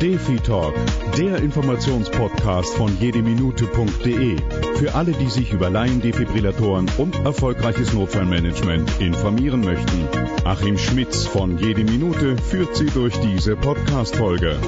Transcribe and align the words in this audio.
Defi 0.00 0.36
Talk, 0.36 0.72
der 1.18 1.42
Informationspodcast 1.42 2.74
von 2.74 2.98
jedeminute.de. 2.98 4.38
Für 4.76 4.94
alle, 4.94 5.12
die 5.12 5.28
sich 5.28 5.52
über 5.52 5.68
Laiendefibrillatoren 5.68 6.90
und 6.96 7.16
erfolgreiches 7.16 7.92
Notfallmanagement 7.92 8.98
informieren 8.98 9.60
möchten. 9.60 10.08
Achim 10.44 10.78
Schmitz 10.78 11.26
von 11.26 11.58
Jede 11.58 11.84
Minute 11.84 12.38
führt 12.38 12.76
Sie 12.76 12.86
durch 12.86 13.14
diese 13.18 13.56
Podcast-Folge. 13.56 14.58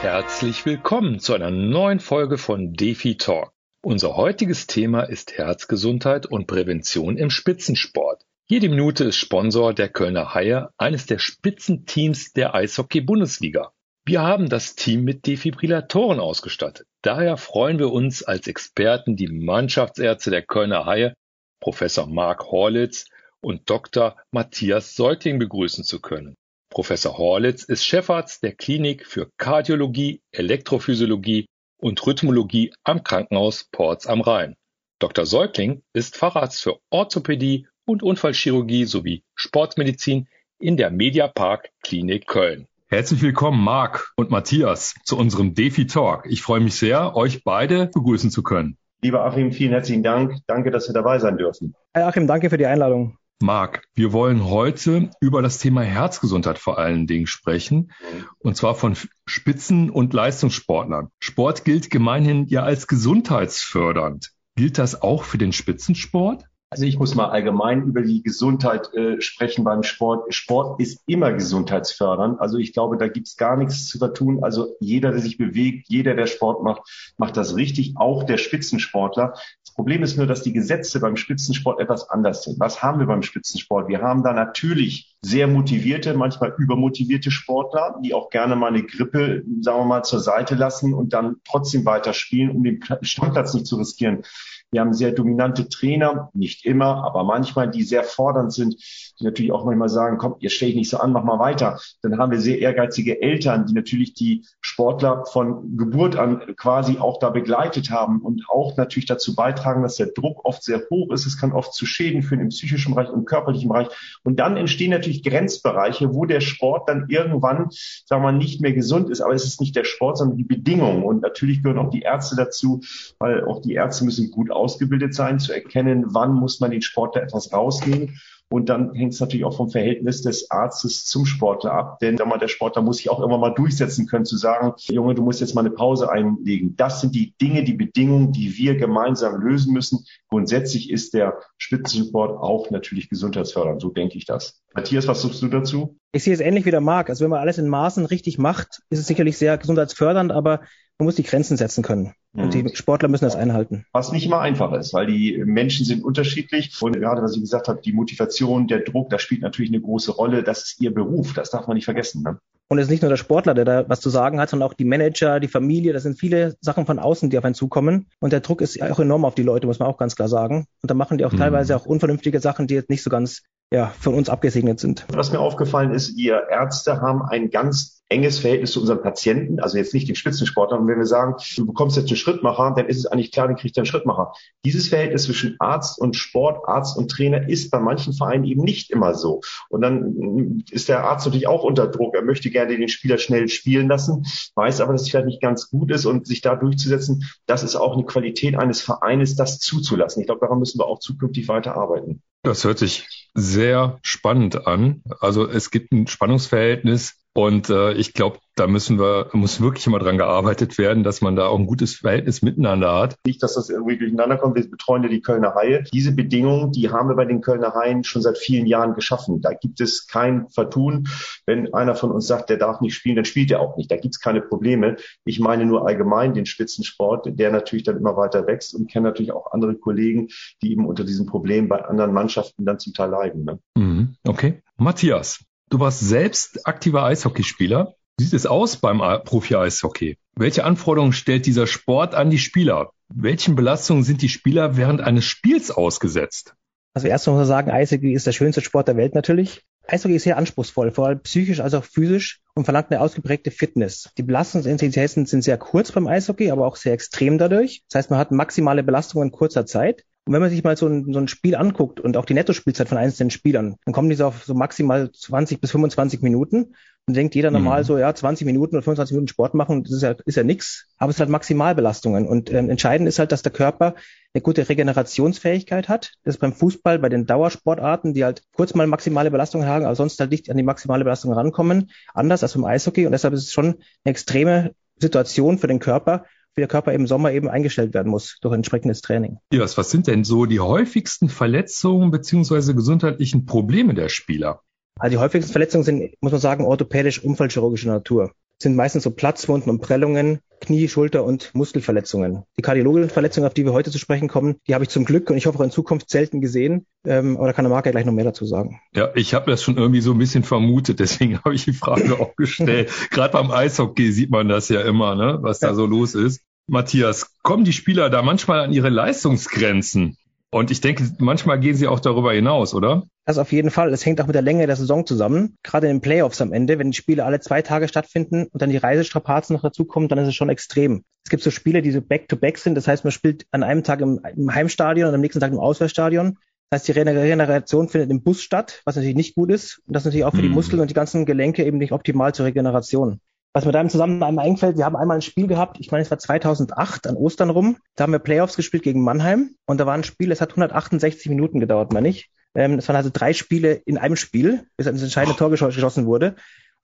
Herzlich 0.00 0.66
willkommen 0.66 1.20
zu 1.20 1.34
einer 1.34 1.52
neuen 1.52 2.00
Folge 2.00 2.36
von 2.36 2.72
Defi 2.72 3.16
Talk. 3.16 3.52
Unser 3.80 4.16
heutiges 4.16 4.66
Thema 4.66 5.02
ist 5.04 5.38
Herzgesundheit 5.38 6.26
und 6.26 6.48
Prävention 6.48 7.16
im 7.16 7.30
Spitzensport. 7.30 8.24
Jede 8.46 8.68
Minute 8.68 9.04
ist 9.04 9.16
Sponsor 9.16 9.72
der 9.72 9.88
Kölner 9.88 10.34
Haie, 10.34 10.68
eines 10.76 11.06
der 11.06 11.18
Spitzenteams 11.18 12.34
der 12.34 12.54
Eishockey-Bundesliga. 12.54 13.72
Wir 14.04 14.20
haben 14.20 14.50
das 14.50 14.74
Team 14.74 15.02
mit 15.02 15.26
Defibrillatoren 15.26 16.20
ausgestattet. 16.20 16.86
Daher 17.00 17.38
freuen 17.38 17.78
wir 17.78 17.90
uns 17.90 18.22
als 18.22 18.46
Experten 18.46 19.16
die 19.16 19.28
Mannschaftsärzte 19.28 20.30
der 20.30 20.42
Kölner 20.42 20.84
Haie, 20.84 21.14
Professor 21.58 22.06
Mark 22.06 22.50
Horlitz 22.50 23.06
und 23.40 23.70
Dr. 23.70 24.20
Matthias 24.30 24.94
Säugling 24.94 25.38
begrüßen 25.38 25.82
zu 25.82 26.02
können. 26.02 26.34
Professor 26.68 27.16
Horlitz 27.16 27.64
ist 27.64 27.86
Chefarzt 27.86 28.42
der 28.42 28.54
Klinik 28.54 29.06
für 29.06 29.30
Kardiologie, 29.38 30.20
Elektrophysiologie 30.32 31.46
und 31.80 32.06
Rhythmologie 32.06 32.74
am 32.84 33.02
Krankenhaus 33.04 33.64
Porz 33.72 34.06
am 34.06 34.20
Rhein. 34.20 34.54
Dr. 34.98 35.24
Säugling 35.24 35.82
ist 35.94 36.16
Facharzt 36.16 36.62
für 36.62 36.78
Orthopädie 36.90 37.66
und 37.86 38.02
Unfallchirurgie 38.02 38.84
sowie 38.84 39.22
Sportmedizin 39.34 40.28
in 40.58 40.76
der 40.76 40.90
Mediapark 40.90 41.70
Klinik 41.82 42.26
Köln. 42.26 42.66
Herzlich 42.88 43.22
willkommen, 43.22 43.62
Marc 43.62 44.12
und 44.16 44.30
Matthias, 44.30 44.94
zu 45.04 45.18
unserem 45.18 45.54
Defi 45.54 45.86
Talk. 45.86 46.26
Ich 46.28 46.42
freue 46.42 46.60
mich 46.60 46.76
sehr, 46.76 47.16
euch 47.16 47.42
beide 47.44 47.86
begrüßen 47.88 48.30
zu 48.30 48.42
können. 48.42 48.78
Lieber 49.02 49.24
Achim, 49.24 49.52
vielen 49.52 49.72
herzlichen 49.72 50.02
Dank. 50.02 50.36
Danke, 50.46 50.70
dass 50.70 50.88
wir 50.88 50.94
dabei 50.94 51.18
sein 51.18 51.36
dürfen. 51.36 51.74
Herr 51.92 52.06
Achim, 52.06 52.26
danke 52.26 52.50
für 52.50 52.56
die 52.56 52.66
Einladung. 52.66 53.18
Marc, 53.42 53.82
wir 53.94 54.12
wollen 54.12 54.48
heute 54.48 55.10
über 55.20 55.42
das 55.42 55.58
Thema 55.58 55.82
Herzgesundheit 55.82 56.58
vor 56.58 56.78
allen 56.78 57.06
Dingen 57.06 57.26
sprechen, 57.26 57.92
und 58.38 58.56
zwar 58.56 58.74
von 58.74 58.96
Spitzen- 59.26 59.90
und 59.90 60.14
Leistungssportlern. 60.14 61.08
Sport 61.20 61.64
gilt 61.64 61.90
gemeinhin 61.90 62.46
ja 62.46 62.62
als 62.62 62.86
gesundheitsfördernd. 62.86 64.30
Gilt 64.56 64.78
das 64.78 65.02
auch 65.02 65.24
für 65.24 65.36
den 65.36 65.52
Spitzensport? 65.52 66.44
Also 66.74 66.86
ich 66.86 66.98
muss 66.98 67.14
mal 67.14 67.28
allgemein 67.28 67.84
über 67.84 68.02
die 68.02 68.20
Gesundheit 68.20 68.92
äh, 68.94 69.20
sprechen 69.20 69.62
beim 69.62 69.84
Sport. 69.84 70.34
Sport 70.34 70.80
ist 70.80 71.04
immer 71.06 71.32
gesundheitsfördernd. 71.32 72.40
Also 72.40 72.58
ich 72.58 72.72
glaube, 72.72 72.96
da 72.96 73.06
gibt's 73.06 73.36
gar 73.36 73.56
nichts 73.56 73.86
zu 73.86 73.98
vertun. 73.98 74.42
Also 74.42 74.74
jeder, 74.80 75.12
der 75.12 75.20
sich 75.20 75.38
bewegt, 75.38 75.86
jeder, 75.88 76.16
der 76.16 76.26
Sport 76.26 76.64
macht, 76.64 76.82
macht 77.16 77.36
das 77.36 77.54
richtig, 77.54 77.94
auch 77.94 78.24
der 78.24 78.38
Spitzensportler. 78.38 79.34
Das 79.64 79.72
Problem 79.72 80.02
ist 80.02 80.16
nur, 80.16 80.26
dass 80.26 80.42
die 80.42 80.52
Gesetze 80.52 80.98
beim 80.98 81.16
Spitzensport 81.16 81.78
etwas 81.78 82.10
anders 82.10 82.42
sind. 82.42 82.58
Was 82.58 82.82
haben 82.82 82.98
wir 82.98 83.06
beim 83.06 83.22
Spitzensport? 83.22 83.86
Wir 83.86 84.02
haben 84.02 84.24
da 84.24 84.32
natürlich 84.32 85.13
sehr 85.24 85.46
motivierte, 85.46 86.14
manchmal 86.14 86.54
übermotivierte 86.58 87.30
Sportler, 87.30 87.98
die 88.04 88.12
auch 88.12 88.28
gerne 88.28 88.56
mal 88.56 88.68
eine 88.68 88.82
Grippe, 88.82 89.42
sagen 89.60 89.78
wir 89.78 89.84
mal, 89.84 90.02
zur 90.02 90.20
Seite 90.20 90.54
lassen 90.54 90.92
und 90.92 91.12
dann 91.12 91.36
trotzdem 91.44 91.86
weiterspielen, 91.86 92.50
um 92.50 92.62
den 92.62 92.80
Stammplatz 93.02 93.54
nicht 93.54 93.66
zu 93.66 93.76
riskieren. 93.76 94.22
Wir 94.70 94.80
haben 94.80 94.92
sehr 94.92 95.12
dominante 95.12 95.68
Trainer, 95.68 96.30
nicht 96.34 96.66
immer, 96.66 97.04
aber 97.04 97.22
manchmal, 97.24 97.70
die 97.70 97.84
sehr 97.84 98.02
fordernd 98.02 98.52
sind, 98.52 98.74
die 99.20 99.24
natürlich 99.24 99.52
auch 99.52 99.64
manchmal 99.64 99.88
sagen, 99.88 100.18
komm, 100.18 100.34
ihr 100.40 100.50
stell 100.50 100.70
ich 100.70 100.74
nicht 100.74 100.90
so 100.90 100.98
an, 100.98 101.12
mach 101.12 101.22
mal 101.22 101.38
weiter. 101.38 101.78
Dann 102.02 102.18
haben 102.18 102.32
wir 102.32 102.40
sehr 102.40 102.58
ehrgeizige 102.58 103.22
Eltern, 103.22 103.66
die 103.66 103.72
natürlich 103.72 104.14
die 104.14 104.44
Sportler 104.66 105.26
von 105.26 105.76
Geburt 105.76 106.16
an 106.16 106.40
quasi 106.56 106.96
auch 106.96 107.18
da 107.18 107.28
begleitet 107.28 107.90
haben 107.90 108.22
und 108.22 108.46
auch 108.48 108.78
natürlich 108.78 109.04
dazu 109.04 109.34
beitragen, 109.34 109.82
dass 109.82 109.96
der 109.96 110.06
Druck 110.06 110.42
oft 110.46 110.62
sehr 110.62 110.80
hoch 110.88 111.12
ist. 111.12 111.26
Es 111.26 111.38
kann 111.38 111.52
oft 111.52 111.74
zu 111.74 111.84
Schäden 111.84 112.22
führen 112.22 112.40
im 112.40 112.48
psychischen 112.48 112.94
Bereich, 112.94 113.10
im 113.10 113.26
körperlichen 113.26 113.68
Bereich. 113.68 113.88
Und 114.22 114.40
dann 114.40 114.56
entstehen 114.56 114.90
natürlich 114.90 115.22
Grenzbereiche, 115.22 116.14
wo 116.14 116.24
der 116.24 116.40
Sport 116.40 116.88
dann 116.88 117.10
irgendwann, 117.10 117.68
sagen 118.06 118.22
wir 118.22 118.32
mal, 118.32 118.38
nicht 118.38 118.62
mehr 118.62 118.72
gesund 118.72 119.10
ist. 119.10 119.20
Aber 119.20 119.34
es 119.34 119.44
ist 119.44 119.60
nicht 119.60 119.76
der 119.76 119.84
Sport, 119.84 120.16
sondern 120.16 120.38
die 120.38 120.44
Bedingungen. 120.44 121.02
Und 121.02 121.20
natürlich 121.20 121.62
gehören 121.62 121.86
auch 121.86 121.90
die 121.90 122.00
Ärzte 122.00 122.34
dazu, 122.34 122.80
weil 123.18 123.44
auch 123.44 123.60
die 123.60 123.74
Ärzte 123.74 124.06
müssen 124.06 124.30
gut 124.30 124.50
ausgebildet 124.50 125.12
sein, 125.12 125.40
zu 125.40 125.52
erkennen, 125.52 126.06
wann 126.06 126.32
muss 126.32 126.60
man 126.60 126.70
den 126.70 126.80
Sportler 126.80 127.22
etwas 127.22 127.52
rausnehmen. 127.52 128.18
Und 128.50 128.68
dann 128.68 128.94
hängt 128.94 129.14
es 129.14 129.20
natürlich 129.20 129.44
auch 129.44 129.56
vom 129.56 129.70
Verhältnis 129.70 130.22
des 130.22 130.50
Arztes 130.50 131.06
zum 131.06 131.26
Sportler 131.26 131.72
ab. 131.72 131.98
Denn 132.00 132.14
mal, 132.14 132.38
der 132.38 132.48
Sportler 132.48 132.82
muss 132.82 132.98
sich 132.98 133.10
auch 133.10 133.20
immer 133.20 133.38
mal 133.38 133.50
durchsetzen 133.50 134.06
können, 134.06 134.24
zu 134.24 134.36
sagen, 134.36 134.74
Junge, 134.78 135.14
du 135.14 135.22
musst 135.22 135.40
jetzt 135.40 135.54
mal 135.54 135.62
eine 135.62 135.70
Pause 135.70 136.10
einlegen. 136.10 136.76
Das 136.76 137.00
sind 137.00 137.14
die 137.14 137.34
Dinge, 137.40 137.64
die 137.64 137.72
Bedingungen, 137.72 138.32
die 138.32 138.56
wir 138.56 138.76
gemeinsam 138.76 139.40
lösen 139.40 139.72
müssen. 139.72 140.04
Grundsätzlich 140.28 140.90
ist 140.90 141.14
der 141.14 141.40
Spitzensport 141.58 142.38
auch 142.38 142.70
natürlich 142.70 143.08
gesundheitsfördernd. 143.08 143.80
So 143.80 143.90
denke 143.90 144.18
ich 144.18 144.26
das. 144.26 144.62
Matthias, 144.74 145.08
was 145.08 145.22
suchst 145.22 145.42
du 145.42 145.48
dazu? 145.48 145.96
Ich 146.12 146.24
sehe 146.24 146.34
es 146.34 146.40
ähnlich 146.40 146.64
wie 146.64 146.70
der 146.70 146.80
Marc. 146.80 147.08
Also 147.08 147.24
wenn 147.24 147.30
man 147.30 147.40
alles 147.40 147.58
in 147.58 147.68
Maßen 147.68 148.06
richtig 148.06 148.38
macht, 148.38 148.82
ist 148.90 149.00
es 149.00 149.06
sicherlich 149.06 149.38
sehr 149.38 149.58
gesundheitsfördernd, 149.58 150.30
aber 150.30 150.60
man 150.98 151.06
muss 151.06 151.16
die 151.16 151.22
Grenzen 151.22 151.56
setzen 151.56 151.82
können. 151.82 152.14
Und 152.32 152.52
die 152.52 152.62
mhm. 152.62 152.74
Sportler 152.74 153.08
müssen 153.08 153.24
das 153.24 153.36
einhalten. 153.36 153.84
Was 153.92 154.10
nicht 154.10 154.26
immer 154.26 154.40
einfach 154.40 154.72
ist, 154.72 154.92
weil 154.92 155.06
die 155.06 155.42
Menschen 155.44 155.86
sind 155.86 156.04
unterschiedlich. 156.04 156.76
Und 156.82 156.98
gerade 156.98 157.22
was 157.22 157.34
ich 157.34 157.40
gesagt 157.40 157.68
habe, 157.68 157.80
die 157.80 157.92
Motivation, 157.92 158.66
der 158.66 158.80
Druck, 158.80 159.10
das 159.10 159.22
spielt 159.22 159.42
natürlich 159.42 159.70
eine 159.70 159.80
große 159.80 160.12
Rolle. 160.12 160.42
Das 160.42 160.64
ist 160.64 160.80
ihr 160.80 160.92
Beruf. 160.92 161.32
Das 161.34 161.50
darf 161.50 161.68
man 161.68 161.76
nicht 161.76 161.84
vergessen. 161.84 162.22
Ne? 162.22 162.38
Und 162.68 162.78
es 162.78 162.86
ist 162.86 162.90
nicht 162.90 163.02
nur 163.02 163.08
der 163.08 163.16
Sportler, 163.16 163.54
der 163.54 163.64
da 163.64 163.88
was 163.88 164.00
zu 164.00 164.10
sagen 164.10 164.40
hat, 164.40 164.50
sondern 164.50 164.68
auch 164.68 164.74
die 164.74 164.84
Manager, 164.84 165.38
die 165.38 165.48
Familie. 165.48 165.92
Das 165.92 166.02
sind 166.02 166.18
viele 166.18 166.56
Sachen 166.60 166.86
von 166.86 166.98
außen, 166.98 167.30
die 167.30 167.38
auf 167.38 167.44
einen 167.44 167.54
zukommen. 167.54 168.06
Und 168.18 168.32
der 168.32 168.40
Druck 168.40 168.60
ist 168.60 168.82
auch 168.82 168.98
enorm 168.98 169.24
auf 169.24 169.36
die 169.36 169.42
Leute, 169.42 169.66
muss 169.68 169.78
man 169.78 169.88
auch 169.88 169.98
ganz 169.98 170.16
klar 170.16 170.28
sagen. 170.28 170.66
Und 170.82 170.90
da 170.90 170.94
machen 170.94 171.18
die 171.18 171.24
auch 171.24 171.32
mhm. 171.32 171.38
teilweise 171.38 171.76
auch 171.76 171.86
unvernünftige 171.86 172.40
Sachen, 172.40 172.66
die 172.66 172.74
jetzt 172.74 172.90
nicht 172.90 173.02
so 173.02 173.10
ganz 173.10 173.42
ja, 173.74 173.92
von 173.98 174.14
uns 174.14 174.28
abgesegnet 174.28 174.78
sind. 174.78 175.04
Was 175.12 175.32
mir 175.32 175.40
aufgefallen 175.40 175.90
ist, 175.90 176.16
ihr 176.16 176.44
Ärzte 176.48 177.00
haben 177.00 177.22
ein 177.22 177.50
ganz 177.50 178.02
enges 178.08 178.38
Verhältnis 178.38 178.70
zu 178.70 178.80
unseren 178.80 179.02
Patienten, 179.02 179.58
also 179.58 179.78
jetzt 179.78 179.92
nicht 179.94 180.06
den 180.06 180.14
Spitzensportlern. 180.14 180.82
Und 180.82 180.86
wenn 180.86 180.98
wir 180.98 181.06
sagen, 181.06 181.34
du 181.56 181.66
bekommst 181.66 181.96
jetzt 181.96 182.08
einen 182.08 182.16
Schrittmacher, 182.16 182.72
dann 182.76 182.86
ist 182.86 182.98
es 182.98 183.06
eigentlich 183.06 183.32
klar, 183.32 183.48
dann 183.48 183.56
kriegt 183.56 183.76
er 183.76 183.80
einen 183.80 183.86
Schrittmacher. 183.86 184.32
Dieses 184.64 184.86
Verhältnis 184.88 185.24
zwischen 185.24 185.56
Arzt 185.58 185.98
und 185.98 186.14
Sport, 186.14 186.68
Arzt 186.68 186.96
und 186.96 187.10
Trainer 187.10 187.48
ist 187.48 187.72
bei 187.72 187.80
manchen 187.80 188.12
Vereinen 188.12 188.44
eben 188.44 188.62
nicht 188.62 188.92
immer 188.92 189.12
so. 189.14 189.40
Und 189.70 189.80
dann 189.80 190.62
ist 190.70 190.88
der 190.88 191.02
Arzt 191.02 191.26
natürlich 191.26 191.48
auch 191.48 191.64
unter 191.64 191.88
Druck. 191.88 192.14
Er 192.14 192.22
möchte 192.22 192.50
gerne 192.50 192.76
den 192.76 192.88
Spieler 192.88 193.18
schnell 193.18 193.48
spielen 193.48 193.88
lassen, 193.88 194.24
weiß 194.54 194.82
aber, 194.82 194.92
dass 194.92 195.02
es 195.02 195.10
vielleicht 195.10 195.26
nicht 195.26 195.42
ganz 195.42 195.68
gut 195.68 195.90
ist 195.90 196.06
und 196.06 196.28
sich 196.28 196.42
da 196.42 196.54
durchzusetzen, 196.54 197.24
das 197.46 197.64
ist 197.64 197.74
auch 197.74 197.94
eine 197.94 198.04
Qualität 198.04 198.54
eines 198.54 198.82
Vereines, 198.82 199.34
das 199.34 199.58
zuzulassen. 199.58 200.20
Ich 200.20 200.26
glaube, 200.26 200.42
daran 200.42 200.60
müssen 200.60 200.78
wir 200.78 200.86
auch 200.86 201.00
zukünftig 201.00 201.48
weiter 201.48 201.74
arbeiten. 201.74 202.22
Das 202.44 202.62
hört 202.64 202.78
sich 202.78 203.30
sehr 203.32 203.98
spannend 204.02 204.66
an. 204.66 205.02
Also 205.20 205.48
es 205.48 205.70
gibt 205.70 205.92
ein 205.92 206.06
Spannungsverhältnis 206.06 207.23
und 207.36 207.68
äh, 207.68 207.92
ich 207.94 208.14
glaube, 208.14 208.38
da 208.54 208.68
müssen 208.68 209.00
wir, 209.00 209.28
muss 209.32 209.60
wirklich 209.60 209.88
immer 209.88 209.98
dran 209.98 210.18
gearbeitet 210.18 210.78
werden, 210.78 211.02
dass 211.02 211.20
man 211.20 211.34
da 211.34 211.48
auch 211.48 211.58
ein 211.58 211.66
gutes 211.66 211.96
Verhältnis 211.96 212.42
miteinander 212.42 212.94
hat. 212.94 213.16
Nicht, 213.26 213.42
dass 213.42 213.54
das 213.54 213.70
irgendwie 213.70 213.98
durcheinander 213.98 214.36
kommt. 214.36 214.54
Wir 214.54 214.70
betreuen 214.70 215.02
ja 215.02 215.08
die 215.08 215.20
Kölner 215.20 215.56
Haie. 215.56 215.82
Diese 215.92 216.12
Bedingungen, 216.12 216.70
die 216.70 216.90
haben 216.90 217.08
wir 217.08 217.16
bei 217.16 217.24
den 217.24 217.40
Kölner 217.40 217.74
Haien 217.74 218.04
schon 218.04 218.22
seit 218.22 218.38
vielen 218.38 218.66
Jahren 218.66 218.94
geschaffen. 218.94 219.40
Da 219.40 219.52
gibt 219.52 219.80
es 219.80 220.06
kein 220.06 220.48
Vertun. 220.50 221.08
Wenn 221.44 221.74
einer 221.74 221.96
von 221.96 222.12
uns 222.12 222.28
sagt, 222.28 222.50
der 222.50 222.56
darf 222.56 222.80
nicht 222.80 222.94
spielen, 222.94 223.16
dann 223.16 223.24
spielt 223.24 223.50
er 223.50 223.60
auch 223.60 223.76
nicht. 223.76 223.90
Da 223.90 223.96
gibt 223.96 224.14
es 224.14 224.20
keine 224.20 224.40
Probleme. 224.40 224.94
Ich 225.24 225.40
meine 225.40 225.66
nur 225.66 225.88
allgemein 225.88 226.34
den 226.34 226.46
Spitzensport, 226.46 227.26
der 227.28 227.50
natürlich 227.50 227.84
dann 227.84 227.96
immer 227.96 228.16
weiter 228.16 228.46
wächst 228.46 228.76
und 228.76 228.88
kenne 228.88 229.08
natürlich 229.08 229.32
auch 229.32 229.50
andere 229.50 229.74
Kollegen, 229.74 230.28
die 230.62 230.70
eben 230.70 230.86
unter 230.86 231.02
diesem 231.02 231.26
Problem 231.26 231.68
bei 231.68 231.84
anderen 231.84 232.12
Mannschaften 232.12 232.64
dann 232.64 232.78
zum 232.78 232.94
Teil 232.94 233.10
leiden. 233.10 233.44
Ne? 233.44 233.58
Mhm. 233.76 234.14
Okay. 234.24 234.62
Matthias, 234.76 235.44
Du 235.70 235.80
warst 235.80 236.00
selbst 236.00 236.66
aktiver 236.66 237.04
Eishockeyspieler. 237.04 237.94
Wie 238.18 238.24
sieht 238.24 238.34
es 238.34 238.46
aus 238.46 238.76
beim 238.76 238.98
Profi-Eishockey? 238.98 240.18
Welche 240.36 240.64
Anforderungen 240.64 241.12
stellt 241.12 241.46
dieser 241.46 241.66
Sport 241.66 242.14
an 242.14 242.30
die 242.30 242.38
Spieler? 242.38 242.90
Welchen 243.08 243.56
Belastungen 243.56 244.04
sind 244.04 244.22
die 244.22 244.28
Spieler 244.28 244.76
während 244.76 245.00
eines 245.00 245.24
Spiels 245.24 245.70
ausgesetzt? 245.70 246.54
Also 246.94 247.08
erst 247.08 247.26
muss 247.26 247.36
man 247.36 247.46
sagen, 247.46 247.70
Eishockey 247.70 248.12
ist 248.12 248.26
der 248.26 248.32
schönste 248.32 248.60
Sport 248.60 248.86
der 248.86 248.96
Welt 248.96 249.14
natürlich. 249.14 249.62
Eishockey 249.86 250.14
ist 250.14 250.22
sehr 250.22 250.38
anspruchsvoll, 250.38 250.92
vor 250.92 251.08
allem 251.08 251.20
psychisch 251.20 251.60
als 251.60 251.74
auch 251.74 251.84
physisch 251.84 252.40
und 252.54 252.64
verlangt 252.64 252.90
eine 252.90 253.00
ausgeprägte 253.00 253.50
Fitness. 253.50 254.10
Die 254.16 254.22
Belastungsintensitäten 254.22 255.26
sind 255.26 255.42
sehr 255.42 255.58
kurz 255.58 255.92
beim 255.92 256.06
Eishockey, 256.06 256.50
aber 256.50 256.66
auch 256.66 256.76
sehr 256.76 256.92
extrem 256.92 257.36
dadurch. 257.36 257.82
Das 257.90 257.98
heißt, 257.98 258.10
man 258.10 258.18
hat 258.18 258.30
maximale 258.30 258.82
Belastungen 258.82 259.28
in 259.28 259.32
kurzer 259.32 259.66
Zeit. 259.66 260.04
Und 260.26 260.32
wenn 260.32 260.40
man 260.40 260.50
sich 260.50 260.64
mal 260.64 260.76
so 260.76 260.86
ein, 260.86 261.12
so 261.12 261.18
ein 261.18 261.28
Spiel 261.28 261.54
anguckt 261.54 262.00
und 262.00 262.16
auch 262.16 262.24
die 262.24 262.34
Nettospielzeit 262.34 262.88
von 262.88 262.96
einzelnen 262.96 263.30
Spielern, 263.30 263.76
dann 263.84 263.92
kommen 263.92 264.08
diese 264.08 264.26
auf 264.26 264.44
so 264.44 264.54
maximal 264.54 265.10
20 265.12 265.60
bis 265.60 265.70
25 265.72 266.22
Minuten 266.22 266.74
und 267.06 267.14
denkt 267.14 267.34
jeder 267.34 267.50
normal 267.50 267.82
mhm. 267.82 267.84
so, 267.84 267.98
ja, 267.98 268.14
20 268.14 268.46
Minuten 268.46 268.74
oder 268.74 268.82
25 268.82 269.12
Minuten 269.12 269.28
Sport 269.28 269.52
machen, 269.52 269.82
das 269.82 269.92
ist 269.92 270.02
ja, 270.02 270.14
ist 270.24 270.36
ja 270.36 270.42
nix, 270.42 270.86
aber 270.96 271.10
es 271.10 271.16
ist 271.16 271.20
halt 271.20 271.28
Maximalbelastungen. 271.28 272.26
Und 272.26 272.50
ähm, 272.50 272.70
entscheidend 272.70 273.06
ist 273.06 273.18
halt, 273.18 273.32
dass 273.32 273.42
der 273.42 273.52
Körper 273.52 273.94
eine 274.32 274.40
gute 274.40 274.66
Regenerationsfähigkeit 274.66 275.90
hat. 275.90 276.12
Das 276.24 276.36
ist 276.36 276.40
beim 276.40 276.54
Fußball, 276.54 276.98
bei 276.98 277.10
den 277.10 277.26
Dauersportarten, 277.26 278.14
die 278.14 278.24
halt 278.24 278.42
kurz 278.54 278.74
mal 278.74 278.86
maximale 278.86 279.30
Belastung 279.30 279.66
haben, 279.66 279.84
aber 279.84 279.94
sonst 279.94 280.18
halt 280.18 280.30
nicht 280.30 280.50
an 280.50 280.56
die 280.56 280.62
maximale 280.62 281.04
Belastung 281.04 281.34
rankommen, 281.34 281.90
anders 282.14 282.42
als 282.42 282.54
beim 282.54 282.64
Eishockey. 282.64 283.04
Und 283.04 283.12
deshalb 283.12 283.34
ist 283.34 283.44
es 283.44 283.52
schon 283.52 283.66
eine 283.66 284.10
extreme 284.10 284.74
Situation 284.98 285.58
für 285.58 285.66
den 285.66 285.80
Körper, 285.80 286.24
wie 286.56 286.60
der 286.60 286.68
Körper 286.68 286.92
im 286.92 287.06
Sommer 287.06 287.32
eben 287.32 287.48
eingestellt 287.48 287.94
werden 287.94 288.10
muss 288.10 288.38
durch 288.40 288.54
entsprechendes 288.54 289.00
Training. 289.00 289.38
Ja, 289.52 289.62
was 289.62 289.90
sind 289.90 290.06
denn 290.06 290.24
so 290.24 290.46
die 290.46 290.60
häufigsten 290.60 291.28
Verletzungen 291.28 292.10
beziehungsweise 292.10 292.74
gesundheitlichen 292.74 293.46
Probleme 293.46 293.94
der 293.94 294.08
Spieler? 294.08 294.62
Also 294.98 295.16
die 295.16 295.20
häufigsten 295.20 295.52
Verletzungen 295.52 295.84
sind, 295.84 296.14
muss 296.20 296.32
man 296.32 296.40
sagen, 296.40 296.64
orthopädisch 296.64 297.22
unfallchirurgischer 297.22 297.88
Natur. 297.88 298.32
Sind 298.60 298.76
meistens 298.76 299.02
so 299.02 299.10
Platzwunden 299.10 299.70
und 299.70 299.80
Prellungen, 299.80 300.40
Knie, 300.60 300.88
Schulter 300.88 301.24
und 301.24 301.54
Muskelverletzungen. 301.54 302.44
Die 302.56 302.62
kardiologischen 302.62 303.10
Verletzungen, 303.10 303.46
auf 303.46 303.54
die 303.54 303.64
wir 303.64 303.72
heute 303.72 303.90
zu 303.90 303.98
sprechen 303.98 304.28
kommen, 304.28 304.56
die 304.66 304.74
habe 304.74 304.84
ich 304.84 304.90
zum 304.90 305.04
Glück 305.04 305.28
und 305.30 305.36
ich 305.36 305.46
hoffe 305.46 305.58
auch 305.58 305.64
in 305.64 305.70
Zukunft 305.70 306.08
selten 306.08 306.40
gesehen. 306.40 306.86
Ähm, 307.06 307.36
aber 307.36 307.48
da 307.48 307.52
kann 307.52 307.64
der 307.64 307.72
Marker 307.72 307.90
gleich 307.90 308.06
noch 308.06 308.12
mehr 308.12 308.24
dazu 308.24 308.46
sagen. 308.46 308.80
Ja, 308.94 309.10
ich 309.14 309.34
habe 309.34 309.50
das 309.50 309.62
schon 309.62 309.76
irgendwie 309.76 310.00
so 310.00 310.12
ein 310.12 310.18
bisschen 310.18 310.44
vermutet, 310.44 311.00
deswegen 311.00 311.38
habe 311.44 311.54
ich 311.54 311.64
die 311.64 311.72
Frage 311.72 312.18
auch 312.18 312.36
gestellt. 312.36 312.90
Gerade 313.10 313.32
beim 313.32 313.50
Eishockey 313.50 314.12
sieht 314.12 314.30
man 314.30 314.48
das 314.48 314.68
ja 314.68 314.80
immer, 314.80 315.14
ne, 315.14 315.38
was 315.42 315.60
ja. 315.60 315.68
da 315.68 315.74
so 315.74 315.86
los 315.86 316.14
ist. 316.14 316.40
Matthias, 316.66 317.36
kommen 317.42 317.64
die 317.64 317.74
Spieler 317.74 318.08
da 318.08 318.22
manchmal 318.22 318.60
an 318.60 318.72
ihre 318.72 318.88
Leistungsgrenzen? 318.88 320.16
Und 320.54 320.70
ich 320.70 320.80
denke, 320.80 321.10
manchmal 321.18 321.58
gehen 321.58 321.74
sie 321.74 321.88
auch 321.88 321.98
darüber 321.98 322.32
hinaus, 322.32 322.74
oder? 322.74 323.08
Das 323.26 323.38
auf 323.38 323.50
jeden 323.50 323.72
Fall. 323.72 323.90
Das 323.90 324.06
hängt 324.06 324.20
auch 324.20 324.28
mit 324.28 324.36
der 324.36 324.42
Länge 324.42 324.68
der 324.68 324.76
Saison 324.76 325.04
zusammen. 325.04 325.56
Gerade 325.64 325.88
in 325.88 325.96
den 325.96 326.00
Playoffs 326.00 326.40
am 326.40 326.52
Ende, 326.52 326.78
wenn 326.78 326.92
die 326.92 326.96
Spiele 326.96 327.24
alle 327.24 327.40
zwei 327.40 327.60
Tage 327.60 327.88
stattfinden 327.88 328.46
und 328.52 328.62
dann 328.62 328.70
die 328.70 328.76
Reisestrapazen 328.76 329.56
noch 329.56 329.62
dazukommen, 329.62 330.08
dann 330.08 330.20
ist 330.20 330.28
es 330.28 330.36
schon 330.36 330.50
extrem. 330.50 331.02
Es 331.24 331.30
gibt 331.30 331.42
so 331.42 331.50
Spiele, 331.50 331.82
die 331.82 331.90
so 331.90 332.00
back-to-back 332.00 332.54
-back 332.54 332.60
sind. 332.60 332.76
Das 332.76 332.86
heißt, 332.86 333.02
man 333.02 333.10
spielt 333.10 333.46
an 333.50 333.64
einem 333.64 333.82
Tag 333.82 334.00
im, 334.00 334.20
im 334.36 334.54
Heimstadion 334.54 335.08
und 335.08 335.14
am 335.16 335.22
nächsten 335.22 335.40
Tag 335.40 335.50
im 335.50 335.58
Auswärtsstadion. 335.58 336.38
Das 336.70 336.82
heißt, 336.82 336.86
die 336.86 336.92
Regeneration 337.00 337.88
findet 337.88 338.12
im 338.12 338.22
Bus 338.22 338.40
statt, 338.40 338.80
was 338.84 338.94
natürlich 338.94 339.16
nicht 339.16 339.34
gut 339.34 339.50
ist. 339.50 339.82
Und 339.88 339.94
das 339.94 340.02
ist 340.02 340.04
natürlich 340.04 340.24
auch 340.24 340.36
für 340.36 340.42
die 340.42 340.50
mhm. 340.50 340.54
Muskeln 340.54 340.80
und 340.80 340.88
die 340.88 340.94
ganzen 340.94 341.26
Gelenke 341.26 341.64
eben 341.64 341.78
nicht 341.78 341.90
optimal 341.90 342.32
zur 342.32 342.46
Regeneration 342.46 343.18
was 343.54 343.64
mir 343.64 343.72
da 343.72 343.80
im 343.80 343.88
Zusammenhang 343.88 344.38
einfällt, 344.38 344.76
wir 344.76 344.84
haben 344.84 344.96
einmal 344.96 345.16
ein 345.18 345.22
Spiel 345.22 345.46
gehabt, 345.46 345.78
ich 345.78 345.92
meine, 345.92 346.02
es 346.02 346.10
war 346.10 346.18
2008 346.18 347.06
an 347.06 347.16
Ostern 347.16 347.50
rum, 347.50 347.76
da 347.94 348.02
haben 348.02 348.12
wir 348.12 348.18
Playoffs 348.18 348.56
gespielt 348.56 348.82
gegen 348.82 349.02
Mannheim 349.02 349.54
und 349.64 349.78
da 349.78 349.86
war 349.86 349.94
ein 349.94 350.02
Spiel, 350.02 350.32
es 350.32 350.40
hat 350.40 350.50
168 350.50 351.30
Minuten 351.30 351.60
gedauert, 351.60 351.92
meine 351.92 352.08
ich. 352.08 352.30
Ähm, 352.56 352.78
es 352.78 352.88
waren 352.88 352.96
also 352.96 353.10
drei 353.12 353.32
Spiele 353.32 353.74
in 353.86 353.96
einem 353.96 354.16
Spiel, 354.16 354.66
bis 354.76 354.88
ein 354.88 354.98
entscheidende 354.98 355.38
Tor 355.38 355.50
geschossen 355.50 356.06
wurde. 356.06 356.34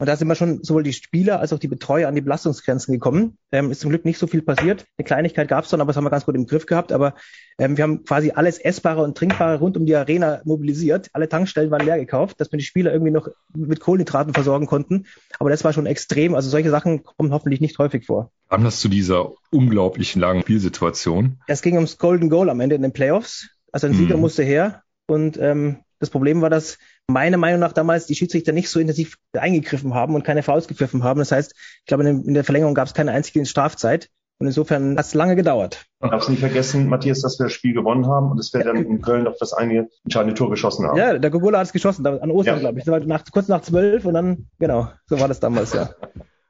Und 0.01 0.07
da 0.07 0.17
sind 0.17 0.29
wir 0.29 0.35
schon 0.35 0.65
sowohl 0.65 0.83
die 0.83 0.95
Spieler 0.95 1.41
als 1.41 1.53
auch 1.53 1.59
die 1.59 1.69
Betreuer 1.69 2.09
an 2.09 2.15
die 2.15 2.23
Belastungsgrenzen 2.23 2.95
gekommen. 2.95 3.37
Ähm, 3.53 3.71
ist 3.71 3.83
zum 3.83 3.91
Glück 3.91 4.07
nicht 4.07 4.17
so 4.17 4.27
viel 4.27 4.41
passiert. 4.41 4.87
Eine 4.97 5.05
Kleinigkeit 5.05 5.47
gab 5.47 5.65
es 5.65 5.71
dann, 5.71 5.83
aber 5.83 5.89
das 5.89 5.99
haben 5.99 6.05
wir 6.05 6.11
ganz 6.11 6.25
gut 6.25 6.35
im 6.35 6.47
Griff 6.47 6.65
gehabt. 6.65 6.91
Aber 6.91 7.15
ähm, 7.59 7.77
wir 7.77 7.85
haben 7.85 8.03
quasi 8.05 8.31
alles 8.31 8.57
Essbare 8.57 9.03
und 9.03 9.15
Trinkbare 9.15 9.59
rund 9.59 9.77
um 9.77 9.85
die 9.85 9.95
Arena 9.95 10.41
mobilisiert. 10.45 11.11
Alle 11.13 11.29
Tankstellen 11.29 11.71
waren 11.71 11.85
leer 11.85 11.99
gekauft, 11.99 12.41
dass 12.41 12.51
wir 12.51 12.59
die 12.59 12.65
Spieler 12.65 12.95
irgendwie 12.95 13.13
noch 13.13 13.29
mit 13.55 13.81
Kohlenhydraten 13.81 14.33
versorgen 14.33 14.65
konnten. 14.65 15.05
Aber 15.39 15.51
das 15.51 15.65
war 15.65 15.75
schon 15.75 15.85
extrem. 15.85 16.35
Also 16.35 16.49
solche 16.49 16.71
Sachen 16.71 17.05
kommen 17.05 17.35
hoffentlich 17.35 17.61
nicht 17.61 17.79
häufig 17.79 18.07
vor. 18.07 18.33
Kam 18.49 18.65
das 18.65 18.81
zu 18.81 18.89
dieser 18.89 19.33
unglaublichen 19.51 20.23
langen 20.23 20.41
Spielsituation? 20.41 21.41
Es 21.47 21.61
ging 21.61 21.75
ums 21.75 21.99
Golden 21.99 22.31
Goal 22.31 22.49
am 22.49 22.61
Ende 22.61 22.75
in 22.75 22.81
den 22.81 22.95
Playoffs. 22.95 23.51
Also 23.71 23.87
ein 23.87 23.93
Sieger 23.93 24.15
mhm. 24.15 24.23
musste 24.23 24.45
her. 24.45 24.83
Und 25.07 25.37
ähm, 25.37 25.81
das 25.99 26.09
Problem 26.09 26.41
war, 26.41 26.49
dass 26.49 26.79
meiner 27.13 27.37
Meinung 27.37 27.61
nach 27.61 27.73
damals 27.73 28.07
die 28.07 28.15
Schiedsrichter 28.15 28.53
nicht 28.53 28.69
so 28.69 28.81
intensiv 28.81 29.19
eingegriffen 29.33 29.95
haben 29.95 30.15
und 30.15 30.25
keine 30.25 30.43
Fouls 30.43 30.69
gepfiffen 30.69 31.05
haben. 31.05 31.19
Das 31.19 31.33
heißt, 31.33 31.53
ich 31.53 31.87
glaube, 31.87 32.09
in 32.09 32.35
der 32.35 32.45
Verlängerung 32.45 32.75
gab 32.75 32.89
es 32.89 32.95
keine 32.95 33.13
einzige 33.13 33.45
Strafzeit. 33.47 34.09
Und 34.41 34.47
insofern 34.47 34.97
hat 34.97 35.05
es 35.05 35.13
lange 35.13 35.37
gedauert. 35.37 35.85
Man 35.99 36.13
darf 36.13 36.23
es 36.23 36.31
nicht 36.31 36.41
vergessen, 36.41 36.89
Matthias, 36.89 37.21
dass 37.21 37.39
wir 37.39 37.45
das 37.45 37.53
Spiel 37.53 37.75
gewonnen 37.75 38.07
haben 38.07 38.31
und 38.31 38.39
dass 38.39 38.55
wir 38.55 38.61
ja. 38.61 38.69
dann 38.69 38.87
in 38.87 39.03
Köln 39.03 39.25
noch 39.25 39.35
das 39.39 39.53
eine 39.53 39.91
entscheidende 40.03 40.35
Tor 40.35 40.49
geschossen 40.49 40.87
haben. 40.87 40.97
Ja, 40.97 41.19
der 41.19 41.31
Gugula 41.31 41.59
hat 41.59 41.67
es 41.67 41.75
geschossen, 41.75 42.07
an 42.07 42.31
Ostern, 42.31 42.55
ja. 42.55 42.71
glaube 42.71 42.79
ich. 42.79 43.07
Nach, 43.07 43.23
kurz 43.31 43.49
nach 43.49 43.61
zwölf 43.61 44.07
und 44.07 44.15
dann, 44.15 44.49
genau, 44.59 44.89
so 45.05 45.21
war 45.21 45.29
das 45.29 45.41
damals, 45.41 45.75
ja. 45.75 45.91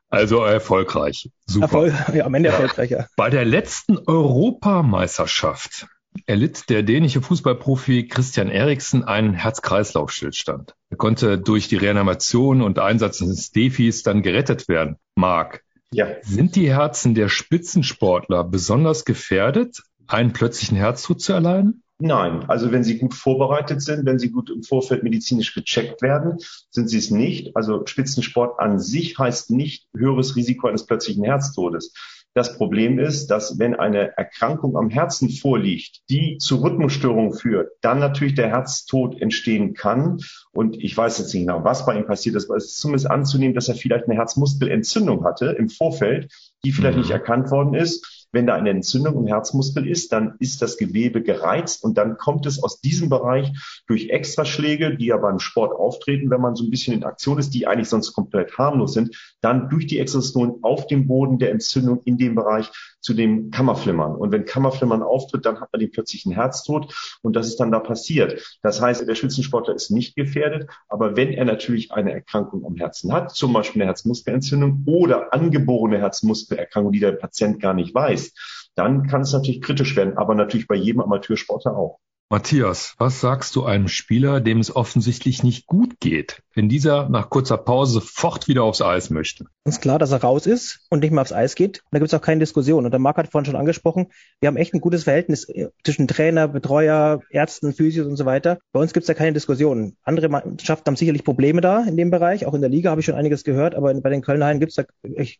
Also 0.09 0.45
erfolgreich. 0.45 1.31
Super. 1.47 1.65
Erfolg, 1.65 1.95
ja, 2.15 2.27
am 2.27 2.35
Ende 2.35 2.51
erfolgreich, 2.51 2.91
ja. 2.91 3.07
Bei 3.17 3.29
der 3.29 3.45
letzten 3.45 3.99
Europameisterschaft 3.99 5.89
erlitt 6.27 6.69
der 6.71 6.83
dänische 6.83 7.23
Fußballprofi 7.23 8.09
Christian 8.09 8.49
Eriksen 8.49 9.05
einen 9.05 9.35
Herz-Kreislauf-Stillstand. 9.35 10.75
Er 10.91 10.97
konnte 10.97 11.39
durch 11.39 11.69
die 11.69 11.77
Reanimation 11.77 12.63
und 12.63 12.79
Einsatz 12.79 13.19
des 13.19 13.53
Defis 13.53 14.03
dann 14.03 14.23
gerettet 14.23 14.69
werden. 14.69 14.97
Marc, 15.15 15.63
ja. 15.93 16.07
sind 16.23 16.57
die 16.57 16.71
Herzen 16.71 17.15
der 17.15 17.29
Spitzensportler 17.29 18.45
besonders 18.45 19.05
gefährdet, 19.05 19.83
einen 20.07 20.33
plötzlichen 20.33 20.77
Herztod 20.77 21.21
zu 21.21 21.33
erleiden? 21.33 21.83
Nein, 22.03 22.49
also 22.49 22.73
wenn 22.73 22.83
sie 22.83 22.97
gut 22.97 23.13
vorbereitet 23.13 23.83
sind, 23.83 24.07
wenn 24.07 24.19
sie 24.19 24.31
gut 24.31 24.49
im 24.49 24.63
Vorfeld 24.63 25.03
medizinisch 25.03 25.55
gecheckt 25.55 26.01
werden, 26.01 26.39
sind 26.71 26.89
sie 26.89 26.97
es 26.97 27.11
nicht. 27.11 27.55
Also 27.57 27.85
Spitzensport 27.85 28.59
an 28.59 28.79
sich 28.79 29.19
heißt 29.19 29.51
nicht 29.51 29.87
höheres 29.95 30.35
Risiko 30.35 30.67
eines 30.67 30.87
plötzlichen 30.87 31.25
Herztodes. 31.25 31.93
Das 32.35 32.57
Problem 32.57 32.99
ist, 33.01 33.27
dass 33.27 33.59
wenn 33.59 33.75
eine 33.75 34.17
Erkrankung 34.17 34.77
am 34.77 34.89
Herzen 34.89 35.31
vorliegt, 35.31 36.03
die 36.11 36.39
zu 36.39 36.63
Rhythmusstörungen 36.63 37.33
führt, 37.33 37.73
dann 37.81 37.99
natürlich 37.99 38.35
der 38.35 38.49
Herztod 38.49 39.21
entstehen 39.21 39.75
kann. 39.75 40.19
Und 40.53 40.77
ich 40.77 40.97
weiß 40.97 41.19
jetzt 41.19 41.35
nicht 41.35 41.47
genau, 41.47 41.65
was 41.65 41.85
bei 41.87 41.97
ihm 41.97 42.07
passiert 42.07 42.37
ist, 42.37 42.49
aber 42.49 42.57
es 42.57 42.67
ist 42.67 42.81
zumindest 42.81 43.11
anzunehmen, 43.11 43.55
dass 43.55 43.69
er 43.69 43.75
vielleicht 43.75 44.07
eine 44.07 44.15
Herzmuskelentzündung 44.15 45.25
hatte 45.25 45.57
im 45.59 45.69
Vorfeld, 45.69 46.33
die 46.65 46.71
vielleicht 46.71 46.97
mhm. 46.97 47.03
nicht 47.03 47.11
erkannt 47.11 47.51
worden 47.51 47.75
ist 47.75 48.20
wenn 48.33 48.47
da 48.47 48.55
eine 48.55 48.71
Entzündung 48.71 49.17
im 49.17 49.27
Herzmuskel 49.27 49.89
ist, 49.89 50.13
dann 50.13 50.35
ist 50.39 50.63
das 50.63 50.77
Gewebe 50.77 51.23
gereizt 51.23 51.83
und 51.83 51.99
dann 51.99 52.17
kommt 52.17 52.47
es 52.47 52.63
aus 52.63 52.81
diesem 52.81 53.09
Bereich 53.09 53.53
durch 53.87 54.11
Extraschläge, 54.11 54.97
die 54.97 55.07
ja 55.07 55.17
beim 55.17 55.39
Sport 55.39 55.73
auftreten, 55.73 56.31
wenn 56.31 56.41
man 56.41 56.55
so 56.55 56.65
ein 56.65 56.71
bisschen 56.71 56.95
in 56.95 57.05
Aktion 57.05 57.39
ist, 57.39 57.55
die 57.55 57.67
eigentlich 57.67 57.89
sonst 57.89 58.13
komplett 58.13 58.57
harmlos 58.57 58.95
sind, 58.95 59.17
dann 59.41 59.69
durch 59.69 59.87
die 59.87 59.99
Extrasion 59.99 60.59
auf 60.63 60.87
dem 60.87 61.07
Boden 61.07 61.39
der 61.39 61.51
Entzündung 61.51 62.03
in 62.05 62.19
dem 62.19 62.35
Bereich 62.35 62.71
zu 63.01 63.15
dem 63.15 63.51
Kammerflimmern. 63.51 64.15
Und 64.15 64.33
wenn 64.33 64.45
Kammerflimmern 64.45 65.03
auftritt, 65.03 65.47
dann 65.47 65.61
hat 65.61 65.73
man 65.73 65.81
den 65.81 65.91
plötzlichen 65.91 66.33
Herztod 66.33 66.95
und 67.23 67.35
das 67.35 67.47
ist 67.47 67.59
dann 67.59 67.71
da 67.71 67.81
passiert. 67.81 68.59
Das 68.63 68.81
heißt, 68.81 69.07
der 69.07 69.15
Spitzensportler 69.15 69.75
ist 69.75 69.91
nicht 69.91 70.17
gefährdet, 70.17 70.69
aber 70.89 71.17
wenn 71.17 71.33
er 71.33 71.45
natürlich 71.45 71.93
eine 71.93 72.13
Erkrankung 72.13 72.65
am 72.65 72.77
Herzen 72.77 73.13
hat, 73.13 73.35
zum 73.35 73.53
Beispiel 73.53 73.83
eine 73.83 73.89
Herzmuskelentzündung 73.89 74.85
oder 74.87 75.33
angeborene 75.33 75.99
Herzmuskelerkrankung, 75.99 76.93
die 76.93 77.01
der 77.01 77.13
Patient 77.13 77.61
gar 77.61 77.75
nicht 77.75 77.95
weiß, 77.95 78.33
dann 78.75 79.07
kann 79.07 79.23
es 79.23 79.33
natürlich 79.33 79.63
kritisch 79.63 79.97
werden, 79.97 80.17
aber 80.17 80.35
natürlich 80.35 80.67
bei 80.67 80.77
jedem 80.77 81.01
Amateursportler 81.01 81.77
auch. 81.77 81.99
Matthias, 82.33 82.95
was 82.99 83.21
sagst 83.21 83.57
du 83.57 83.65
einem 83.65 83.89
Spieler, 83.89 84.41
dem 84.41 84.61
es 84.61 84.77
offensichtlich 84.77 85.43
nicht 85.43 85.67
gut 85.67 85.99
geht, 85.99 86.45
wenn 86.55 86.69
dieser 86.69 87.09
nach 87.09 87.29
kurzer 87.29 87.57
Pause 87.57 87.95
sofort 87.95 88.47
wieder 88.47 88.63
aufs 88.63 88.81
Eis 88.81 89.11
möchte? 89.11 89.47
Ist 89.65 89.83
klar, 89.83 89.99
dass 89.99 90.13
er 90.13 90.21
raus 90.21 90.47
ist 90.47 90.87
und 90.91 91.01
nicht 91.01 91.11
mehr 91.11 91.23
aufs 91.23 91.33
Eis 91.33 91.57
geht. 91.57 91.79
Und 91.79 91.89
da 91.91 91.99
gibt 91.99 92.13
es 92.13 92.15
auch 92.15 92.23
keine 92.25 92.39
Diskussion. 92.39 92.85
Und 92.85 92.93
der 92.93 93.01
Marc 93.01 93.17
hat 93.17 93.33
vorhin 93.33 93.47
schon 93.47 93.57
angesprochen, 93.57 94.13
wir 94.41 94.47
haben 94.47 94.57
echt 94.57 94.73
ein 94.75 94.81
gutes 94.81 95.03
Verhältnis 95.03 95.49
äh, 95.49 95.71
zwischen 95.83 96.07
Trainer, 96.07 96.47
Betreuer, 96.47 97.21
Ärzten, 97.31 97.73
Physios 97.73 98.07
und 98.07 98.15
so 98.15 98.27
weiter. 98.27 98.61
Bei 98.71 98.79
uns 98.79 98.93
gibt 98.93 99.03
es 99.03 99.09
da 99.09 99.15
keine 99.15 99.33
Diskussion. 99.33 99.97
Andere 100.05 100.29
Mannschaften 100.29 100.87
haben 100.87 100.97
sicherlich 100.97 101.25
Probleme 101.25 101.61
da 101.61 101.83
in 101.83 101.97
dem 101.97 102.13
Bereich. 102.13 102.47
Auch 102.47 102.55
in 102.55 102.61
der 102.61 102.71
Liga 102.71 102.91
habe 102.91 103.01
ich 103.01 103.07
schon 103.07 103.17
einiges 103.17 103.43
gehört, 103.43 103.75
aber 103.75 103.93
bei 103.93 104.11
den 104.11 104.23
Kölner 104.23 104.47
Haien 104.47 104.61
gibt 104.61 104.71
es 104.71 104.77
da 104.77 104.85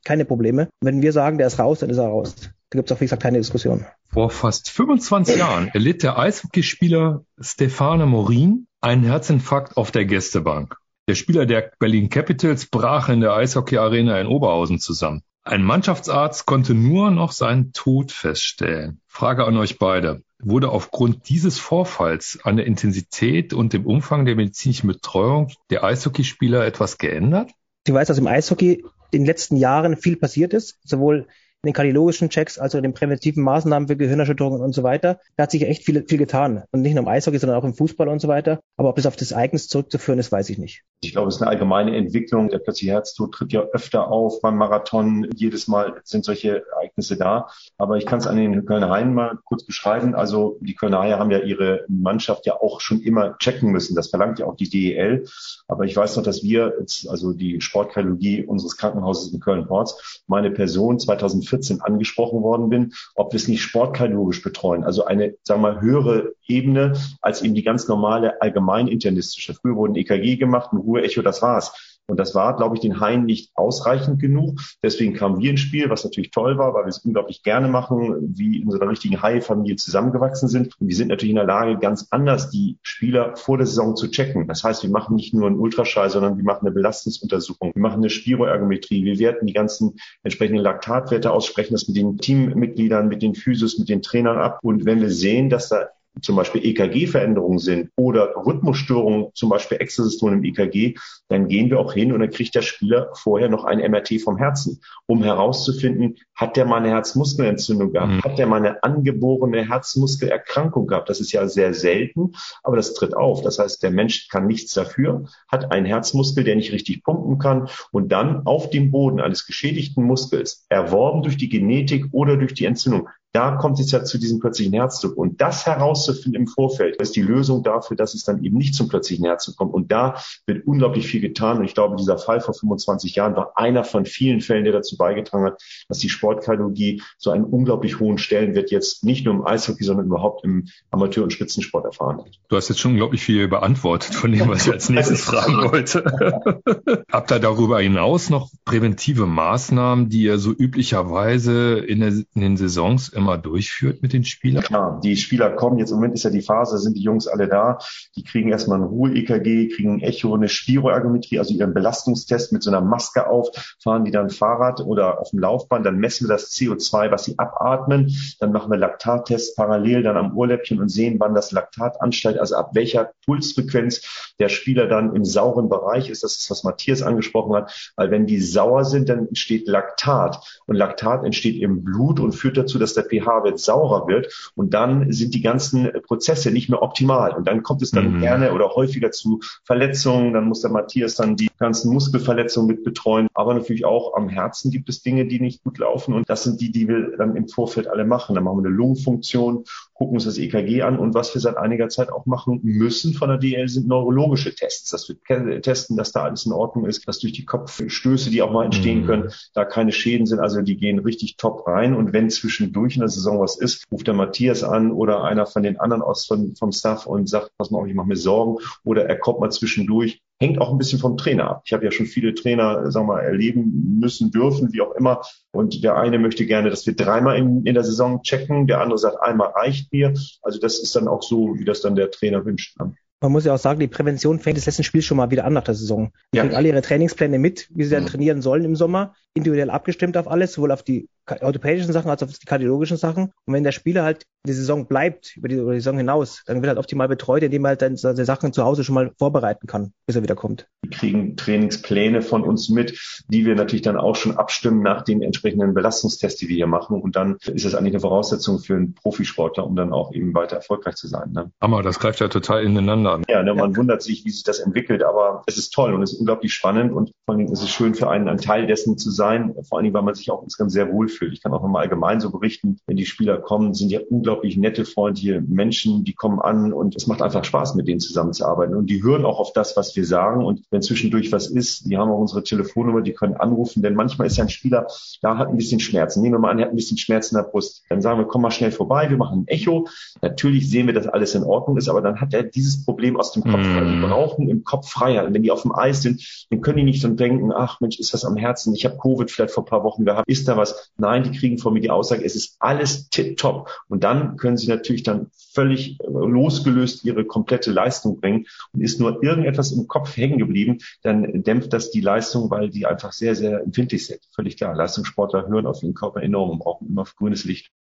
keine 0.03 0.25
Probleme. 0.25 0.63
Und 0.81 0.89
wenn 0.89 1.03
wir 1.03 1.13
sagen, 1.13 1.39
der 1.39 1.47
ist 1.47 1.61
raus, 1.61 1.79
dann 1.79 1.91
ist 1.91 1.99
er 1.99 2.09
raus. 2.09 2.35
Da 2.71 2.79
gibt 2.79 2.91
es 2.91 2.97
auch, 2.97 3.01
wie 3.01 3.05
gesagt, 3.05 3.23
keine 3.23 3.39
Diskussion. 3.39 3.85
Vor 4.13 4.31
fast 4.31 4.71
25 4.71 5.37
Jahren 5.37 5.69
erlitt 5.69 6.05
der 6.05 6.19
Eishockeyspieler 6.19 7.25
Stefane 7.41 8.07
Morin 8.07 8.69
einen 8.81 9.03
Herzinfarkt 9.03 9.77
auf 9.77 9.91
der 9.91 10.05
Gästebank. 10.05 10.77
Der 11.09 11.17
Spieler 11.17 11.47
der 11.47 11.73
Berlin 11.81 12.11
Capitals 12.11 12.67
brach 12.67 13.09
in 13.09 13.21
der 13.21 13.33
Eishockey-Arena 13.33 14.21
in 14.21 14.29
Oberhausen 14.29 14.79
zusammen. 14.79 15.23
Ein 15.43 15.65
Mannschaftsarzt 15.65 16.47
konnte 16.47 16.75
nur 16.75 17.11
noch 17.11 17.33
seinen 17.33 17.73
Tod 17.73 18.13
feststellen. 18.13 19.01
Frage 19.09 19.45
an 19.47 19.57
euch 19.57 19.79
beide. 19.79 20.23
Wurde 20.39 20.69
aufgrund 20.69 21.29
dieses 21.29 21.59
Vorfalls 21.59 22.39
an 22.45 22.57
der 22.57 22.67
Intensität 22.67 23.53
und 23.53 23.73
dem 23.73 23.87
Umfang 23.87 24.27
der 24.27 24.37
medizinischen 24.37 24.87
Betreuung 24.87 25.51
der 25.71 25.83
Eishockeyspieler 25.83 26.65
etwas 26.65 26.99
geändert? 26.99 27.51
Ich 27.85 27.93
weiß, 27.93 28.07
dass 28.07 28.19
im 28.19 28.29
Eishockey 28.29 28.85
in 29.11 29.23
den 29.23 29.27
letzten 29.27 29.57
Jahren 29.57 29.97
viel 29.97 30.17
passiert 30.17 30.55
ist, 30.55 30.79
sowohl 30.85 31.27
in 31.63 31.69
den 31.69 31.75
kardiologischen 31.75 32.31
Checks, 32.31 32.59
also 32.59 32.79
in 32.79 32.85
den 32.85 32.95
präventiven 32.95 33.43
Maßnahmen 33.45 33.87
für 33.87 33.97
Gehirnerschütterungen 33.97 34.63
und 34.63 34.73
so 34.73 34.83
weiter. 34.83 35.21
Da 35.37 35.43
hat 35.43 35.51
sich 35.51 35.63
echt 35.63 35.85
viel, 35.85 36.07
viel 36.09 36.17
getan. 36.17 36.63
Und 36.73 36.81
nicht 36.81 36.95
nur 36.95 37.03
im 37.03 37.09
Eishockey, 37.09 37.39
sondern 37.39 37.59
auch 37.59 37.65
im 37.65 37.75
Fußball 37.75 38.09
und 38.09 38.19
so 38.21 38.29
weiter. 38.29 38.61
Aber 38.79 38.89
ob 38.89 38.97
das 38.97 39.05
auf 39.05 39.17
das 39.17 39.33
Ereignis 39.33 39.69
zurückzuführen 39.69 40.19
ist, 40.19 40.33
weiß 40.33 40.49
ich 40.49 40.57
nicht. 40.57 40.83
Ich 41.03 41.13
glaube, 41.13 41.29
es 41.29 41.37
ist 41.37 41.43
eine 41.43 41.51
allgemeine 41.51 41.95
Entwicklung. 41.95 42.49
Der 42.49 42.61
plötzliche 42.61 42.93
Herztod 42.93 43.33
tritt 43.33 43.53
ja 43.53 43.61
öfter 43.73 44.09
auf 44.09 44.41
beim 44.41 44.57
Marathon. 44.57 45.29
Jedes 45.37 45.69
Mal 45.69 46.01
sind 46.03 46.25
solche 46.25 46.65
Ereignisse 46.73 47.19
da. 47.19 47.49
Aber 47.77 47.99
ich 47.99 48.07
kann 48.07 48.21
es 48.21 48.27
an 48.27 48.37
den 48.37 48.65
Kölner 48.65 48.89
Haien 48.89 49.13
mal 49.13 49.39
kurz 49.45 49.65
beschreiben. 49.65 50.15
Also 50.15 50.57
die 50.63 50.75
Kölner 50.75 51.01
Haie 51.01 51.19
haben 51.19 51.31
ja 51.31 51.41
ihre 51.41 51.85
Mannschaft 51.89 52.47
ja 52.47 52.55
auch 52.55 52.81
schon 52.81 53.03
immer 53.03 53.37
checken 53.37 53.71
müssen. 53.71 53.95
Das 53.95 54.09
verlangt 54.09 54.39
ja 54.39 54.47
auch 54.47 54.57
die 54.57 54.71
DEL. 54.71 55.27
Aber 55.69 55.85
ich 55.85 55.95
weiß 55.95 56.17
noch, 56.17 56.23
dass 56.23 56.43
wir, 56.43 56.73
jetzt, 56.81 57.07
also 57.07 57.35
die 57.35 57.61
Sportkardiologie 57.61 58.47
unseres 58.47 58.79
Krankenhauses 58.79 59.31
in 59.35 59.41
Köln-Ports, 59.41 60.23
meine 60.27 60.51
Person 60.51 60.99
2005 60.99 61.50
2014 61.51 61.81
angesprochen 61.81 62.43
worden 62.43 62.69
bin, 62.69 62.93
ob 63.15 63.33
wir 63.33 63.37
es 63.37 63.49
nicht 63.49 63.63
sportkardiologisch 63.63 64.43
betreuen, 64.43 64.85
also 64.85 65.05
eine, 65.05 65.35
sagen 65.43 65.63
wir 65.63 65.73
mal, 65.73 65.81
höhere 65.81 66.33
Ebene 66.47 66.95
als 67.21 67.43
eben 67.43 67.55
die 67.55 67.63
ganz 67.63 67.89
normale 67.89 68.41
allgemein 68.41 68.89
internistische. 68.89 69.55
Früher 69.55 69.77
wurden 69.77 69.97
EKG 69.97 70.37
gemacht, 70.37 70.73
ein 70.73 70.79
Ruheecho, 70.79 71.23
das 71.23 71.43
war's. 71.43 72.00
Und 72.11 72.19
das 72.19 72.35
war, 72.35 72.57
glaube 72.57 72.75
ich, 72.75 72.81
den 72.81 73.01
Haien 73.01 73.25
nicht 73.25 73.53
ausreichend 73.55 74.21
genug. 74.21 74.61
Deswegen 74.83 75.15
kamen 75.15 75.41
wir 75.41 75.51
ins 75.51 75.61
Spiel, 75.61 75.89
was 75.91 76.05
natürlich 76.05 76.33
toll 76.33 76.59
war, 76.59 76.75
weil 76.75 76.85
wir 76.85 76.89
es 76.89 76.99
unglaublich 76.99 77.43
gerne 77.43 77.69
machen, 77.69 78.35
wie 78.37 78.61
in 78.61 78.71
so 78.71 78.81
einer 78.81 78.91
richtigen 78.91 79.23
Haie-Familie 79.23 79.77
zusammengewachsen 79.77 80.49
sind. 80.49 80.75
Und 80.81 80.89
wir 80.89 80.97
sind 80.97 81.09
natürlich 81.09 81.31
in 81.31 81.37
der 81.37 81.47
Lage, 81.47 81.79
ganz 81.79 82.09
anders 82.11 82.51
die 82.51 82.79
Spieler 82.83 83.37
vor 83.37 83.59
der 83.59 83.67
Saison 83.67 83.95
zu 83.95 84.09
checken. 84.09 84.49
Das 84.49 84.65
heißt, 84.65 84.83
wir 84.83 84.91
machen 84.91 85.15
nicht 85.15 85.33
nur 85.35 85.47
einen 85.47 85.59
Ultraschall, 85.59 86.11
sondern 86.11 86.37
wir 86.37 86.45
machen 86.45 86.67
eine 86.67 86.75
Belastungsuntersuchung. 86.75 87.73
Wir 87.75 87.83
machen 87.83 88.01
eine 88.01 88.11
Spiroergometrie. 88.11 89.05
Wir 89.05 89.19
werten 89.19 89.47
die 89.47 89.53
ganzen 89.53 89.97
entsprechenden 90.25 90.63
Laktatwerte 90.63 91.31
aus, 91.33 91.47
sprechen 91.47 91.75
das 91.75 91.87
mit 91.87 91.97
den 91.97 92.19
Teammitgliedern, 92.19 93.09
mit 93.09 93.23
den 93.23 93.35
Physios, 93.37 93.79
mit 93.79 93.89
den 93.89 94.03
Trainern 94.03 94.39
ab. 94.39 94.59
Und 94.63 94.85
wenn 94.85 95.01
wir 95.01 95.11
sehen, 95.11 95.49
dass 95.49 95.69
da 95.69 95.91
zum 96.23 96.37
Beispiel 96.37 96.65
EKG-Veränderungen 96.65 97.59
sind 97.59 97.91
oder 97.97 98.35
Rhythmusstörungen, 98.37 99.29
zum 99.35 99.49
Beispiel 99.49 99.79
Extrasystolen 99.79 100.39
im 100.39 100.45
EKG, 100.45 100.95
dann 101.29 101.49
gehen 101.49 101.71
wir 101.71 101.79
auch 101.79 101.93
hin 101.93 102.13
und 102.13 102.21
dann 102.21 102.31
kriegt 102.31 102.55
der 102.55 102.63
Spieler 102.63 103.11
vorher 103.15 103.49
noch 103.49 103.65
ein 103.65 103.79
MRT 103.79 104.21
vom 104.23 104.37
Herzen, 104.37 104.81
um 105.07 105.23
herauszufinden, 105.23 106.17
hat 106.35 106.57
der 106.57 106.65
mal 106.65 106.79
eine 106.79 106.91
Herzmuskelentzündung 106.91 107.93
gehabt, 107.93 108.13
mhm. 108.13 108.23
hat 108.23 108.39
der 108.39 108.47
mal 108.47 108.57
eine 108.57 108.83
angeborene 108.83 109.69
Herzmuskelerkrankung 109.69 110.87
gehabt. 110.87 111.09
Das 111.09 111.21
ist 111.21 111.33
ja 111.33 111.47
sehr 111.47 111.75
selten, 111.75 112.33
aber 112.63 112.77
das 112.77 112.95
tritt 112.95 113.17
auf. 113.17 113.43
Das 113.43 113.59
heißt, 113.59 113.83
der 113.83 113.91
Mensch 113.91 114.29
kann 114.29 114.47
nichts 114.47 114.73
dafür, 114.73 115.27
hat 115.49 115.73
einen 115.73 115.87
Herzmuskel, 115.87 116.45
der 116.45 116.57
nicht 116.57 116.73
richtig 116.73 117.05
pumpen 117.05 117.39
kann 117.39 117.69
und 117.93 118.11
dann 118.13 118.47
auf 118.47 118.71
dem 118.71 118.91
Boden 118.91 119.21
eines 119.21 119.47
geschädigten 119.47 120.05
Muskels, 120.05 120.67
erworben 120.69 121.23
durch 121.23 121.37
die 121.37 121.49
Genetik 121.49 122.07
oder 122.13 122.37
durch 122.37 122.55
die 122.55 122.65
Entzündung, 122.65 123.09
da 123.33 123.53
kommt 123.53 123.79
es 123.79 123.91
ja 123.93 124.03
zu 124.03 124.19
diesem 124.19 124.41
plötzlichen 124.41 124.73
Herzdruck. 124.73 125.17
Und 125.17 125.41
das 125.41 125.67
herauszufinden 125.67 126.43
im 126.43 126.47
Vorfeld 126.49 126.97
ist 126.97 127.15
die 127.15 127.23
Lösung 127.23 127.63
dafür, 127.63 127.97
dass 127.97 128.15
es 128.15 128.25
dann 128.25 128.43
eben 128.43 128.57
nicht 128.57 128.75
zum 128.75 128.89
plötzlichen 128.89 129.25
Herzdruck 129.25 129.57
kommt. 129.57 129.75
Und 129.75 129.93
da 129.93 130.21
wird 130.47 130.67
unglaublich 130.67 131.07
viel 131.07 131.21
getan. 131.21 131.59
Und 131.59 131.65
ich 131.65 131.75
glaube, 131.75 131.97
dieser 131.97 132.19
Fall 132.19 132.41
vor 132.41 132.55
25 132.55 133.15
Jahren 133.15 133.37
war 133.37 133.53
einer 133.57 133.85
von 133.85 134.05
vielen 134.05 134.41
Fällen, 134.41 134.65
der 134.65 134.73
dazu 134.73 134.97
beigetragen 134.97 135.45
hat, 135.45 135.63
dass 135.89 135.99
die 135.99 136.09
Sportkardiologie 136.09 137.03
so 137.19 137.31
einen 137.31 137.45
unglaublich 137.45 138.01
hohen 138.01 138.19
Stellenwert 138.19 138.71
jetzt 138.71 139.05
nicht 139.05 139.25
nur 139.25 139.35
im 139.35 139.47
Eishockey, 139.47 139.85
sondern 139.85 140.07
überhaupt 140.07 140.45
im 140.45 140.69
Amateur- 140.91 141.23
und 141.23 141.33
Spitzensport 141.33 141.85
erfahren 141.85 142.19
hat. 142.19 142.41
Du 142.49 142.57
hast 142.57 142.69
jetzt 142.69 142.81
schon 142.81 142.93
unglaublich 142.93 143.23
viel 143.23 143.47
beantwortet 143.47 144.15
von 144.15 144.33
dem, 144.33 144.49
was 144.49 144.67
ich 144.67 144.73
als 144.73 144.89
nächstes 144.89 145.23
fragen 145.23 145.71
wollte. 145.71 147.05
Habt 147.13 147.31
ihr 147.31 147.39
darüber 147.39 147.81
hinaus 147.81 148.29
noch 148.31 148.51
präventive 148.65 149.27
Maßnahmen, 149.27 150.09
die 150.09 150.23
ihr 150.23 150.39
so 150.39 150.51
üblicherweise 150.51 151.79
in, 151.79 152.01
der, 152.01 152.13
in 152.35 152.41
den 152.41 152.57
Saisons 152.57 153.09
immer 153.21 153.39
durchführt 153.39 154.03
mit 154.03 154.13
den 154.13 154.25
Spielern? 154.25 154.65
Klar, 154.65 155.01
die 155.03 155.17
Spieler 155.17 155.51
kommen, 155.51 155.79
jetzt 155.79 155.91
im 155.91 155.97
Moment 155.97 156.15
ist 156.15 156.25
ja 156.25 156.31
die 156.31 156.43
Phase, 156.43 156.79
sind 156.79 156.97
die 156.97 157.03
Jungs 157.03 157.29
alle 157.29 157.49
da, 157.49 157.79
die 158.17 158.25
kriegen 158.25 158.51
erstmal 158.51 158.79
ein 158.79 158.85
Ruhe-EKG, 158.85 159.69
kriegen 159.69 159.95
ein 159.95 160.01
Echo, 160.01 160.35
eine 160.35 160.49
Spiroergometrie, 160.49 161.39
also 161.39 161.55
ihren 161.55 161.75
Belastungstest 161.75 162.53
mit 162.53 162.63
so 162.63 162.71
einer 162.71 162.81
Maske 162.81 163.29
auf, 163.29 163.49
fahren 163.83 164.05
die 164.05 164.11
dann 164.11 164.31
Fahrrad 164.31 164.81
oder 164.81 165.21
auf 165.21 165.31
dem 165.31 165.39
Laufband, 165.39 165.85
dann 165.87 165.99
messen 165.99 166.27
wir 166.27 166.35
das 166.35 166.51
CO2, 166.51 167.11
was 167.11 167.25
sie 167.25 167.39
abatmen, 167.39 168.17
dann 168.41 168.53
machen 168.53 168.71
wir 168.71 168.79
Laktattests 168.79 169.55
parallel 169.55 170.03
dann 170.03 170.17
am 170.17 170.37
Ohrläppchen 170.37 170.81
und 170.81 170.89
sehen, 170.89 171.21
wann 171.21 171.35
das 171.35 171.53
Laktat 171.53 172.01
ansteigt, 172.01 172.39
also 172.39 172.57
ab 172.57 172.71
welcher 172.75 173.13
Pulsfrequenz 173.27 174.33
der 174.39 174.49
Spieler 174.49 174.87
dann 174.87 175.15
im 175.15 175.25
sauren 175.25 175.69
Bereich 175.69 176.09
ist. 176.09 176.25
Das 176.25 176.37
ist, 176.37 176.51
was 176.51 176.65
Matthias 176.65 177.03
angesprochen 177.03 177.55
hat, 177.55 177.93
weil 177.97 178.11
wenn 178.11 178.27
die 178.27 178.41
sauer 178.41 178.85
sind, 178.85 179.09
dann 179.09 179.29
entsteht 179.29 179.69
Laktat 179.69 180.41
und 180.67 180.77
Laktat 180.77 181.25
entsteht 181.25 181.61
im 181.61 181.85
Blut 181.85 182.21
und 182.21 182.33
führt 182.33 182.57
dazu, 182.57 182.79
dass 182.79 182.95
der 182.95 183.05
pH-Wert 183.11 183.59
saurer 183.59 184.07
wird 184.09 184.53
und 184.55 184.75
dann 184.75 185.13
sind 185.13 185.35
die 185.35 185.43
ganzen 185.43 185.91
Prozesse 186.07 186.51
nicht 186.51 186.69
mehr 186.69 186.83
optimal. 186.83 187.35
Und 187.35 187.47
dann 187.49 187.63
kommt 187.63 187.83
es 187.83 187.91
dann 187.91 188.17
mhm. 188.17 188.21
gerne 188.21 188.53
oder 188.53 188.71
häufiger 188.71 189.11
zu 189.11 189.41
Verletzungen, 189.65 190.33
dann 190.33 190.45
muss 190.45 190.61
der 190.61 190.71
Matthias 190.71 191.17
dann 191.17 191.37
die 191.37 191.51
ganzen 191.59 191.93
Muskelverletzungen 191.93 192.69
mit 192.69 192.85
betreuen, 192.85 193.29
aber 193.35 193.55
natürlich 193.55 193.85
auch 193.85 194.15
am 194.15 194.29
Herzen 194.29 194.71
gibt 194.71 194.89
es 194.89 195.03
Dinge, 195.03 195.27
die 195.27 195.41
nicht 195.41 195.63
gut 195.63 195.79
laufen. 195.79 196.15
Und 196.15 196.29
das 196.29 196.45
sind 196.45 196.61
die, 196.61 196.71
die 196.73 196.89
wir 196.89 197.17
dann 197.17 197.37
im 197.37 197.49
Vorfeld 197.49 197.89
alle 197.89 198.05
machen. 198.05 198.35
Dann 198.35 198.45
machen 198.45 198.59
wir 198.63 198.69
eine 198.69 198.77
Lungenfunktion, 198.77 199.65
gucken 199.95 200.15
uns 200.15 200.25
das 200.25 200.39
EKG 200.39 200.83
an 200.83 200.99
und 200.99 201.15
was 201.15 201.35
wir 201.35 201.41
seit 201.41 201.57
einiger 201.57 201.89
Zeit 201.89 202.11
auch 202.11 202.27
machen 202.27 202.61
müssen 202.63 203.15
von 203.15 203.29
der 203.29 203.39
DL 203.39 203.69
sind 203.69 203.87
neurologische 203.87 204.55
Tests, 204.55 204.91
dass 204.91 205.09
wir 205.09 205.61
testen, 205.61 205.97
dass 205.97 206.13
da 206.13 206.25
alles 206.25 206.47
in 206.47 206.53
Ordnung 206.53 206.87
ist, 206.87 207.07
dass 207.07 207.19
durch 207.19 207.33
die 207.33 207.45
Kopfstöße, 207.45 208.31
die 208.31 208.43
auch 208.43 208.51
mal 208.51 208.65
entstehen 208.65 209.03
mhm. 209.03 209.07
können, 209.07 209.31
da 209.55 209.65
keine 209.65 209.93
Schäden 209.93 210.27
sind, 210.27 210.41
also 210.41 210.63
die 210.63 210.77
gehen 210.77 210.99
richtig 210.99 211.37
top 211.37 211.67
rein. 211.67 211.95
Und 211.95 212.13
wenn 212.13 212.31
zwischendurch 212.31 212.97
der 213.01 213.09
Saison 213.09 213.41
was 213.41 213.59
ist, 213.59 213.85
ruft 213.91 214.07
der 214.07 214.15
Matthias 214.15 214.63
an 214.63 214.93
oder 214.93 215.25
einer 215.25 215.47
von 215.47 215.63
den 215.63 215.79
anderen 215.79 216.03
aus 216.03 216.27
von, 216.27 216.55
vom 216.57 216.73
Staff 216.73 217.07
und 217.07 217.29
sagt, 217.29 217.53
pass 217.59 217.71
mal 217.71 217.79
auf, 217.81 217.87
ich 217.87 217.95
mache 217.95 218.09
mir 218.09 218.17
Sorgen 218.17 218.59
oder 218.85 219.07
er 219.07 219.19
kommt 219.19 219.41
mal 219.41 219.51
zwischendurch. 219.51 220.21
Hängt 220.43 220.59
auch 220.59 220.71
ein 220.71 220.79
bisschen 220.79 220.99
vom 220.99 221.19
Trainer 221.19 221.51
ab. 221.51 221.63
Ich 221.67 221.73
habe 221.75 221.85
ja 221.85 221.91
schon 221.91 222.07
viele 222.07 222.35
Trainer, 222.35 222.91
sagen 222.91 223.07
wir 223.07 223.15
mal, 223.15 223.21
erleben 223.21 223.99
müssen, 224.01 224.31
dürfen, 224.31 224.73
wie 224.73 224.81
auch 224.81 224.95
immer. 224.95 225.21
Und 225.53 225.85
der 225.85 225.97
eine 225.97 226.19
möchte 226.19 226.47
gerne, 226.47 226.71
dass 226.71 226.87
wir 226.87 226.97
dreimal 226.97 227.37
in, 227.37 227.67
in 227.67 227.75
der 227.75 227.85
Saison 227.85 228.23
checken. 228.23 228.67
Der 228.67 228.81
andere 228.81 228.99
sagt, 228.99 229.21
einmal 229.21 229.49
reicht 229.49 229.93
mir. 229.93 230.15
Also 230.41 230.59
das 230.59 230.79
ist 230.79 230.97
dann 230.97 231.09
auch 231.09 231.23
so, 231.23 231.59
wie 231.59 231.65
das 231.67 231.83
dann 231.83 231.95
der 231.95 232.11
Trainer 232.11 232.47
wünscht. 232.47 232.79
Ne? 232.81 232.95
Man 233.23 233.33
muss 233.33 233.45
ja 233.45 233.53
auch 233.55 233.59
sagen, 233.59 233.81
die 233.81 233.87
Prävention 233.87 234.39
fängt 234.39 234.57
das 234.57 234.65
letzte 234.65 234.83
Spiel 234.83 235.03
schon 235.03 235.19
mal 235.19 235.31
wieder 235.31 235.45
an 235.45 235.53
nach 235.53 235.65
der 235.65 235.75
Saison. 235.75 236.11
Die 236.33 236.39
ja. 236.39 236.49
alle 236.49 236.69
ihre 236.69 236.81
Trainingspläne 236.81 237.39
mit, 237.39 237.69
wie 237.71 237.85
sie 237.85 237.91
dann 237.91 238.05
mhm. 238.05 238.09
trainieren 238.09 238.41
sollen 238.41 238.65
im 238.65 238.77
Sommer, 238.77 239.15
individuell 239.35 239.69
abgestimmt 239.69 240.17
auf 240.17 240.27
alles, 240.27 240.55
sowohl 240.55 240.73
auf 240.73 240.83
die 240.83 241.11
orthopädischen 241.41 241.93
Sachen 241.93 242.11
als 242.11 242.23
auch 242.23 242.29
auf 242.29 242.39
die 242.39 242.47
kardiologischen 242.47 242.97
Sachen. 242.97 243.33
Und 243.47 243.55
wenn 243.55 243.65
der 243.65 243.73
Spieler 243.73 244.05
halt 244.05 244.25
die 244.47 244.53
Saison 244.53 244.87
bleibt, 244.87 245.37
über 245.37 245.49
die, 245.49 245.57
über 245.57 245.73
die 245.73 245.81
Saison 245.81 245.99
hinaus, 245.99 246.43
dann 246.47 246.63
wird 246.63 246.69
halt 246.69 246.79
optimal 246.79 247.09
betreut, 247.09 247.43
indem 247.43 247.65
er 247.65 247.71
halt 247.71 247.83
dann 247.83 247.97
seine 247.97 248.25
Sachen 248.25 248.53
zu 248.53 248.65
Hause 248.65 248.85
schon 248.85 248.95
mal 248.95 249.13
vorbereiten 249.19 249.67
kann, 249.67 249.93
bis 250.07 250.17
er 250.17 250.23
wieder 250.23 250.35
kommt. 250.35 250.67
Die 250.85 250.91
kriegen 250.91 251.37
Trainingspläne 251.37 252.23
von 252.23 252.43
uns 252.43 252.71
mit, 252.71 252.99
die 253.29 253.45
wir 253.45 253.55
natürlich 253.55 253.83
dann 253.83 253.97
auch 253.97 254.17
schon 254.17 254.37
abstimmen 254.37 254.83
nach 254.83 255.03
den 255.03 255.23
entsprechenden 255.23 255.75
Belastungstests, 255.75 256.41
die 256.41 256.49
wir 256.49 256.57
hier 256.57 256.67
machen. 256.67 257.01
Und 257.01 257.17
dann 257.17 257.37
ist 257.53 257.65
das 257.65 257.75
eigentlich 257.75 257.95
eine 257.95 258.01
Voraussetzung 258.01 258.59
für 258.61 258.77
einen 258.77 258.95
Profisportler, 258.95 259.67
um 259.67 259.77
dann 259.77 259.93
auch 259.93 260.13
eben 260.13 260.35
weiter 260.35 260.57
erfolgreich 260.57 260.95
zu 260.95 261.07
sein. 261.07 261.33
Ne? 261.33 261.51
Hammer, 261.61 261.83
das 261.83 261.99
greift 261.99 262.21
ja 262.21 262.29
total 262.29 262.65
ineinander 262.65 263.13
an. 263.13 263.25
Ja, 263.29 263.43
ne, 263.43 263.55
man 263.55 263.73
ja. 263.73 263.77
wundert 263.77 264.03
sich, 264.03 264.25
wie 264.25 264.31
sich 264.31 264.43
das 264.43 264.59
entwickelt, 264.59 265.03
aber 265.03 265.43
es 265.47 265.59
ist 265.59 265.71
toll 265.71 265.93
und 265.93 266.03
es 266.03 266.13
ist 266.13 266.19
unglaublich 266.19 266.55
spannend 266.55 266.93
und 266.93 267.13
vor 267.27 267.35
allen 267.35 267.39
Dingen 267.39 267.53
ist 267.53 267.63
es 267.63 267.71
schön 267.71 267.95
für 267.95 268.09
einen 268.09 268.29
ein 268.29 268.39
Teil 268.39 268.67
dessen 268.67 268.97
zu 268.97 269.11
sein, 269.11 269.55
vor 269.69 269.79
allen 269.79 269.85
Dingen, 269.85 269.95
weil 269.95 270.03
man 270.03 270.15
sich 270.15 270.31
auch 270.31 270.43
insgesamt 270.43 270.73
sehr 270.73 270.91
wohl 270.91 271.09
fühlt. 271.09 271.20
Ich 271.21 271.43
kann 271.43 271.53
auch 271.53 271.63
nochmal 271.63 271.83
allgemein 271.83 272.21
so 272.21 272.31
berichten, 272.31 272.79
wenn 272.87 272.97
die 272.97 273.07
Spieler 273.07 273.39
kommen, 273.39 273.75
sind 273.75 273.91
ja 273.91 274.01
unglaublich 274.09 274.57
nette, 274.57 274.85
freundliche 274.85 275.41
Menschen, 275.41 276.05
die 276.05 276.15
kommen 276.15 276.41
an 276.41 276.73
und 276.73 276.97
es 276.97 277.07
macht 277.07 277.23
einfach 277.23 277.45
Spaß, 277.45 277.75
mit 277.75 277.89
denen 277.89 278.01
zusammenzuarbeiten. 278.01 278.75
Und 278.75 278.87
die 278.89 279.03
hören 279.03 279.25
auch 279.25 279.41
auf 279.41 279.53
das, 279.53 279.77
was 279.77 279.95
wir 279.97 280.05
sagen. 280.05 280.45
Und 280.45 280.63
wenn 280.71 280.83
zwischendurch 280.83 281.33
was 281.33 281.49
ist, 281.49 281.91
die 281.91 281.97
haben 281.97 282.11
auch 282.11 282.19
unsere 282.19 282.43
Telefonnummer, 282.43 283.03
die 283.03 283.13
können 283.13 283.35
anrufen, 283.35 283.83
denn 283.83 283.95
manchmal 283.95 284.27
ist 284.27 284.37
ja 284.37 284.45
ein 284.45 284.51
Spieler, 284.51 284.87
da 285.23 285.39
hat 285.39 285.49
ein 285.49 285.57
bisschen 285.57 285.81
Schmerzen. 285.81 286.23
Nehmen 286.23 286.35
wir 286.35 286.39
mal 286.39 286.51
an, 286.51 286.59
er 286.59 286.67
hat 286.67 286.73
ein 286.73 286.77
bisschen 286.77 286.99
Schmerzen 286.99 287.37
in 287.37 287.43
der 287.43 287.51
Brust. 287.51 287.85
Dann 287.89 288.03
sagen 288.03 288.19
wir, 288.19 288.27
komm 288.27 288.43
mal 288.43 288.51
schnell 288.51 288.73
vorbei, 288.73 289.11
wir 289.11 289.17
machen 289.17 289.41
ein 289.41 289.49
Echo. 289.49 289.87
Natürlich 290.23 290.71
sehen 290.71 290.87
wir, 290.87 290.95
dass 290.95 291.07
alles 291.07 291.35
in 291.35 291.45
Ordnung 291.45 291.77
ist, 291.77 291.89
aber 291.89 292.03
dann 292.03 292.21
hat 292.21 292.35
er 292.35 292.43
dieses 292.43 292.85
Problem 292.85 293.19
aus 293.19 293.33
dem 293.33 293.43
Kopf. 293.43 293.61
Mm. 293.61 293.89
Die 293.89 294.07
brauchen 294.07 294.49
im 294.49 294.65
Kopf 294.65 294.91
Freiheit. 294.91 295.27
Und 295.27 295.35
wenn 295.35 295.43
die 295.43 295.51
auf 295.51 295.63
dem 295.63 295.75
Eis 295.75 296.03
sind, 296.03 296.47
dann 296.51 296.61
können 296.61 296.79
die 296.79 296.85
nicht 296.85 297.03
dann 297.05 297.17
denken, 297.17 297.53
ach 297.53 297.81
Mensch, 297.81 297.99
ist 297.99 298.13
was 298.13 298.25
am 298.25 298.37
Herzen, 298.37 298.75
ich 298.75 298.85
habe 298.85 298.97
Covid 298.97 299.31
vielleicht 299.31 299.53
vor 299.53 299.65
ein 299.65 299.69
paar 299.69 299.85
Wochen 299.85 300.05
gehabt, 300.05 300.29
ist 300.29 300.49
da 300.49 300.57
was? 300.57 300.91
Nein, 300.97 301.10
die 301.19 301.37
kriegen 301.37 301.59
von 301.59 301.73
mir 301.73 301.81
die 301.81 301.91
Aussage, 301.91 302.25
es 302.25 302.37
ist 302.37 302.57
alles 302.61 303.09
tipptopp. 303.11 303.69
Und 303.89 304.05
dann 304.05 304.37
können 304.37 304.57
sie 304.57 304.69
natürlich 304.69 305.03
dann 305.03 305.31
völlig 305.53 305.99
losgelöst 306.07 307.05
ihre 307.05 307.25
komplette 307.25 307.73
Leistung 307.73 308.21
bringen. 308.21 308.47
Und 308.73 308.81
ist 308.81 309.01
nur 309.01 309.23
irgendetwas 309.23 309.73
im 309.73 309.89
Kopf 309.89 310.17
hängen 310.17 310.39
geblieben, 310.39 310.79
dann 311.03 311.43
dämpft 311.43 311.73
das 311.73 311.91
die 311.91 312.01
Leistung, 312.01 312.51
weil 312.51 312.71
die 312.71 312.87
einfach 312.87 313.13
sehr, 313.13 313.35
sehr 313.35 313.61
empfindlich 313.61 314.07
sind. 314.07 314.21
Völlig 314.33 314.57
klar. 314.57 314.75
Leistungssportler 314.75 315.49
hören 315.49 315.67
auf 315.67 315.83
ihren 315.83 315.95
Körper 315.95 316.23
enorm 316.23 316.51
und 316.51 316.59
brauchen 316.61 316.89
immer 316.89 317.05
grünes 317.17 317.45
Licht. 317.45 317.71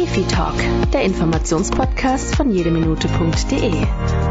Defi 0.00 0.22
Talk, 0.22 0.54
der 0.92 1.02
Informationspodcast 1.02 2.34
von 2.34 2.50
jedeminute.de, 2.50 3.86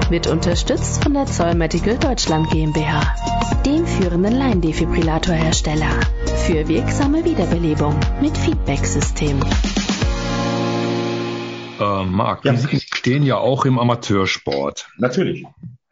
wird 0.09 0.27
unterstützt 0.27 1.03
von 1.03 1.13
der 1.13 1.25
Zoll 1.25 1.53
Medical 1.53 1.97
Deutschland 1.97 2.49
GmbH, 2.49 3.15
dem 3.65 3.85
führenden 3.85 4.35
Laiendefibrillatorhersteller 4.35 5.99
für 6.45 6.67
wirksame 6.67 7.23
Wiederbelebung 7.23 7.95
mit 8.19 8.37
Feedback-System. 8.37 9.41
Äh, 11.79 12.03
Marc, 12.05 12.45
ja. 12.45 12.55
Sie 12.55 12.79
stehen 12.79 13.23
ja 13.23 13.37
auch 13.37 13.65
im 13.65 13.79
Amateursport. 13.79 14.89
Natürlich 14.97 15.45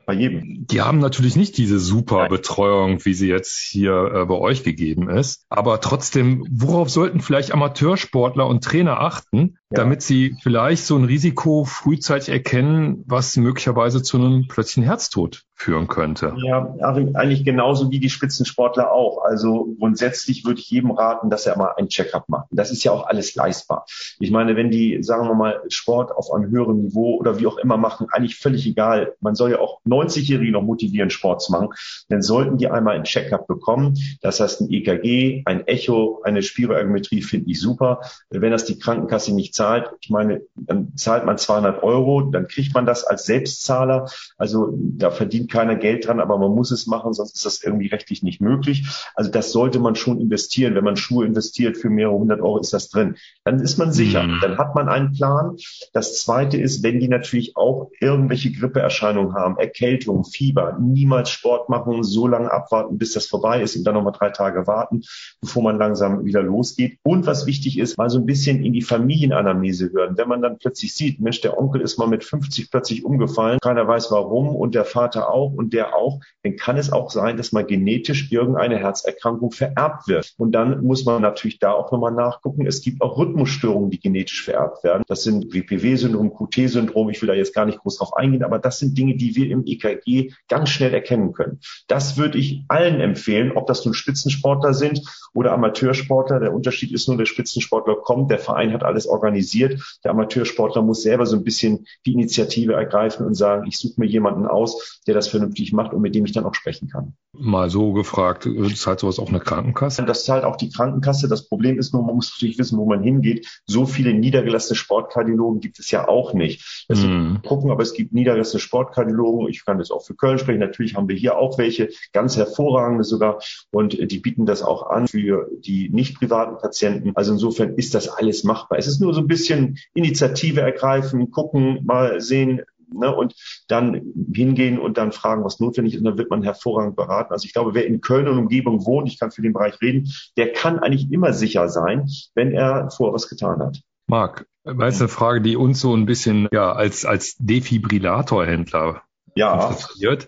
bei 0.07 0.13
jedem. 0.13 0.65
Die 0.67 0.81
haben 0.81 0.99
natürlich 0.99 1.35
nicht 1.35 1.57
diese 1.57 1.79
super 1.79 2.21
Nein. 2.21 2.29
Betreuung, 2.29 3.05
wie 3.05 3.13
sie 3.13 3.27
jetzt 3.27 3.59
hier 3.59 3.91
äh, 3.91 4.25
bei 4.25 4.35
euch 4.35 4.63
gegeben 4.63 5.09
ist. 5.09 5.45
Aber 5.49 5.81
trotzdem, 5.81 6.47
worauf 6.49 6.89
sollten 6.89 7.19
vielleicht 7.19 7.51
Amateursportler 7.51 8.47
und 8.47 8.63
Trainer 8.63 9.01
achten, 9.01 9.57
damit 9.69 10.01
sie 10.01 10.35
vielleicht 10.41 10.85
so 10.85 10.95
ein 10.95 11.03
Risiko 11.03 11.65
frühzeitig 11.65 12.29
erkennen, 12.29 13.03
was 13.05 13.35
möglicherweise 13.35 14.01
zu 14.01 14.17
einem 14.17 14.47
plötzlichen 14.47 14.83
Herztod 14.83 15.43
führen 15.59 15.87
könnte. 15.87 16.35
Ja, 16.37 16.75
eigentlich 17.15 17.43
genauso 17.43 17.89
wie 17.89 17.99
die 17.99 18.11
Spitzensportler 18.11 18.91
auch. 18.91 19.23
Also 19.23 19.75
grundsätzlich 19.79 20.45
würde 20.45 20.59
ich 20.59 20.69
jedem 20.69 20.91
raten, 20.91 21.31
dass 21.31 21.47
er 21.47 21.57
mal 21.57 21.73
ein 21.77 21.89
Checkup 21.89 22.29
macht. 22.29 22.45
Das 22.51 22.69
ist 22.69 22.83
ja 22.83 22.91
auch 22.91 23.07
alles 23.07 23.33
leistbar. 23.33 23.85
Ich 24.19 24.29
meine, 24.29 24.55
wenn 24.55 24.69
die, 24.69 25.01
sagen 25.01 25.27
wir 25.27 25.33
mal, 25.33 25.59
Sport 25.69 26.15
auf 26.15 26.31
einem 26.31 26.51
höheren 26.51 26.83
Niveau 26.83 27.15
oder 27.15 27.39
wie 27.39 27.47
auch 27.47 27.57
immer 27.57 27.77
machen, 27.77 28.05
eigentlich 28.11 28.37
völlig 28.37 28.67
egal. 28.67 29.15
Man 29.19 29.33
soll 29.33 29.49
ja 29.49 29.59
auch 29.59 29.81
90-Jährige 29.87 30.51
noch 30.51 30.61
motivieren, 30.61 31.09
Sport 31.09 31.41
zu 31.41 31.51
machen. 31.51 31.69
Dann 32.07 32.21
sollten 32.21 32.57
die 32.57 32.69
einmal 32.69 32.95
ein 32.95 33.03
Checkup 33.03 33.47
bekommen. 33.47 33.95
Das 34.21 34.39
heißt 34.39 34.61
ein 34.61 34.71
EKG, 34.71 35.41
ein 35.45 35.65
Echo, 35.65 36.21
eine 36.23 36.43
Spiroergometrie 36.43 37.23
finde 37.23 37.49
ich 37.49 37.59
super. 37.59 38.01
Wenn 38.29 38.51
das 38.51 38.65
die 38.65 38.77
Krankenkasse 38.77 39.33
nicht 39.33 39.55
zahlt, 39.55 39.89
ich 40.01 40.11
meine, 40.11 40.41
dann 40.55 40.95
zahlt 40.95 41.25
man 41.25 41.39
200 41.39 41.81
Euro, 41.81 42.21
dann 42.21 42.47
kriegt 42.47 42.75
man 42.75 42.85
das 42.85 43.03
als 43.03 43.25
Selbstzahler. 43.25 44.07
Also 44.37 44.71
da 44.77 45.09
verdient 45.09 45.46
verdient 45.47 45.51
keiner 45.51 45.75
Geld 45.75 46.07
dran, 46.07 46.19
aber 46.19 46.37
man 46.37 46.51
muss 46.51 46.71
es 46.71 46.87
machen, 46.87 47.13
sonst 47.13 47.35
ist 47.35 47.45
das 47.45 47.63
irgendwie 47.63 47.87
rechtlich 47.87 48.23
nicht 48.23 48.41
möglich. 48.41 48.87
Also 49.15 49.31
das 49.31 49.51
sollte 49.51 49.79
man 49.79 49.95
schon 49.95 50.19
investieren. 50.19 50.75
Wenn 50.75 50.83
man 50.83 50.97
Schuhe 50.97 51.25
investiert 51.25 51.77
für 51.77 51.89
mehrere 51.89 52.15
hundert 52.17 52.41
Euro, 52.41 52.59
ist 52.59 52.73
das 52.73 52.89
drin. 52.89 53.15
Dann 53.43 53.59
ist 53.59 53.77
man 53.77 53.91
sicher. 53.91 54.23
Mhm. 54.23 54.39
Dann 54.41 54.57
hat 54.57 54.75
man 54.75 54.89
einen 54.89 55.13
Plan. 55.13 55.55
Das 55.93 56.21
zweite 56.21 56.57
ist, 56.57 56.83
wenn 56.83 56.99
die 56.99 57.07
natürlich 57.07 57.55
auch 57.57 57.89
irgendwelche 57.99 58.51
Grippeerscheinungen 58.51 59.33
haben, 59.33 59.57
Erkältung, 59.57 60.23
Fieber, 60.25 60.77
niemals 60.79 61.29
Sport 61.29 61.69
machen, 61.69 62.03
so 62.03 62.27
lange 62.27 62.51
abwarten, 62.51 62.97
bis 62.97 63.13
das 63.13 63.25
vorbei 63.25 63.61
ist 63.61 63.75
und 63.75 63.83
dann 63.83 63.95
nochmal 63.95 64.13
drei 64.13 64.29
Tage 64.29 64.67
warten, 64.67 65.01
bevor 65.41 65.63
man 65.63 65.77
langsam 65.77 66.25
wieder 66.25 66.43
losgeht. 66.43 66.99
Und 67.03 67.25
was 67.25 67.45
wichtig 67.45 67.79
ist, 67.79 67.97
mal 67.97 68.09
so 68.09 68.19
ein 68.19 68.25
bisschen 68.25 68.63
in 68.63 68.73
die 68.73 68.81
Familienanamnese 68.81 69.91
hören. 69.91 70.17
Wenn 70.17 70.27
man 70.27 70.41
dann 70.41 70.57
plötzlich 70.57 70.93
sieht, 70.93 71.19
Mensch, 71.19 71.41
der 71.41 71.57
Onkel 71.57 71.81
ist 71.81 71.97
mal 71.97 72.07
mit 72.07 72.23
50 72.23 72.71
plötzlich 72.71 73.03
umgefallen, 73.03 73.59
keiner 73.61 73.87
weiß 73.87 74.11
warum 74.11 74.55
und 74.55 74.75
der 74.75 74.85
Vater 74.85 75.29
auch, 75.31 75.36
auch 75.37 75.53
und 75.53 75.73
der 75.73 75.95
auch, 75.95 76.19
dann 76.43 76.55
kann 76.55 76.77
es 76.77 76.91
auch 76.91 77.11
sein, 77.11 77.37
dass 77.37 77.51
mal 77.51 77.65
genetisch 77.65 78.31
irgendeine 78.31 78.77
Herzerkrankung 78.77 79.51
vererbt 79.51 80.07
wird. 80.07 80.33
Und 80.37 80.51
dann 80.53 80.83
muss 80.83 81.05
man 81.05 81.21
natürlich 81.21 81.59
da 81.59 81.71
auch 81.71 81.91
nochmal 81.91 82.11
nachgucken. 82.11 82.65
Es 82.65 82.81
gibt 82.81 83.01
auch 83.01 83.17
Rhythmusstörungen, 83.17 83.89
die 83.89 83.99
genetisch 83.99 84.43
vererbt 84.43 84.83
werden. 84.83 85.03
Das 85.07 85.23
sind 85.23 85.53
WPW-Syndrom, 85.53 86.33
QT-Syndrom. 86.33 87.09
Ich 87.09 87.21
will 87.21 87.27
da 87.27 87.33
jetzt 87.33 87.53
gar 87.53 87.65
nicht 87.65 87.79
groß 87.79 87.97
drauf 87.97 88.15
eingehen, 88.15 88.43
aber 88.43 88.59
das 88.59 88.79
sind 88.79 88.97
Dinge, 88.97 89.15
die 89.15 89.35
wir 89.35 89.49
im 89.49 89.63
EKG 89.65 90.31
ganz 90.47 90.69
schnell 90.69 90.93
erkennen 90.93 91.33
können. 91.33 91.59
Das 91.87 92.17
würde 92.17 92.37
ich 92.37 92.63
allen 92.67 92.99
empfehlen, 92.99 93.51
ob 93.55 93.67
das 93.67 93.85
nun 93.85 93.93
Spitzensportler 93.93 94.73
sind 94.73 95.01
oder 95.33 95.53
Amateursportler. 95.53 96.39
Der 96.39 96.53
Unterschied 96.53 96.91
ist 96.91 97.07
nur, 97.07 97.17
der 97.17 97.25
Spitzensportler 97.25 97.95
kommt, 97.95 98.31
der 98.31 98.39
Verein 98.39 98.73
hat 98.73 98.83
alles 98.83 99.07
organisiert. 99.07 99.99
Der 100.03 100.11
Amateursportler 100.11 100.81
muss 100.81 101.03
selber 101.03 101.25
so 101.25 101.35
ein 101.35 101.43
bisschen 101.43 101.85
die 102.05 102.13
Initiative 102.13 102.73
ergreifen 102.73 103.25
und 103.25 103.35
sagen, 103.35 103.67
ich 103.67 103.77
suche 103.77 103.99
mir 103.99 104.07
jemanden 104.07 104.45
aus, 104.45 105.01
der 105.07 105.13
das 105.13 105.26
das 105.27 105.31
vernünftig 105.31 105.73
macht 105.73 105.93
und 105.93 106.01
mit 106.01 106.15
dem 106.15 106.25
ich 106.25 106.31
dann 106.31 106.45
auch 106.45 106.55
sprechen 106.55 106.89
kann. 106.89 107.13
Mal 107.33 107.69
so 107.69 107.93
gefragt, 107.93 108.47
zahlt 108.75 108.99
sowas 108.99 109.19
auch 109.19 109.29
eine 109.29 109.39
Krankenkasse? 109.39 110.03
Das 110.05 110.25
zahlt 110.25 110.43
auch 110.43 110.55
die 110.55 110.69
Krankenkasse. 110.69 111.27
Das 111.27 111.47
Problem 111.47 111.77
ist 111.77 111.93
nur, 111.93 112.03
man 112.03 112.15
muss 112.15 112.33
natürlich 112.35 112.57
wissen, 112.57 112.77
wo 112.77 112.85
man 112.85 113.03
hingeht. 113.03 113.47
So 113.65 113.85
viele 113.85 114.13
niedergelassene 114.13 114.75
Sportkardiologen 114.75 115.59
gibt 115.59 115.79
es 115.79 115.91
ja 115.91 116.07
auch 116.07 116.33
nicht. 116.33 116.85
Deswegen 116.89 117.33
mm. 117.33 117.41
gucken, 117.43 117.69
aber 117.69 117.83
es 117.83 117.93
gibt 117.93 118.13
niedergelassene 118.13 118.59
Sportkardiologen. 118.59 119.49
Ich 119.49 119.65
kann 119.65 119.77
das 119.77 119.91
auch 119.91 120.05
für 120.05 120.15
Köln 120.15 120.39
sprechen. 120.39 120.59
Natürlich 120.59 120.95
haben 120.95 121.09
wir 121.09 121.15
hier 121.15 121.37
auch 121.37 121.57
welche, 121.57 121.89
ganz 122.13 122.37
hervorragende 122.37 123.03
sogar. 123.03 123.39
Und 123.71 124.11
die 124.11 124.19
bieten 124.19 124.45
das 124.45 124.63
auch 124.63 124.89
an 124.89 125.07
für 125.07 125.49
die 125.59 125.89
nicht 125.89 126.17
privaten 126.17 126.57
Patienten. 126.57 127.11
Also 127.15 127.33
insofern 127.33 127.75
ist 127.75 127.93
das 127.93 128.07
alles 128.07 128.43
machbar. 128.43 128.79
Es 128.79 128.87
ist 128.87 129.01
nur 129.01 129.13
so 129.13 129.21
ein 129.21 129.27
bisschen 129.27 129.77
Initiative 129.93 130.61
ergreifen, 130.61 131.29
gucken, 131.31 131.81
mal 131.85 132.19
sehen, 132.21 132.61
ne, 132.91 133.13
und 133.15 133.35
dann 133.67 134.13
hingehen 134.33 134.79
und 134.79 134.97
dann 134.97 135.11
fragen, 135.11 135.43
was 135.43 135.59
notwendig 135.59 135.93
ist, 135.93 135.99
und 135.99 136.05
dann 136.05 136.17
wird 136.17 136.29
man 136.29 136.43
hervorragend 136.43 136.95
beraten. 136.95 137.33
Also 137.33 137.45
ich 137.45 137.53
glaube, 137.53 137.73
wer 137.73 137.85
in 137.85 138.01
Köln 138.01 138.27
und 138.27 138.37
Umgebung 138.37 138.85
wohnt, 138.85 139.07
ich 139.07 139.19
kann 139.19 139.31
für 139.31 139.41
den 139.41 139.53
Bereich 139.53 139.81
reden, 139.81 140.11
der 140.37 140.53
kann 140.53 140.79
eigentlich 140.79 141.11
immer 141.11 141.33
sicher 141.33 141.69
sein, 141.69 142.07
wenn 142.35 142.51
er 142.51 142.89
vorher 142.89 143.13
was 143.13 143.29
getan 143.29 143.59
hat. 143.59 143.81
Marc, 144.07 144.47
weil 144.63 144.89
es 144.89 144.99
eine 144.99 145.09
Frage, 145.09 145.41
die 145.41 145.57
uns 145.57 145.81
so 145.81 145.93
ein 145.95 146.05
bisschen 146.05 146.47
ja 146.51 146.71
als 146.71 147.05
als 147.05 147.35
Defibrillatorhändler 147.39 149.01
ja. 149.35 149.69
interessiert. 149.69 150.27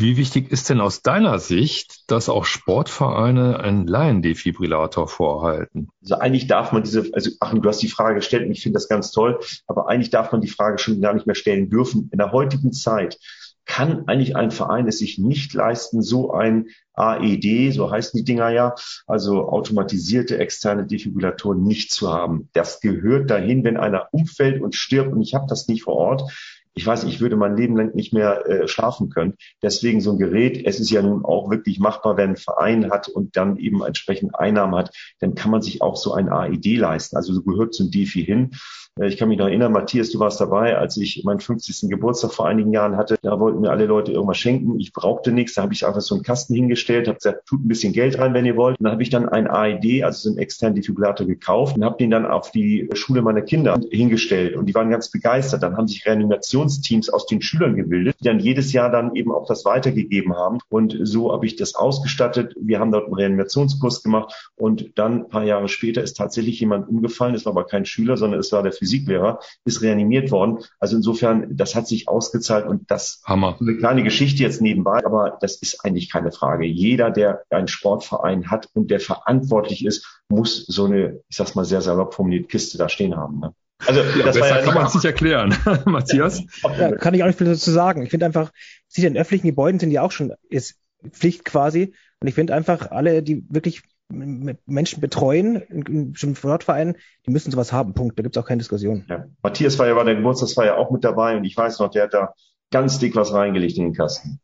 Wie 0.00 0.16
wichtig 0.16 0.50
ist 0.50 0.70
denn 0.70 0.80
aus 0.80 1.02
deiner 1.02 1.38
Sicht, 1.38 2.10
dass 2.10 2.30
auch 2.30 2.46
Sportvereine 2.46 3.60
einen 3.60 3.86
Laiendefibrillator 3.86 5.06
vorhalten? 5.06 5.90
Also 6.00 6.14
eigentlich 6.14 6.46
darf 6.46 6.72
man 6.72 6.82
diese, 6.82 7.10
also 7.12 7.30
Achim, 7.38 7.60
du 7.60 7.68
hast 7.68 7.82
die 7.82 7.88
Frage 7.88 8.14
gestellt 8.14 8.46
und 8.46 8.52
ich 8.52 8.62
finde 8.62 8.78
das 8.78 8.88
ganz 8.88 9.10
toll, 9.10 9.38
aber 9.66 9.90
eigentlich 9.90 10.08
darf 10.08 10.32
man 10.32 10.40
die 10.40 10.48
Frage 10.48 10.78
schon 10.78 11.02
gar 11.02 11.12
nicht 11.12 11.26
mehr 11.26 11.34
stellen 11.34 11.68
dürfen. 11.68 12.08
In 12.12 12.18
der 12.18 12.32
heutigen 12.32 12.72
Zeit 12.72 13.18
kann 13.66 14.08
eigentlich 14.08 14.36
ein 14.36 14.50
Verein 14.50 14.88
es 14.88 14.98
sich 14.98 15.18
nicht 15.18 15.52
leisten, 15.52 16.00
so 16.00 16.32
ein 16.32 16.68
AED, 16.94 17.74
so 17.74 17.90
heißen 17.90 18.16
die 18.16 18.24
Dinger 18.24 18.48
ja, 18.48 18.74
also 19.06 19.48
automatisierte 19.48 20.38
externe 20.38 20.86
Defibrillatoren 20.86 21.62
nicht 21.62 21.92
zu 21.92 22.10
haben. 22.10 22.48
Das 22.54 22.80
gehört 22.80 23.28
dahin, 23.30 23.64
wenn 23.64 23.76
einer 23.76 24.08
umfällt 24.12 24.62
und 24.62 24.74
stirbt 24.74 25.12
und 25.12 25.20
ich 25.20 25.34
habe 25.34 25.46
das 25.46 25.68
nicht 25.68 25.82
vor 25.82 25.94
Ort 25.94 26.32
ich 26.74 26.86
weiß, 26.86 27.04
ich 27.04 27.20
würde 27.20 27.36
mein 27.36 27.56
Leben 27.56 27.76
lang 27.76 27.94
nicht 27.94 28.12
mehr 28.12 28.46
äh, 28.46 28.68
schlafen 28.68 29.10
können. 29.10 29.34
Deswegen 29.62 30.00
so 30.00 30.12
ein 30.12 30.18
Gerät, 30.18 30.64
es 30.64 30.78
ist 30.80 30.90
ja 30.90 31.02
nun 31.02 31.24
auch 31.24 31.50
wirklich 31.50 31.80
machbar, 31.80 32.16
wenn 32.16 32.30
ein 32.30 32.36
Verein 32.36 32.90
hat 32.90 33.08
und 33.08 33.36
dann 33.36 33.56
eben 33.56 33.82
entsprechend 33.82 34.34
Einnahmen 34.34 34.76
hat, 34.76 34.94
dann 35.18 35.34
kann 35.34 35.50
man 35.50 35.62
sich 35.62 35.82
auch 35.82 35.96
so 35.96 36.12
ein 36.12 36.28
AED 36.28 36.76
leisten. 36.76 37.16
Also 37.16 37.32
so 37.34 37.42
gehört 37.42 37.74
zum 37.74 37.90
DeFi 37.90 38.24
hin. 38.24 38.50
Äh, 38.98 39.08
ich 39.08 39.16
kann 39.16 39.28
mich 39.28 39.38
noch 39.38 39.46
erinnern, 39.46 39.72
Matthias, 39.72 40.10
du 40.10 40.18
warst 40.18 40.40
dabei, 40.40 40.76
als 40.76 40.96
ich 40.96 41.22
meinen 41.24 41.40
50. 41.40 41.88
Geburtstag 41.90 42.32
vor 42.32 42.46
einigen 42.46 42.72
Jahren 42.72 42.96
hatte. 42.96 43.16
Da 43.22 43.38
wollten 43.38 43.60
mir 43.60 43.70
alle 43.70 43.86
Leute 43.86 44.12
irgendwas 44.12 44.38
schenken. 44.38 44.78
Ich 44.78 44.92
brauchte 44.92 45.32
nichts. 45.32 45.54
Da 45.54 45.62
habe 45.62 45.72
ich 45.72 45.86
einfach 45.86 46.00
so 46.00 46.14
einen 46.14 46.24
Kasten 46.24 46.54
hingestellt, 46.54 47.08
habe 47.08 47.16
gesagt, 47.16 47.46
tut 47.46 47.64
ein 47.64 47.68
bisschen 47.68 47.92
Geld 47.92 48.18
rein, 48.18 48.34
wenn 48.34 48.46
ihr 48.46 48.56
wollt. 48.56 48.78
Und 48.78 48.84
dann 48.84 48.92
habe 48.92 49.02
ich 49.02 49.10
dann 49.10 49.28
ein 49.28 49.48
AED, 49.48 50.04
also 50.04 50.20
so 50.20 50.30
einen 50.30 50.38
externen 50.38 50.76
Defibrillator 50.76 51.26
gekauft 51.26 51.76
und 51.76 51.84
habe 51.84 51.96
den 51.98 52.10
dann 52.10 52.26
auf 52.26 52.50
die 52.50 52.88
Schule 52.94 53.22
meiner 53.22 53.42
Kinder 53.42 53.78
hingestellt. 53.90 54.56
Und 54.56 54.66
die 54.66 54.74
waren 54.74 54.90
ganz 54.90 55.10
begeistert. 55.10 55.62
Dann 55.62 55.76
haben 55.76 55.88
sich 55.88 56.06
Reanimationsteams 56.06 57.10
aus 57.10 57.26
den 57.26 57.42
Schülern 57.42 57.76
gebildet, 57.76 58.16
die 58.20 58.24
dann 58.24 58.40
jedes 58.40 58.72
Jahr 58.72 58.90
dann 58.90 59.14
eben 59.14 59.32
auch 59.32 59.46
das 59.46 59.64
weitergegeben 59.64 60.34
haben. 60.36 60.58
Und 60.68 60.96
so 61.02 61.32
habe 61.32 61.46
ich 61.46 61.56
das 61.56 61.74
ausgestattet. 61.74 62.54
Wir 62.60 62.80
haben 62.80 62.92
dort 62.92 63.06
einen 63.06 63.14
Reanimationskurs 63.14 64.02
gemacht. 64.02 64.50
Und 64.56 64.98
dann 64.98 65.20
ein 65.20 65.28
paar 65.28 65.44
Jahre 65.44 65.68
später 65.68 66.02
ist 66.02 66.16
tatsächlich 66.16 66.60
jemand 66.60 66.88
umgefallen. 66.88 67.34
Es 67.34 67.44
war 67.44 67.52
aber 67.52 67.64
kein 67.64 67.84
Schüler, 67.84 68.16
sondern 68.16 68.40
es 68.40 68.52
war 68.52 68.62
der 68.62 68.72
Physiklehrer, 68.80 69.38
ist 69.64 69.82
reanimiert 69.82 70.30
worden. 70.30 70.58
Also 70.78 70.96
insofern, 70.96 71.56
das 71.56 71.74
hat 71.74 71.86
sich 71.86 72.08
ausgezahlt 72.08 72.66
und 72.66 72.90
das 72.90 73.22
Hammer. 73.24 73.56
eine 73.60 73.76
kleine 73.76 74.02
Geschichte 74.02 74.42
jetzt 74.42 74.60
nebenbei, 74.60 75.04
aber 75.04 75.38
das 75.40 75.56
ist 75.56 75.84
eigentlich 75.84 76.10
keine 76.10 76.32
Frage. 76.32 76.66
Jeder, 76.66 77.10
der 77.10 77.42
einen 77.50 77.68
Sportverein 77.68 78.50
hat 78.50 78.68
und 78.74 78.90
der 78.90 79.00
verantwortlich 79.00 79.84
ist, 79.84 80.20
muss 80.28 80.64
so 80.66 80.86
eine, 80.86 81.20
ich 81.28 81.36
sag's 81.36 81.54
mal 81.54 81.64
sehr 81.64 81.82
salopp 81.82 82.14
formuliert, 82.14 82.48
Kiste 82.48 82.78
da 82.78 82.88
stehen 82.88 83.16
haben. 83.16 83.40
Ne? 83.40 83.54
Also 83.86 84.00
ja, 84.00 84.24
das 84.24 84.38
besser 84.38 84.58
ja 84.58 84.62
kann 84.62 84.74
man 84.74 84.86
es 84.86 84.94
nicht 84.94 85.04
erklären, 85.04 85.54
Matthias. 85.84 86.42
Ja, 86.78 86.96
kann 86.96 87.14
ich 87.14 87.22
auch 87.22 87.26
nicht 87.26 87.38
viel 87.38 87.46
dazu 87.46 87.70
sagen. 87.70 88.02
Ich 88.02 88.10
finde 88.10 88.26
einfach, 88.26 88.50
Sie 88.88 89.04
in 89.06 89.16
öffentlichen 89.16 89.46
Gebäuden 89.46 89.78
sind 89.78 89.90
ja 89.90 90.02
auch 90.02 90.12
schon 90.12 90.32
ist 90.48 90.76
Pflicht 91.12 91.44
quasi. 91.44 91.94
Und 92.20 92.28
ich 92.28 92.34
finde 92.34 92.54
einfach, 92.54 92.90
alle, 92.90 93.22
die 93.22 93.44
wirklich 93.48 93.82
Menschen 94.10 95.00
betreuen 95.00 95.56
in, 95.56 95.82
in 95.82 96.12
bestimmten 96.12 96.36
Sportvereinen, 96.36 96.96
die 97.26 97.30
müssen 97.30 97.50
sowas 97.50 97.72
haben. 97.72 97.94
Punkt. 97.94 98.18
Da 98.18 98.22
gibt 98.22 98.36
es 98.36 98.42
auch 98.42 98.46
keine 98.46 98.58
Diskussion. 98.58 99.04
Ja. 99.08 99.24
Matthias 99.42 99.78
war 99.78 99.86
ja 99.86 99.94
bei 99.94 100.04
der 100.04 100.16
Geburtstagsfeier 100.16 100.76
auch 100.76 100.90
mit 100.90 101.04
dabei 101.04 101.36
und 101.36 101.44
ich 101.44 101.56
weiß 101.56 101.78
noch, 101.78 101.90
der 101.90 102.04
hat 102.04 102.14
da 102.14 102.34
ganz 102.70 102.98
dick 102.98 103.16
was 103.16 103.32
reingelegt 103.32 103.76
in 103.78 103.84
den 103.84 103.94
Kasten. 103.94 104.40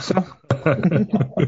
So. 0.00 0.14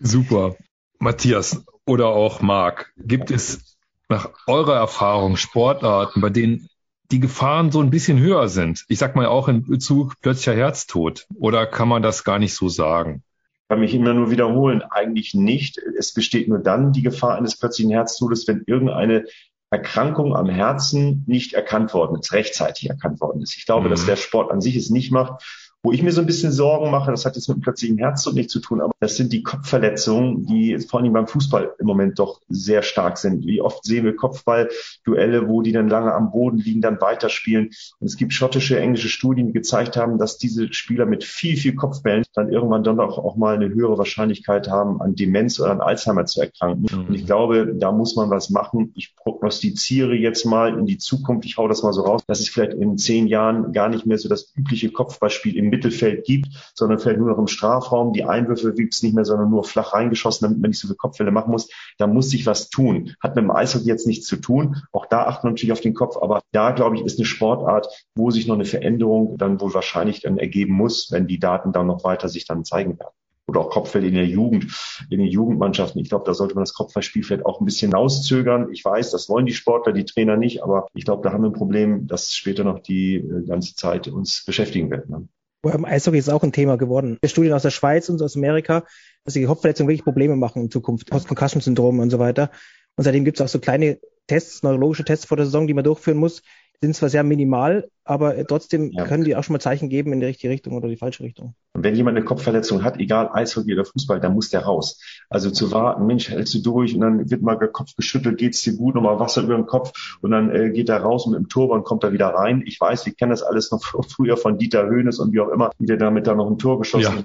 Super. 0.00 0.56
Matthias 0.98 1.64
oder 1.86 2.08
auch 2.08 2.40
Marc, 2.40 2.92
gibt 2.96 3.30
es 3.30 3.76
nach 4.08 4.30
eurer 4.46 4.76
Erfahrung 4.76 5.36
Sportarten, 5.36 6.20
bei 6.20 6.30
denen 6.30 6.68
die 7.10 7.20
Gefahren 7.20 7.70
so 7.70 7.80
ein 7.80 7.90
bisschen 7.90 8.18
höher 8.18 8.48
sind? 8.48 8.84
Ich 8.88 8.98
sag 8.98 9.14
mal 9.14 9.26
auch 9.26 9.48
in 9.48 9.64
Bezug 9.64 10.20
plötzlicher 10.20 10.56
Herztod. 10.56 11.26
Oder 11.34 11.66
kann 11.66 11.88
man 11.88 12.02
das 12.02 12.24
gar 12.24 12.38
nicht 12.38 12.54
so 12.54 12.68
sagen? 12.68 13.22
Kann 13.68 13.80
mich 13.80 13.94
immer 13.94 14.14
nur 14.14 14.30
wiederholen, 14.30 14.82
eigentlich 14.82 15.34
nicht. 15.34 15.78
Es 15.78 16.12
besteht 16.12 16.48
nur 16.48 16.58
dann 16.58 16.92
die 16.92 17.02
Gefahr 17.02 17.36
eines 17.36 17.58
plötzlichen 17.58 17.90
Herztodes, 17.90 18.46
wenn 18.46 18.62
irgendeine 18.66 19.24
Erkrankung 19.70 20.36
am 20.36 20.48
Herzen 20.48 21.24
nicht 21.26 21.52
erkannt 21.52 21.92
worden 21.92 22.18
ist, 22.18 22.32
rechtzeitig 22.32 22.88
erkannt 22.88 23.20
worden 23.20 23.42
ist. 23.42 23.56
Ich 23.56 23.66
glaube, 23.66 23.86
mhm. 23.86 23.90
dass 23.90 24.06
der 24.06 24.16
Sport 24.16 24.52
an 24.52 24.60
sich 24.60 24.76
es 24.76 24.90
nicht 24.90 25.10
macht. 25.10 25.42
Wo 25.86 25.92
ich 25.92 26.02
mir 26.02 26.10
so 26.10 26.20
ein 26.20 26.26
bisschen 26.26 26.50
Sorgen 26.50 26.90
mache, 26.90 27.12
das 27.12 27.24
hat 27.24 27.36
jetzt 27.36 27.46
mit 27.46 27.58
dem 27.58 27.60
plötzlichen 27.60 27.96
Herzdruck 27.98 28.34
nichts 28.34 28.52
zu 28.52 28.58
tun, 28.58 28.80
aber 28.80 28.92
das 28.98 29.14
sind 29.14 29.32
die 29.32 29.44
Kopfverletzungen, 29.44 30.44
die 30.44 30.80
vor 30.80 30.98
allem 30.98 31.12
beim 31.12 31.28
Fußball 31.28 31.74
im 31.78 31.86
Moment 31.86 32.18
doch 32.18 32.40
sehr 32.48 32.82
stark 32.82 33.18
sind. 33.18 33.46
Wie 33.46 33.60
oft 33.60 33.84
sehen 33.84 34.04
wir 34.04 34.16
Kopfballduelle, 34.16 35.46
wo 35.46 35.62
die 35.62 35.70
dann 35.70 35.86
lange 35.88 36.12
am 36.12 36.32
Boden 36.32 36.58
liegen, 36.58 36.80
dann 36.80 37.00
weiterspielen. 37.00 37.70
Und 38.00 38.06
es 38.08 38.16
gibt 38.16 38.32
schottische, 38.32 38.80
englische 38.80 39.08
Studien, 39.08 39.46
die 39.46 39.52
gezeigt 39.52 39.96
haben, 39.96 40.18
dass 40.18 40.38
diese 40.38 40.72
Spieler 40.72 41.06
mit 41.06 41.22
viel, 41.22 41.56
viel 41.56 41.76
Kopfbällen 41.76 42.24
dann 42.34 42.50
irgendwann 42.50 42.82
dann 42.82 42.98
auch, 42.98 43.18
auch 43.18 43.36
mal 43.36 43.54
eine 43.54 43.68
höhere 43.68 43.96
Wahrscheinlichkeit 43.96 44.68
haben, 44.68 45.00
an 45.00 45.14
Demenz 45.14 45.60
oder 45.60 45.70
an 45.70 45.80
Alzheimer 45.80 46.24
zu 46.24 46.40
erkranken. 46.40 46.88
Mhm. 46.90 47.06
Und 47.06 47.14
ich 47.14 47.26
glaube, 47.26 47.76
da 47.78 47.92
muss 47.92 48.16
man 48.16 48.28
was 48.28 48.50
machen. 48.50 48.90
Ich 48.96 49.14
prognostiziere 49.14 50.16
jetzt 50.16 50.46
mal 50.46 50.76
in 50.76 50.86
die 50.86 50.98
Zukunft, 50.98 51.44
ich 51.44 51.58
hau 51.58 51.68
das 51.68 51.84
mal 51.84 51.92
so 51.92 52.02
raus, 52.02 52.22
dass 52.26 52.40
es 52.40 52.48
vielleicht 52.48 52.74
in 52.74 52.98
zehn 52.98 53.28
Jahren 53.28 53.72
gar 53.72 53.88
nicht 53.88 54.04
mehr 54.04 54.18
so 54.18 54.28
das 54.28 54.52
übliche 54.56 54.90
Kopfballspiel 54.90 55.56
im 55.56 55.75
Mittelfeld 55.76 56.24
gibt, 56.24 56.48
sondern 56.74 56.98
vielleicht 56.98 57.18
nur 57.18 57.28
noch 57.28 57.38
im 57.38 57.46
Strafraum. 57.46 58.12
Die 58.12 58.24
Einwürfe 58.24 58.74
gibt 58.74 58.94
es 58.94 59.02
nicht 59.02 59.14
mehr, 59.14 59.24
sondern 59.24 59.50
nur 59.50 59.64
flach 59.64 59.92
reingeschossen, 59.92 60.46
damit 60.46 60.60
man 60.60 60.70
nicht 60.70 60.80
so 60.80 60.88
viele 60.88 60.96
Kopfwelle 60.96 61.30
machen 61.30 61.50
muss. 61.50 61.68
Da 61.98 62.06
muss 62.06 62.30
sich 62.30 62.46
was 62.46 62.70
tun. 62.70 63.14
Hat 63.20 63.36
mit 63.36 63.44
dem 63.44 63.50
Eishockey 63.50 63.86
jetzt 63.86 64.06
nichts 64.06 64.26
zu 64.26 64.36
tun. 64.36 64.76
Auch 64.92 65.06
da 65.06 65.26
achten 65.26 65.46
wir 65.46 65.50
natürlich 65.50 65.72
auf 65.72 65.80
den 65.80 65.94
Kopf. 65.94 66.16
Aber 66.20 66.40
da, 66.52 66.70
glaube 66.72 66.96
ich, 66.96 67.04
ist 67.04 67.18
eine 67.18 67.26
Sportart, 67.26 67.88
wo 68.14 68.30
sich 68.30 68.46
noch 68.46 68.54
eine 68.54 68.64
Veränderung 68.64 69.36
dann 69.38 69.60
wohl 69.60 69.74
wahrscheinlich 69.74 70.22
dann 70.22 70.38
ergeben 70.38 70.72
muss, 70.72 71.10
wenn 71.10 71.26
die 71.26 71.38
Daten 71.38 71.72
dann 71.72 71.86
noch 71.86 72.04
weiter 72.04 72.28
sich 72.28 72.46
dann 72.46 72.64
zeigen 72.64 72.98
werden 72.98 73.12
oder 73.48 73.60
auch 73.60 73.70
Kopfbälle 73.70 74.08
in 74.08 74.14
der 74.14 74.26
Jugend, 74.26 74.66
in 75.08 75.18
den 75.18 75.28
Jugendmannschaften. 75.28 76.00
Ich 76.00 76.08
glaube, 76.08 76.24
da 76.24 76.34
sollte 76.34 76.54
man 76.54 76.62
das 76.62 76.74
Kopfballspiel 76.74 77.22
vielleicht 77.22 77.46
auch 77.46 77.60
ein 77.60 77.64
bisschen 77.64 77.94
auszögern. 77.94 78.72
Ich 78.72 78.84
weiß, 78.84 79.10
das 79.12 79.28
wollen 79.28 79.46
die 79.46 79.54
Sportler, 79.54 79.92
die 79.92 80.04
Trainer 80.04 80.36
nicht, 80.36 80.62
aber 80.62 80.88
ich 80.94 81.04
glaube, 81.04 81.22
da 81.22 81.32
haben 81.32 81.42
wir 81.42 81.50
ein 81.50 81.54
Problem, 81.54 82.06
das 82.06 82.34
später 82.34 82.64
noch 82.64 82.80
die 82.80 83.16
äh, 83.16 83.46
ganze 83.46 83.74
Zeit 83.76 84.08
uns 84.08 84.44
beschäftigen 84.44 84.90
wird. 84.90 85.08
Ne? 85.08 85.28
Beim 85.72 85.84
Eishockey 85.84 86.18
ist 86.18 86.28
auch 86.28 86.42
ein 86.42 86.52
Thema 86.52 86.76
geworden. 86.76 87.18
Studien 87.24 87.52
aus 87.52 87.62
der 87.62 87.70
Schweiz 87.70 88.08
und 88.08 88.22
aus 88.22 88.36
Amerika, 88.36 88.84
dass 89.24 89.34
die 89.34 89.44
Kopfverletzungen 89.44 89.88
wirklich 89.88 90.04
Probleme 90.04 90.36
machen 90.36 90.62
in 90.62 90.70
Zukunft, 90.70 91.10
Post-Concussion-Syndrom 91.10 91.98
und 91.98 92.10
so 92.10 92.18
weiter. 92.18 92.50
Und 92.96 93.04
seitdem 93.04 93.24
gibt 93.24 93.40
es 93.40 93.44
auch 93.44 93.48
so 93.48 93.58
kleine 93.58 93.98
Tests, 94.26 94.62
neurologische 94.62 95.04
Tests 95.04 95.26
vor 95.26 95.36
der 95.36 95.46
Saison, 95.46 95.66
die 95.66 95.74
man 95.74 95.84
durchführen 95.84 96.18
muss, 96.18 96.42
sind 96.80 96.94
zwar 96.94 97.08
sehr 97.08 97.22
minimal, 97.22 97.88
aber 98.04 98.46
trotzdem 98.46 98.92
ja. 98.92 99.04
können 99.04 99.24
die 99.24 99.34
auch 99.36 99.44
schon 99.44 99.54
mal 99.54 99.60
Zeichen 99.60 99.88
geben 99.88 100.12
in 100.12 100.20
die 100.20 100.26
richtige 100.26 100.52
Richtung 100.52 100.74
oder 100.74 100.88
die 100.88 100.96
falsche 100.96 101.24
Richtung. 101.24 101.54
Und 101.74 101.82
wenn 101.82 101.94
jemand 101.94 102.16
eine 102.16 102.24
Kopfverletzung 102.24 102.84
hat, 102.84 102.98
egal 102.98 103.30
Eishockey 103.32 103.72
oder 103.72 103.84
Fußball, 103.84 104.20
dann 104.20 104.34
muss 104.34 104.50
der 104.50 104.64
raus. 104.64 105.00
Also 105.28 105.50
zu 105.50 105.72
warten, 105.72 106.06
Mensch, 106.06 106.30
hältst 106.30 106.54
du 106.54 106.62
durch 106.62 106.94
und 106.94 107.00
dann 107.00 107.30
wird 107.30 107.42
mal 107.42 107.56
der 107.56 107.68
Kopf 107.68 107.94
geschüttelt, 107.96 108.38
geht's 108.38 108.62
dir 108.62 108.76
gut, 108.76 108.94
nochmal 108.94 109.18
Wasser 109.18 109.42
über 109.42 109.56
den 109.56 109.66
Kopf 109.66 109.92
und 110.20 110.30
dann 110.30 110.50
äh, 110.54 110.70
geht 110.70 110.88
er 110.88 110.98
raus 110.98 111.26
und 111.26 111.32
mit 111.32 111.40
dem 111.40 111.48
Tor 111.48 111.70
und 111.70 111.84
kommt 111.84 112.04
er 112.04 112.12
wieder 112.12 112.28
rein. 112.28 112.62
Ich 112.66 112.80
weiß, 112.80 113.06
ich 113.06 113.16
kenne 113.16 113.30
das 113.30 113.42
alles 113.42 113.70
noch 113.70 113.82
früher 114.08 114.36
von 114.36 114.58
Dieter 114.58 114.86
Höhnes 114.86 115.18
und 115.18 115.32
wie 115.32 115.40
auch 115.40 115.48
immer, 115.48 115.70
wie 115.78 115.86
der 115.86 115.96
damit 115.96 116.26
da 116.26 116.34
noch 116.34 116.50
ein 116.50 116.58
Tor 116.58 116.78
geschossen 116.78 117.16
ja. 117.16 117.20
Äh, 117.20 117.24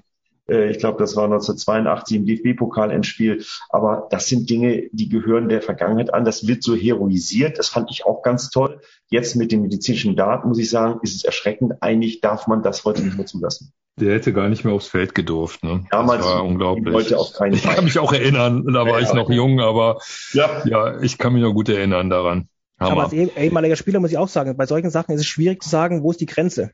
ich 0.52 0.80
glaube, 0.80 1.00
das 1.00 1.16
war 1.16 1.26
1982 1.26 2.18
im 2.18 2.26
DFB-Pokal-Endspiel. 2.26 3.44
Aber 3.70 4.08
das 4.12 4.28
sind 4.28 4.50
Dinge, 4.50 4.90
die 4.92 5.10
gehören 5.10 5.50
der 5.50 5.62
Vergangenheit 5.62 6.14
an. 6.14 6.26
Das 6.26 6.48
wird 6.48 6.64
so 6.64 6.76
heroisiert. 6.76 7.58
Das 7.58 7.70
fand 7.70 7.90
ich 7.92 8.06
auch 8.06 8.22
ganz 8.22 8.50
toll. 8.50 8.82
Jetzt 9.10 9.36
mit 9.36 9.52
den 9.52 9.62
medizinischen 9.62 10.16
Daten, 10.16 10.50
muss 10.50 10.60
ich 10.60 10.70
sagen, 10.70 11.00
ist 11.04 11.16
es 11.16 11.24
erschreckend. 11.24 11.74
Eigentlich 11.82 12.22
darf 12.22 12.48
man 12.48 12.64
das 12.64 12.84
heute 12.86 13.02
nicht 13.02 13.18
mehr 13.18 13.26
zulassen. 13.26 13.74
Der 14.00 14.14
hätte 14.14 14.34
gar 14.34 14.50
nicht 14.50 14.64
mehr 14.64 14.74
aufs 14.74 14.88
Feld 14.88 15.14
gedurft. 15.14 15.64
Ne? 15.64 15.86
Damals 15.92 16.24
das 16.24 16.34
war 16.34 16.44
unglaublich. 16.44 16.94
Wollte 16.94 17.20
auch 17.20 17.34
keinen 17.34 17.54
ich 17.54 17.64
kann 17.64 17.84
mich 17.84 18.00
auch 18.00 18.14
erinnern, 18.14 18.66
da 18.66 18.86
war 18.86 19.00
ja, 19.00 19.02
ich 19.02 19.14
noch 19.14 19.26
okay. 19.26 19.36
jung, 19.36 19.60
aber 19.60 20.00
ja. 20.34 20.66
ja, 20.66 21.02
ich 21.02 21.18
kann 21.18 21.34
mich 21.34 21.44
noch 21.44 21.54
gut 21.54 21.70
erinnern 21.70 22.10
daran. 22.10 22.48
Hammer. 22.80 22.92
Aber 22.92 23.04
als 23.04 23.14
ehemaliger 23.14 23.76
Spieler 23.76 24.00
muss 24.00 24.12
ich 24.12 24.18
auch 24.18 24.28
sagen, 24.28 24.58
bei 24.58 24.66
solchen 24.66 24.90
Sachen 24.90 25.14
ist 25.14 25.22
es 25.22 25.28
schwierig 25.28 25.62
zu 25.62 25.70
sagen, 25.70 26.04
wo 26.04 26.12
ist 26.12 26.22
die 26.22 26.26
Grenze. 26.26 26.72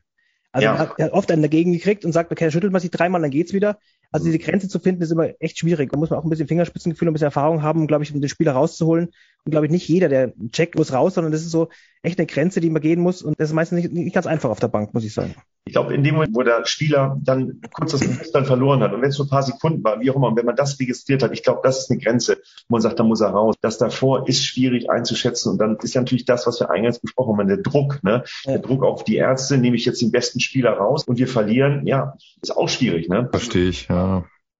Also 0.52 0.64
ja. 0.64 0.74
er, 0.74 0.78
hat, 0.78 0.94
er 0.98 1.06
hat 1.06 1.12
oft 1.12 1.30
einen 1.30 1.42
dagegen 1.42 1.72
gekriegt 1.72 2.04
und 2.04 2.12
sagt, 2.12 2.32
okay, 2.32 2.50
schüttelt 2.50 2.72
man 2.72 2.80
sich 2.80 2.90
dreimal, 2.90 3.20
dann 3.20 3.30
geht's 3.30 3.52
wieder. 3.52 3.78
Also 4.10 4.26
diese 4.26 4.38
Grenze 4.38 4.68
zu 4.68 4.78
finden, 4.78 5.02
ist 5.02 5.12
immer 5.12 5.28
echt 5.38 5.58
schwierig. 5.58 5.92
Da 5.92 5.98
muss 5.98 6.10
man 6.10 6.18
auch 6.18 6.24
ein 6.24 6.30
bisschen 6.30 6.48
Fingerspitzengefühl 6.48 7.08
und 7.08 7.12
ein 7.12 7.14
bisschen 7.14 7.26
Erfahrung 7.26 7.62
haben, 7.62 7.86
glaube 7.86 8.04
ich, 8.04 8.14
um 8.14 8.20
den 8.20 8.28
Spieler 8.28 8.52
rauszuholen. 8.52 9.10
Und 9.44 9.50
glaube 9.50 9.66
ich, 9.66 9.72
nicht 9.72 9.88
jeder, 9.88 10.08
der 10.08 10.32
checkt, 10.52 10.76
muss 10.76 10.92
raus, 10.92 11.14
sondern 11.14 11.32
das 11.32 11.42
ist 11.42 11.50
so 11.50 11.68
echt 12.02 12.18
eine 12.18 12.26
Grenze, 12.26 12.60
die 12.60 12.70
man 12.70 12.82
gehen 12.82 13.00
muss. 13.00 13.22
Und 13.22 13.38
das 13.38 13.50
ist 13.50 13.54
meistens 13.54 13.82
nicht, 13.82 13.92
nicht 13.92 14.14
ganz 14.14 14.26
einfach 14.26 14.50
auf 14.50 14.60
der 14.60 14.68
Bank, 14.68 14.94
muss 14.94 15.04
ich 15.04 15.12
sagen. 15.12 15.34
Ich 15.66 15.74
glaube, 15.74 15.94
in 15.94 16.02
dem 16.02 16.14
Moment, 16.14 16.34
wo 16.34 16.42
der 16.42 16.64
Spieler 16.64 17.18
dann 17.22 17.60
kurz 17.74 17.92
das 17.92 18.00
Bewusstsein 18.00 18.46
verloren 18.46 18.82
hat 18.82 18.94
und 18.94 19.02
wenn 19.02 19.10
es 19.10 19.18
nur 19.18 19.26
ein 19.26 19.30
paar 19.30 19.42
Sekunden 19.42 19.84
war, 19.84 20.00
wie 20.00 20.10
auch 20.10 20.16
immer, 20.16 20.28
und 20.28 20.36
wenn 20.36 20.46
man 20.46 20.56
das 20.56 20.80
registriert 20.80 21.22
hat, 21.22 21.32
ich 21.32 21.42
glaube, 21.42 21.60
das 21.62 21.80
ist 21.80 21.90
eine 21.90 22.00
Grenze, 22.00 22.38
wo 22.68 22.76
man 22.76 22.80
sagt, 22.80 22.98
da 22.98 23.04
muss 23.04 23.20
er 23.20 23.28
raus. 23.28 23.54
Das 23.60 23.76
davor 23.76 24.26
ist 24.28 24.46
schwierig 24.46 24.88
einzuschätzen. 24.90 25.52
Und 25.52 25.58
dann 25.58 25.76
ist 25.82 25.94
ja 25.94 26.00
natürlich 26.00 26.24
das, 26.24 26.46
was 26.46 26.60
wir 26.60 26.70
eingangs 26.70 27.00
besprochen 27.00 27.38
haben, 27.38 27.48
der 27.48 27.58
Druck, 27.58 28.02
ne? 28.02 28.24
Ja. 28.44 28.52
Der 28.52 28.60
Druck 28.60 28.82
auf 28.82 29.04
die 29.04 29.16
Ärzte, 29.16 29.58
nehme 29.58 29.76
ich 29.76 29.84
jetzt 29.84 30.00
den 30.00 30.10
besten 30.10 30.40
Spieler 30.40 30.72
raus 30.72 31.04
und 31.04 31.18
wir 31.18 31.28
verlieren, 31.28 31.86
ja, 31.86 32.14
ist 32.40 32.56
auch 32.56 32.68
schwierig, 32.68 33.10
ne? 33.10 33.28
Verstehe 33.30 33.68
ich, 33.68 33.88
ja. 33.88 33.97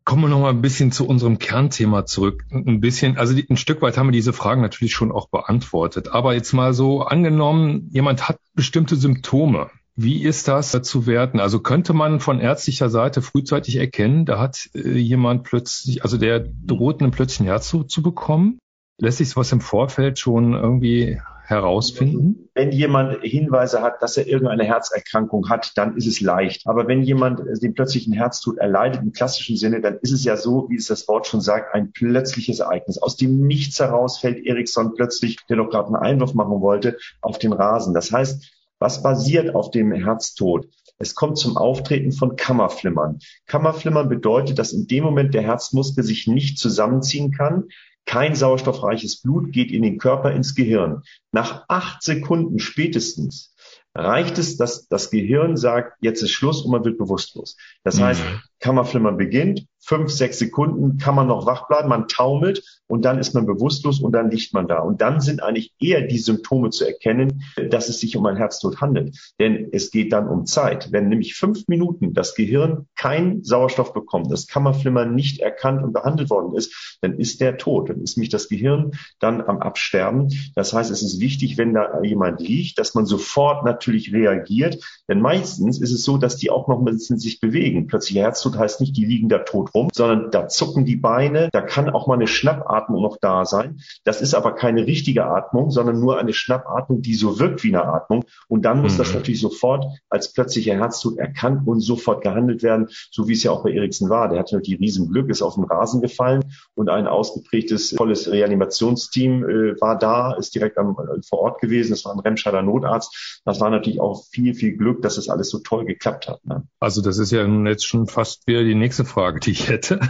Kommen 0.05 0.22
wir 0.22 0.29
noch 0.29 0.40
mal 0.40 0.51
ein 0.51 0.62
bisschen 0.62 0.90
zu 0.90 1.07
unserem 1.07 1.38
Kernthema 1.38 2.07
zurück. 2.07 2.42
Ein 2.51 2.81
bisschen, 2.81 3.18
also 3.18 3.35
ein 3.37 3.59
Stück 3.59 3.83
weit 3.83 3.98
haben 3.98 4.07
wir 4.07 4.12
diese 4.12 4.33
Fragen 4.33 4.62
natürlich 4.62 4.94
schon 4.94 5.12
auch 5.12 5.29
beantwortet. 5.29 6.09
Aber 6.09 6.33
jetzt 6.33 6.55
mal 6.55 6.72
so 6.72 7.03
angenommen, 7.03 7.90
jemand 7.92 8.27
hat 8.27 8.38
bestimmte 8.55 8.96
Symptome. 8.96 9.68
Wie 9.96 10.22
ist 10.22 10.48
das 10.48 10.70
zu 10.70 11.07
werten? 11.07 11.40
Also 11.40 11.59
könnte 11.61 11.92
man 11.92 12.20
von 12.20 12.40
ärztlicher 12.40 12.88
Seite 12.88 13.20
frühzeitig 13.20 13.77
erkennen, 13.77 14.24
da 14.24 14.38
hat 14.38 14.70
äh, 14.74 14.96
jemand 14.96 15.42
plötzlich, 15.42 16.05
also 16.05 16.16
der 16.16 16.40
droht 16.40 17.03
einen 17.03 17.11
plötzlichen 17.11 17.46
Herzdruck 17.46 17.90
zu 17.90 18.01
bekommen? 18.01 18.61
Lässt 18.98 19.18
sich 19.18 19.37
was 19.37 19.53
im 19.53 19.61
Vorfeld 19.61 20.18
schon 20.18 20.55
irgendwie 20.55 21.20
herausfinden? 21.49 22.51
Wenn 22.55 22.73
jemand 22.73 23.23
Hinweise 23.23 23.81
hat, 23.81 24.03
dass 24.03 24.19
er 24.19 24.27
irgendeine 24.27 24.65
Herzerkrankung 24.65 25.49
hat, 25.49 25.73
dann 25.77 25.97
ist 25.97 26.07
es 26.07 26.21
leicht. 26.21 26.67
Aber 26.67 26.87
wenn 26.87 27.03
jemand 27.03 27.41
den 27.63 27.73
plötzlichen 27.73 28.13
Herztod 28.13 28.59
erleidet 28.59 29.03
im 29.03 29.13
klassischen 29.13 29.57
Sinne, 29.57 29.81
dann 29.81 29.99
ist 30.03 30.13
es 30.13 30.25
ja 30.25 30.37
so, 30.37 30.69
wie 30.69 30.77
es 30.77 30.89
das 30.89 31.09
Wort 31.09 31.27
schon 31.27 31.41
sagt, 31.41 31.75
ein 31.75 31.93
plötzliches 31.93 32.61
Ereignis. 32.61 32.99
Aus 32.99 33.17
dem 33.17 33.47
Nichts 33.47 33.81
heraus 33.81 34.19
fällt 34.19 34.45
Eriksson 34.45 34.95
plötzlich, 34.95 35.39
der 35.49 35.57
doch 35.57 35.71
gerade 35.71 35.87
einen 35.87 35.97
Einwurf 35.97 36.35
machen 36.35 36.61
wollte, 36.61 36.99
auf 37.23 37.39
den 37.39 37.55
Rasen. 37.55 37.95
Das 37.95 38.13
heißt, 38.13 38.53
was 38.79 39.03
basiert 39.03 39.55
auf 39.55 39.71
dem 39.71 39.93
Herztod? 39.93 40.69
Es 40.99 41.15
kommt 41.15 41.39
zum 41.39 41.57
Auftreten 41.57 42.13
von 42.13 42.37
Kammerflimmern. 42.37 43.21
Kammerflimmern 43.47 44.09
bedeutet, 44.09 44.59
dass 44.59 44.73
in 44.73 44.87
dem 44.87 45.05
Moment 45.05 45.33
der 45.33 45.43
Herzmuskel 45.43 46.05
sich 46.05 46.27
nicht 46.27 46.59
zusammenziehen 46.59 47.33
kann, 47.33 47.69
kein 48.09 48.35
sauerstoffreiches 48.35 49.21
Blut 49.21 49.53
geht 49.53 49.71
in 49.71 49.83
den 49.83 49.99
Körper, 49.99 50.33
ins 50.33 50.55
Gehirn. 50.55 51.03
Nach 51.31 51.66
acht 51.68 52.03
Sekunden 52.03 52.59
spätestens 52.59 53.55
reicht 53.94 54.38
es, 54.38 54.57
dass 54.57 54.88
das 54.88 55.11
Gehirn 55.11 55.59
sagt, 55.59 55.99
jetzt 56.01 56.23
ist 56.23 56.31
Schluss 56.31 56.62
und 56.62 56.73
man 56.73 56.85
wird 56.85 56.97
bewusstlos. 56.97 57.57
Das 57.85 57.99
mhm. 57.99 58.05
heißt, 58.05 58.23
Kammerflimmern 58.61 59.16
beginnt, 59.16 59.66
fünf, 59.81 60.11
sechs 60.11 60.38
Sekunden 60.38 60.99
kann 60.99 61.14
man 61.14 61.29
noch 61.29 61.47
wach 61.47 61.66
bleiben, 61.68 61.88
man 61.88 62.09
taumelt 62.09 62.62
und 62.88 63.05
dann 63.05 63.18
ist 63.18 63.35
man 63.35 63.47
bewusstlos 63.47 64.01
und 64.01 64.12
dann 64.12 64.31
liegt 64.31 64.53
man 64.53 64.66
da. 64.66 64.81
Und 64.81 65.01
dann 65.01 65.21
sind 65.21 65.42
eigentlich 65.42 65.73
eher 65.79 66.03
die 66.03 66.18
Symptome 66.18 66.71
zu 66.71 66.85
erkennen, 66.85 67.42
dass 67.71 67.88
es 67.88 68.01
sich 68.01 68.16
um 68.16 68.27
ein 68.27 68.37
Herztod 68.37 68.81
handelt. 68.81 69.16
Denn 69.38 69.68
es 69.73 69.90
geht 69.90 70.12
dann 70.12 70.29
um 70.29 70.47
Zeit. 70.47 70.90
Wenn 70.90 71.09
nämlich 71.09 71.35
fünf 71.35 71.68
Minuten 71.68 72.14
das 72.14 72.35
Gehirn 72.35 72.87
keinen 72.97 73.44
Sauerstoff 73.44 73.92
bekommt, 73.92 74.33
das 74.33 74.47
Kammerflimmern 74.47 75.14
nicht 75.14 75.40
erkannt 75.40 75.83
und 75.83 75.92
behandelt 75.92 76.31
worden 76.31 76.57
ist, 76.57 76.99
dann 77.01 77.18
ist 77.18 77.40
der 77.40 77.59
tot. 77.59 77.90
Dann 77.90 78.03
ist 78.03 78.16
nämlich 78.16 78.31
das 78.31 78.49
Gehirn 78.49 78.92
dann 79.21 79.42
am 79.42 79.59
Absterben. 79.59 80.29
Das 80.55 80.73
heißt, 80.73 80.90
es 80.90 81.03
ist 81.03 81.21
wichtig, 81.21 81.59
wenn 81.59 81.75
da 81.75 82.03
jemand 82.03 82.40
liegt, 82.40 82.79
dass 82.79 82.94
man 82.94 83.07
sofort 83.07 83.64
natürlich 83.64 84.12
reagiert. 84.12 84.83
Denn 85.09 85.21
meistens 85.21 85.81
ist 85.81 85.92
es 85.92 86.03
so, 86.03 86.16
dass 86.16 86.37
die 86.37 86.51
auch 86.51 86.68
noch 86.68 86.79
ein 86.79 86.85
bisschen 86.85 87.18
sich 87.18 87.40
bewegen. 87.40 87.87
Plötzlich 87.87 88.18
Herztod 88.18 88.48
heißt 88.57 88.81
nicht, 88.81 88.97
die 88.97 89.05
liegen 89.05 89.29
da 89.29 89.39
tot 89.39 89.75
rum, 89.75 89.89
sondern 89.93 90.31
da 90.31 90.49
zucken 90.49 90.85
die 90.85 90.97
Beine, 90.97 91.49
da 91.53 91.61
kann 91.61 91.91
auch 91.91 92.07
mal 92.07 92.15
eine 92.15 92.27
Schnappatmung 92.27 93.03
noch 93.03 93.19
da 93.21 93.45
sein. 93.45 93.81
Das 94.05 94.21
ist 94.21 94.35
aber 94.35 94.55
keine 94.55 94.87
richtige 94.87 95.27
Atmung, 95.27 95.71
sondern 95.71 96.01
nur 96.01 96.19
eine 96.19 96.33
Schnappatmung, 96.33 97.03
die 97.03 97.15
so 97.15 97.39
wirkt 97.39 97.65
wie 97.65 97.75
eine 97.75 97.85
Atmung. 97.85 98.25
Und 98.49 98.63
dann 98.63 98.81
muss 98.83 98.95
mhm. 98.95 98.99
das 98.99 99.15
natürlich 99.15 99.41
sofort 99.41 99.85
als 100.09 100.33
plötzlicher 100.33 100.75
Herztod 100.75 101.19
erkannt 101.19 101.67
und 101.67 101.81
sofort 101.81 102.23
gehandelt 102.23 102.63
werden, 102.63 102.89
so 103.11 103.29
wie 103.29 103.33
es 103.33 103.43
ja 103.43 103.51
auch 103.51 103.65
bei 103.65 103.73
Eriksen 103.73 104.09
war. 104.09 104.29
Der 104.29 104.39
hatte 104.39 104.55
natürlich 104.57 104.81
riesen 104.81 105.11
Glück, 105.11 105.29
ist 105.31 105.43
auf 105.43 105.55
den 105.55 105.65
Rasen 105.65 106.01
gefallen 106.01 106.45
und 106.75 106.89
ein 106.89 107.07
ausgeprägtes, 107.07 107.91
tolles 107.91 108.31
Reanimationsteam 108.31 109.45
äh, 109.45 109.81
war 109.81 109.99
da, 109.99 110.35
ist 110.35 110.55
direkt 110.55 110.79
am, 110.79 110.97
äh, 110.99 111.23
vor 111.23 111.41
Ort 111.41 111.61
gewesen. 111.61 111.91
Das 111.91 112.05
war 112.05 112.13
ein 112.13 112.21
Remscheider 112.21 112.63
Notarzt. 112.63 113.41
Das 113.45 113.61
war 113.61 113.71
natürlich 113.71 114.01
auch 114.01 114.25
viel, 114.31 114.55
viel 114.55 114.77
Glück, 114.77 115.03
dass 115.03 115.17
das 115.17 115.29
alles 115.29 115.51
so 115.51 115.59
toll 115.59 115.85
geklappt 115.85 116.29
hat. 116.29 116.45
Ne? 116.45 116.67
Also 116.81 117.03
das 117.03 117.19
ist 117.19 117.31
ja 117.33 117.47
jetzt 117.47 117.87
schon 117.87 118.07
fast 118.07 118.38
wieder 118.46 118.64
die 118.64 118.74
nächste 118.74 119.05
Frage, 119.05 119.40
die 119.40 119.51
ich 119.53 119.68
hätte. 119.68 120.01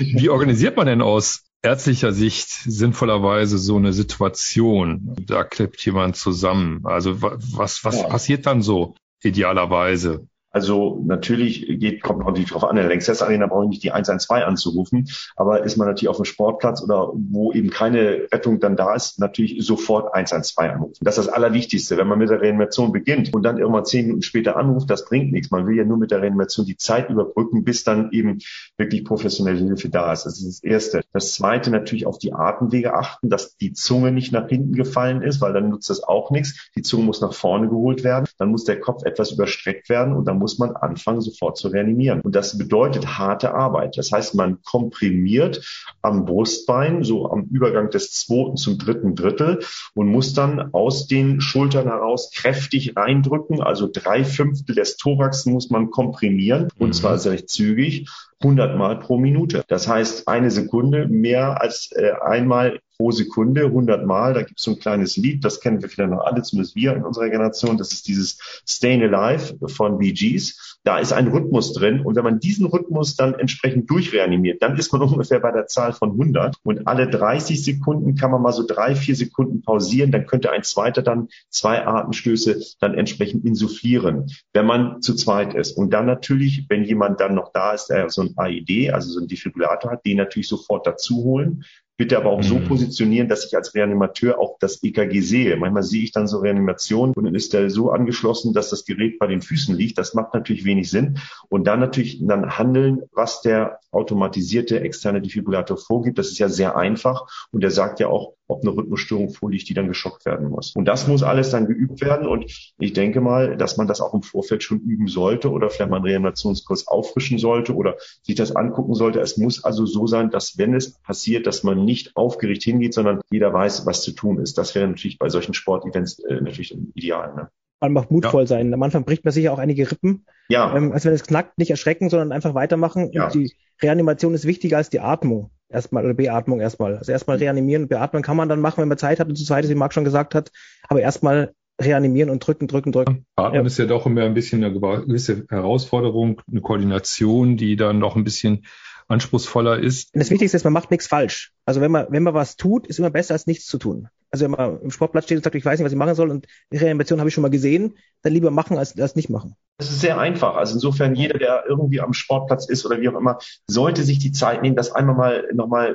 Wie 0.00 0.28
organisiert 0.28 0.76
man 0.76 0.86
denn 0.86 1.02
aus 1.02 1.44
ärztlicher 1.62 2.12
Sicht 2.12 2.48
sinnvollerweise 2.48 3.58
so 3.58 3.76
eine 3.76 3.92
Situation? 3.92 5.14
Da 5.26 5.44
klippt 5.44 5.84
jemand 5.84 6.16
zusammen. 6.16 6.80
Also 6.84 7.20
was, 7.20 7.84
was 7.84 7.96
ja. 7.96 8.08
passiert 8.08 8.46
dann 8.46 8.62
so 8.62 8.94
idealerweise? 9.22 10.26
Also 10.50 11.02
natürlich 11.04 11.66
geht, 11.78 12.02
kommt 12.02 12.24
natürlich 12.24 12.50
drauf 12.50 12.64
an, 12.64 12.70
in 12.70 12.76
der 12.76 12.88
Längstest 12.88 13.22
Arena 13.22 13.46
brauche 13.46 13.64
ich 13.64 13.70
nicht 13.70 13.82
die 13.82 13.92
112 13.92 14.44
anzurufen, 14.44 15.08
aber 15.36 15.64
ist 15.64 15.76
man 15.76 15.86
natürlich 15.86 16.08
auf 16.08 16.16
dem 16.16 16.24
Sportplatz 16.24 16.82
oder 16.82 17.12
wo 17.12 17.52
eben 17.52 17.70
keine 17.70 18.28
Rettung 18.32 18.58
dann 18.60 18.76
da 18.76 18.94
ist, 18.94 19.18
natürlich 19.18 19.64
sofort 19.64 20.14
112 20.14 20.70
anrufen. 20.70 21.04
Das 21.04 21.18
ist 21.18 21.26
das 21.26 21.34
Allerwichtigste. 21.34 21.96
Wenn 21.96 22.08
man 22.08 22.18
mit 22.18 22.30
der 22.30 22.40
Reanimation 22.40 22.92
beginnt 22.92 23.34
und 23.34 23.42
dann 23.42 23.58
irgendwann 23.58 23.84
zehn 23.84 24.06
Minuten 24.06 24.22
später 24.22 24.56
anruft, 24.56 24.88
das 24.90 25.04
bringt 25.04 25.32
nichts. 25.32 25.50
Man 25.50 25.66
will 25.66 25.76
ja 25.76 25.84
nur 25.84 25.98
mit 25.98 26.10
der 26.10 26.22
Reanimation 26.22 26.66
die 26.66 26.76
Zeit 26.76 27.10
überbrücken, 27.10 27.64
bis 27.64 27.84
dann 27.84 28.10
eben 28.12 28.38
wirklich 28.76 29.04
professionelle 29.04 29.58
Hilfe 29.58 29.88
da 29.90 30.12
ist. 30.12 30.24
Das 30.24 30.40
ist 30.40 30.46
das 30.46 30.64
Erste. 30.64 31.02
Das 31.12 31.34
Zweite 31.34 31.70
natürlich 31.70 32.06
auf 32.06 32.18
die 32.18 32.32
Atemwege 32.32 32.94
achten, 32.94 33.28
dass 33.28 33.56
die 33.56 33.72
Zunge 33.72 34.12
nicht 34.12 34.32
nach 34.32 34.48
hinten 34.48 34.72
gefallen 34.72 35.22
ist, 35.22 35.40
weil 35.40 35.52
dann 35.52 35.68
nutzt 35.68 35.90
das 35.90 36.02
auch 36.02 36.30
nichts. 36.30 36.70
Die 36.74 36.82
Zunge 36.82 37.04
muss 37.04 37.20
nach 37.20 37.34
vorne 37.34 37.68
geholt 37.68 38.04
werden. 38.04 38.26
Dann 38.38 38.50
muss 38.50 38.64
der 38.64 38.80
Kopf 38.80 39.04
etwas 39.04 39.32
überstreckt 39.32 39.88
werden 39.88 40.14
und 40.14 40.26
dann 40.26 40.38
muss 40.38 40.47
man 40.56 40.74
anfangen, 40.74 41.20
sofort 41.20 41.58
zu 41.58 41.68
reanimieren. 41.68 42.22
Und 42.22 42.34
das 42.34 42.56
bedeutet 42.56 43.18
harte 43.18 43.52
Arbeit. 43.52 43.98
Das 43.98 44.10
heißt, 44.10 44.34
man 44.34 44.62
komprimiert 44.62 45.62
am 46.00 46.24
Brustbein, 46.24 47.04
so 47.04 47.30
am 47.30 47.48
Übergang 47.50 47.90
des 47.90 48.12
zweiten 48.12 48.56
zum 48.56 48.78
dritten 48.78 49.14
Drittel 49.14 49.60
und 49.94 50.08
muss 50.08 50.32
dann 50.32 50.72
aus 50.72 51.06
den 51.06 51.42
Schultern 51.42 51.86
heraus 51.88 52.30
kräftig 52.34 52.96
reindrücken. 52.96 53.60
Also 53.60 53.88
drei 53.92 54.24
Fünftel 54.24 54.74
des 54.74 54.96
Thorax 54.96 55.44
muss 55.44 55.68
man 55.68 55.90
komprimieren 55.90 56.68
und 56.78 56.88
mhm. 56.88 56.92
zwar 56.92 57.18
sehr 57.18 57.46
zügig. 57.46 58.08
100 58.40 58.78
Mal 58.78 59.00
pro 59.00 59.18
Minute. 59.18 59.64
Das 59.66 59.88
heißt, 59.88 60.28
eine 60.28 60.52
Sekunde 60.52 61.08
mehr 61.08 61.60
als 61.60 61.90
äh, 61.92 62.12
einmal 62.20 62.80
pro 62.98 63.12
Sekunde, 63.12 63.66
100 63.66 64.04
Mal. 64.04 64.34
Da 64.34 64.42
gibt 64.42 64.58
es 64.58 64.64
so 64.64 64.72
ein 64.72 64.78
kleines 64.78 65.16
Lied, 65.16 65.44
das 65.44 65.60
kennen 65.60 65.80
wir 65.80 65.88
vielleicht 65.88 66.10
noch 66.10 66.24
alle, 66.24 66.42
zumindest 66.42 66.74
wir 66.74 66.94
in 66.94 67.04
unserer 67.04 67.30
Generation. 67.30 67.78
Das 67.78 67.92
ist 67.92 68.08
dieses 68.08 68.38
Stayin' 68.66 69.02
Alive 69.02 69.56
von 69.68 69.98
Bee 69.98 70.12
Gees. 70.12 70.78
Da 70.82 70.98
ist 70.98 71.12
ein 71.12 71.28
Rhythmus 71.28 71.72
drin. 71.74 72.00
Und 72.00 72.16
wenn 72.16 72.24
man 72.24 72.40
diesen 72.40 72.66
Rhythmus 72.66 73.14
dann 73.14 73.34
entsprechend 73.34 73.88
durchreanimiert, 73.88 74.62
dann 74.62 74.76
ist 74.76 74.92
man 74.92 75.02
ungefähr 75.12 75.38
bei 75.38 75.52
der 75.52 75.66
Zahl 75.66 75.92
von 75.92 76.10
100. 76.10 76.56
Und 76.64 76.88
alle 76.88 77.08
30 77.08 77.62
Sekunden 77.62 78.16
kann 78.16 78.32
man 78.32 78.42
mal 78.42 78.52
so 78.52 78.66
drei, 78.66 78.96
vier 78.96 79.14
Sekunden 79.14 79.62
pausieren. 79.62 80.10
Dann 80.10 80.26
könnte 80.26 80.50
ein 80.50 80.64
zweiter 80.64 81.02
dann 81.02 81.28
zwei 81.50 81.86
Atemstöße 81.86 82.60
dann 82.80 82.94
entsprechend 82.94 83.44
insufflieren, 83.44 84.26
wenn 84.52 84.66
man 84.66 85.02
zu 85.02 85.14
zweit 85.14 85.54
ist. 85.54 85.76
Und 85.76 85.92
dann 85.92 86.06
natürlich, 86.06 86.66
wenn 86.68 86.82
jemand 86.82 87.20
dann 87.20 87.36
noch 87.36 87.52
da 87.52 87.72
ist, 87.74 87.86
der 87.86 88.10
so 88.10 88.22
ein 88.22 88.34
AED, 88.36 88.92
also 88.92 89.10
so 89.10 89.20
ein 89.20 89.28
Defibrillator 89.28 89.92
hat, 89.92 90.04
den 90.04 90.16
natürlich 90.16 90.48
sofort 90.48 90.84
dazu 90.84 91.22
holen 91.22 91.64
bitte 91.98 92.16
aber 92.16 92.30
auch 92.30 92.38
mhm. 92.38 92.44
so 92.44 92.60
positionieren, 92.60 93.28
dass 93.28 93.44
ich 93.44 93.56
als 93.56 93.74
Reanimateur 93.74 94.38
auch 94.38 94.56
das 94.60 94.82
EKG 94.82 95.20
sehe. 95.20 95.56
Manchmal 95.56 95.82
sehe 95.82 96.04
ich 96.04 96.12
dann 96.12 96.28
so 96.28 96.38
Reanimation 96.38 97.12
und 97.12 97.24
dann 97.24 97.34
ist 97.34 97.52
der 97.52 97.68
so 97.70 97.90
angeschlossen, 97.90 98.54
dass 98.54 98.70
das 98.70 98.84
Gerät 98.84 99.18
bei 99.18 99.26
den 99.26 99.42
Füßen 99.42 99.76
liegt. 99.76 99.98
Das 99.98 100.14
macht 100.14 100.32
natürlich 100.32 100.64
wenig 100.64 100.88
Sinn. 100.90 101.18
Und 101.48 101.66
dann 101.66 101.80
natürlich 101.80 102.24
dann 102.24 102.56
handeln, 102.56 103.02
was 103.12 103.42
der 103.42 103.80
automatisierte 103.90 104.80
externe 104.80 105.20
Defibrillator 105.20 105.76
vorgibt. 105.76 106.18
Das 106.18 106.28
ist 106.28 106.38
ja 106.38 106.48
sehr 106.48 106.76
einfach 106.76 107.26
und 107.50 107.62
der 107.62 107.72
sagt 107.72 107.98
ja 107.98 108.06
auch, 108.06 108.37
ob 108.48 108.62
eine 108.62 108.74
Rhythmusstörung 108.74 109.30
vorliegt, 109.30 109.68
die 109.68 109.74
dann 109.74 109.88
geschockt 109.88 110.24
werden 110.24 110.48
muss. 110.48 110.74
Und 110.74 110.86
das 110.86 111.06
muss 111.06 111.22
alles 111.22 111.50
dann 111.50 111.66
geübt 111.66 112.00
werden. 112.00 112.26
Und 112.26 112.46
ich 112.78 112.92
denke 112.94 113.20
mal, 113.20 113.56
dass 113.56 113.76
man 113.76 113.86
das 113.86 114.00
auch 114.00 114.14
im 114.14 114.22
Vorfeld 114.22 114.62
schon 114.62 114.80
üben 114.80 115.06
sollte 115.06 115.50
oder 115.50 115.68
vielleicht 115.68 115.90
mal 115.90 115.96
einen 115.96 116.06
Reanimationskurs 116.06 116.88
auffrischen 116.88 117.38
sollte 117.38 117.74
oder 117.74 117.96
sich 118.22 118.34
das 118.34 118.56
angucken 118.56 118.94
sollte. 118.94 119.20
Es 119.20 119.36
muss 119.36 119.62
also 119.62 119.84
so 119.84 120.06
sein, 120.06 120.30
dass 120.30 120.56
wenn 120.56 120.74
es 120.74 120.98
passiert, 120.98 121.46
dass 121.46 121.62
man 121.62 121.84
nicht 121.84 122.16
aufgeregt 122.16 122.62
hingeht, 122.62 122.94
sondern 122.94 123.20
jeder 123.30 123.52
weiß, 123.52 123.84
was 123.84 124.02
zu 124.02 124.12
tun 124.12 124.40
ist. 124.40 124.56
Das 124.56 124.74
wäre 124.74 124.88
natürlich 124.88 125.18
bei 125.18 125.28
solchen 125.28 125.52
Sportevents 125.52 126.18
äh, 126.20 126.40
natürlich 126.40 126.76
ideal. 126.94 127.34
Ne? 127.34 127.48
Man 127.80 127.92
macht 127.92 128.10
mutvoll 128.10 128.42
ja. 128.42 128.46
sein. 128.46 128.72
Am 128.72 128.82
Anfang 128.82 129.04
bricht 129.04 129.24
man 129.24 129.32
sicher 129.32 129.52
auch 129.52 129.58
einige 129.58 129.90
Rippen. 129.90 130.24
Ja. 130.48 130.74
Ähm, 130.74 130.92
also 130.92 131.08
wenn 131.08 131.14
es 131.14 131.22
knackt, 131.22 131.58
nicht 131.58 131.70
erschrecken, 131.70 132.08
sondern 132.08 132.32
einfach 132.32 132.54
weitermachen. 132.54 133.10
Ja. 133.12 133.26
Und 133.26 133.34
die 133.34 133.52
Reanimation 133.82 134.32
ist 134.32 134.46
wichtiger 134.46 134.78
als 134.78 134.88
die 134.88 135.00
Atmung 135.00 135.50
erstmal 135.68 136.04
oder 136.04 136.14
Beatmung 136.14 136.60
erstmal. 136.60 136.96
Also 136.96 137.12
erstmal 137.12 137.38
reanimieren 137.38 137.84
und 137.84 137.88
beatmen 137.88 138.22
kann 138.22 138.36
man 138.36 138.48
dann 138.48 138.60
machen, 138.60 138.80
wenn 138.80 138.88
man 138.88 138.98
Zeit 138.98 139.20
hat 139.20 139.28
und 139.28 139.36
zu 139.36 139.44
zweit 139.44 139.64
ist, 139.64 139.70
wie 139.70 139.74
Marc 139.74 139.92
schon 139.92 140.04
gesagt 140.04 140.34
hat. 140.34 140.50
Aber 140.88 141.00
erstmal 141.00 141.54
reanimieren 141.80 142.30
und 142.30 142.44
drücken, 142.44 142.66
drücken, 142.66 142.92
drücken. 142.92 143.26
Atmen 143.36 143.60
ja. 143.60 143.66
ist 143.66 143.78
ja 143.78 143.86
doch 143.86 144.06
immer 144.06 144.22
ein 144.22 144.34
bisschen 144.34 144.64
eine 144.64 144.72
gewisse 144.72 145.46
Herausforderung, 145.48 146.40
eine 146.50 146.60
Koordination, 146.60 147.56
die 147.56 147.76
dann 147.76 147.98
noch 147.98 148.16
ein 148.16 148.24
bisschen 148.24 148.64
anspruchsvoller 149.06 149.78
ist. 149.78 150.14
Und 150.14 150.20
das 150.20 150.30
Wichtigste 150.30 150.56
ist, 150.56 150.64
man 150.64 150.72
macht 150.72 150.90
nichts 150.90 151.06
falsch. 151.06 151.52
Also 151.64 151.80
wenn 151.80 151.90
man, 151.90 152.06
wenn 152.10 152.22
man 152.22 152.34
was 152.34 152.56
tut, 152.56 152.86
ist 152.86 152.98
immer 152.98 153.10
besser 153.10 153.34
als 153.34 153.46
nichts 153.46 153.66
zu 153.66 153.78
tun. 153.78 154.08
Also 154.30 154.44
wenn 154.44 154.50
man 154.50 154.80
im 154.82 154.90
Sportplatz 154.90 155.24
steht 155.24 155.38
und 155.38 155.44
sagt, 155.44 155.56
ich 155.56 155.64
weiß 155.64 155.78
nicht, 155.78 155.84
was 155.86 155.92
ich 155.92 155.98
machen 155.98 156.14
soll 156.14 156.30
und 156.30 156.46
Reanimation 156.72 157.18
habe 157.18 157.28
ich 157.28 157.34
schon 157.34 157.42
mal 157.42 157.48
gesehen, 157.48 157.96
dann 158.22 158.34
lieber 158.34 158.50
machen 158.50 158.76
als, 158.76 158.98
als 158.98 159.16
nicht 159.16 159.30
machen. 159.30 159.56
Das 159.78 159.90
ist 159.90 160.00
sehr 160.00 160.18
einfach. 160.18 160.56
Also 160.56 160.74
insofern 160.74 161.14
jeder, 161.14 161.38
der 161.38 161.62
irgendwie 161.68 162.00
am 162.00 162.12
Sportplatz 162.12 162.68
ist 162.68 162.84
oder 162.84 163.00
wie 163.00 163.08
auch 163.08 163.14
immer, 163.14 163.38
sollte 163.68 164.02
sich 164.02 164.18
die 164.18 164.32
Zeit 164.32 164.60
nehmen, 164.62 164.74
das 164.74 164.90
einmal 164.90 165.14
mal 165.14 165.48
nochmal 165.54 165.94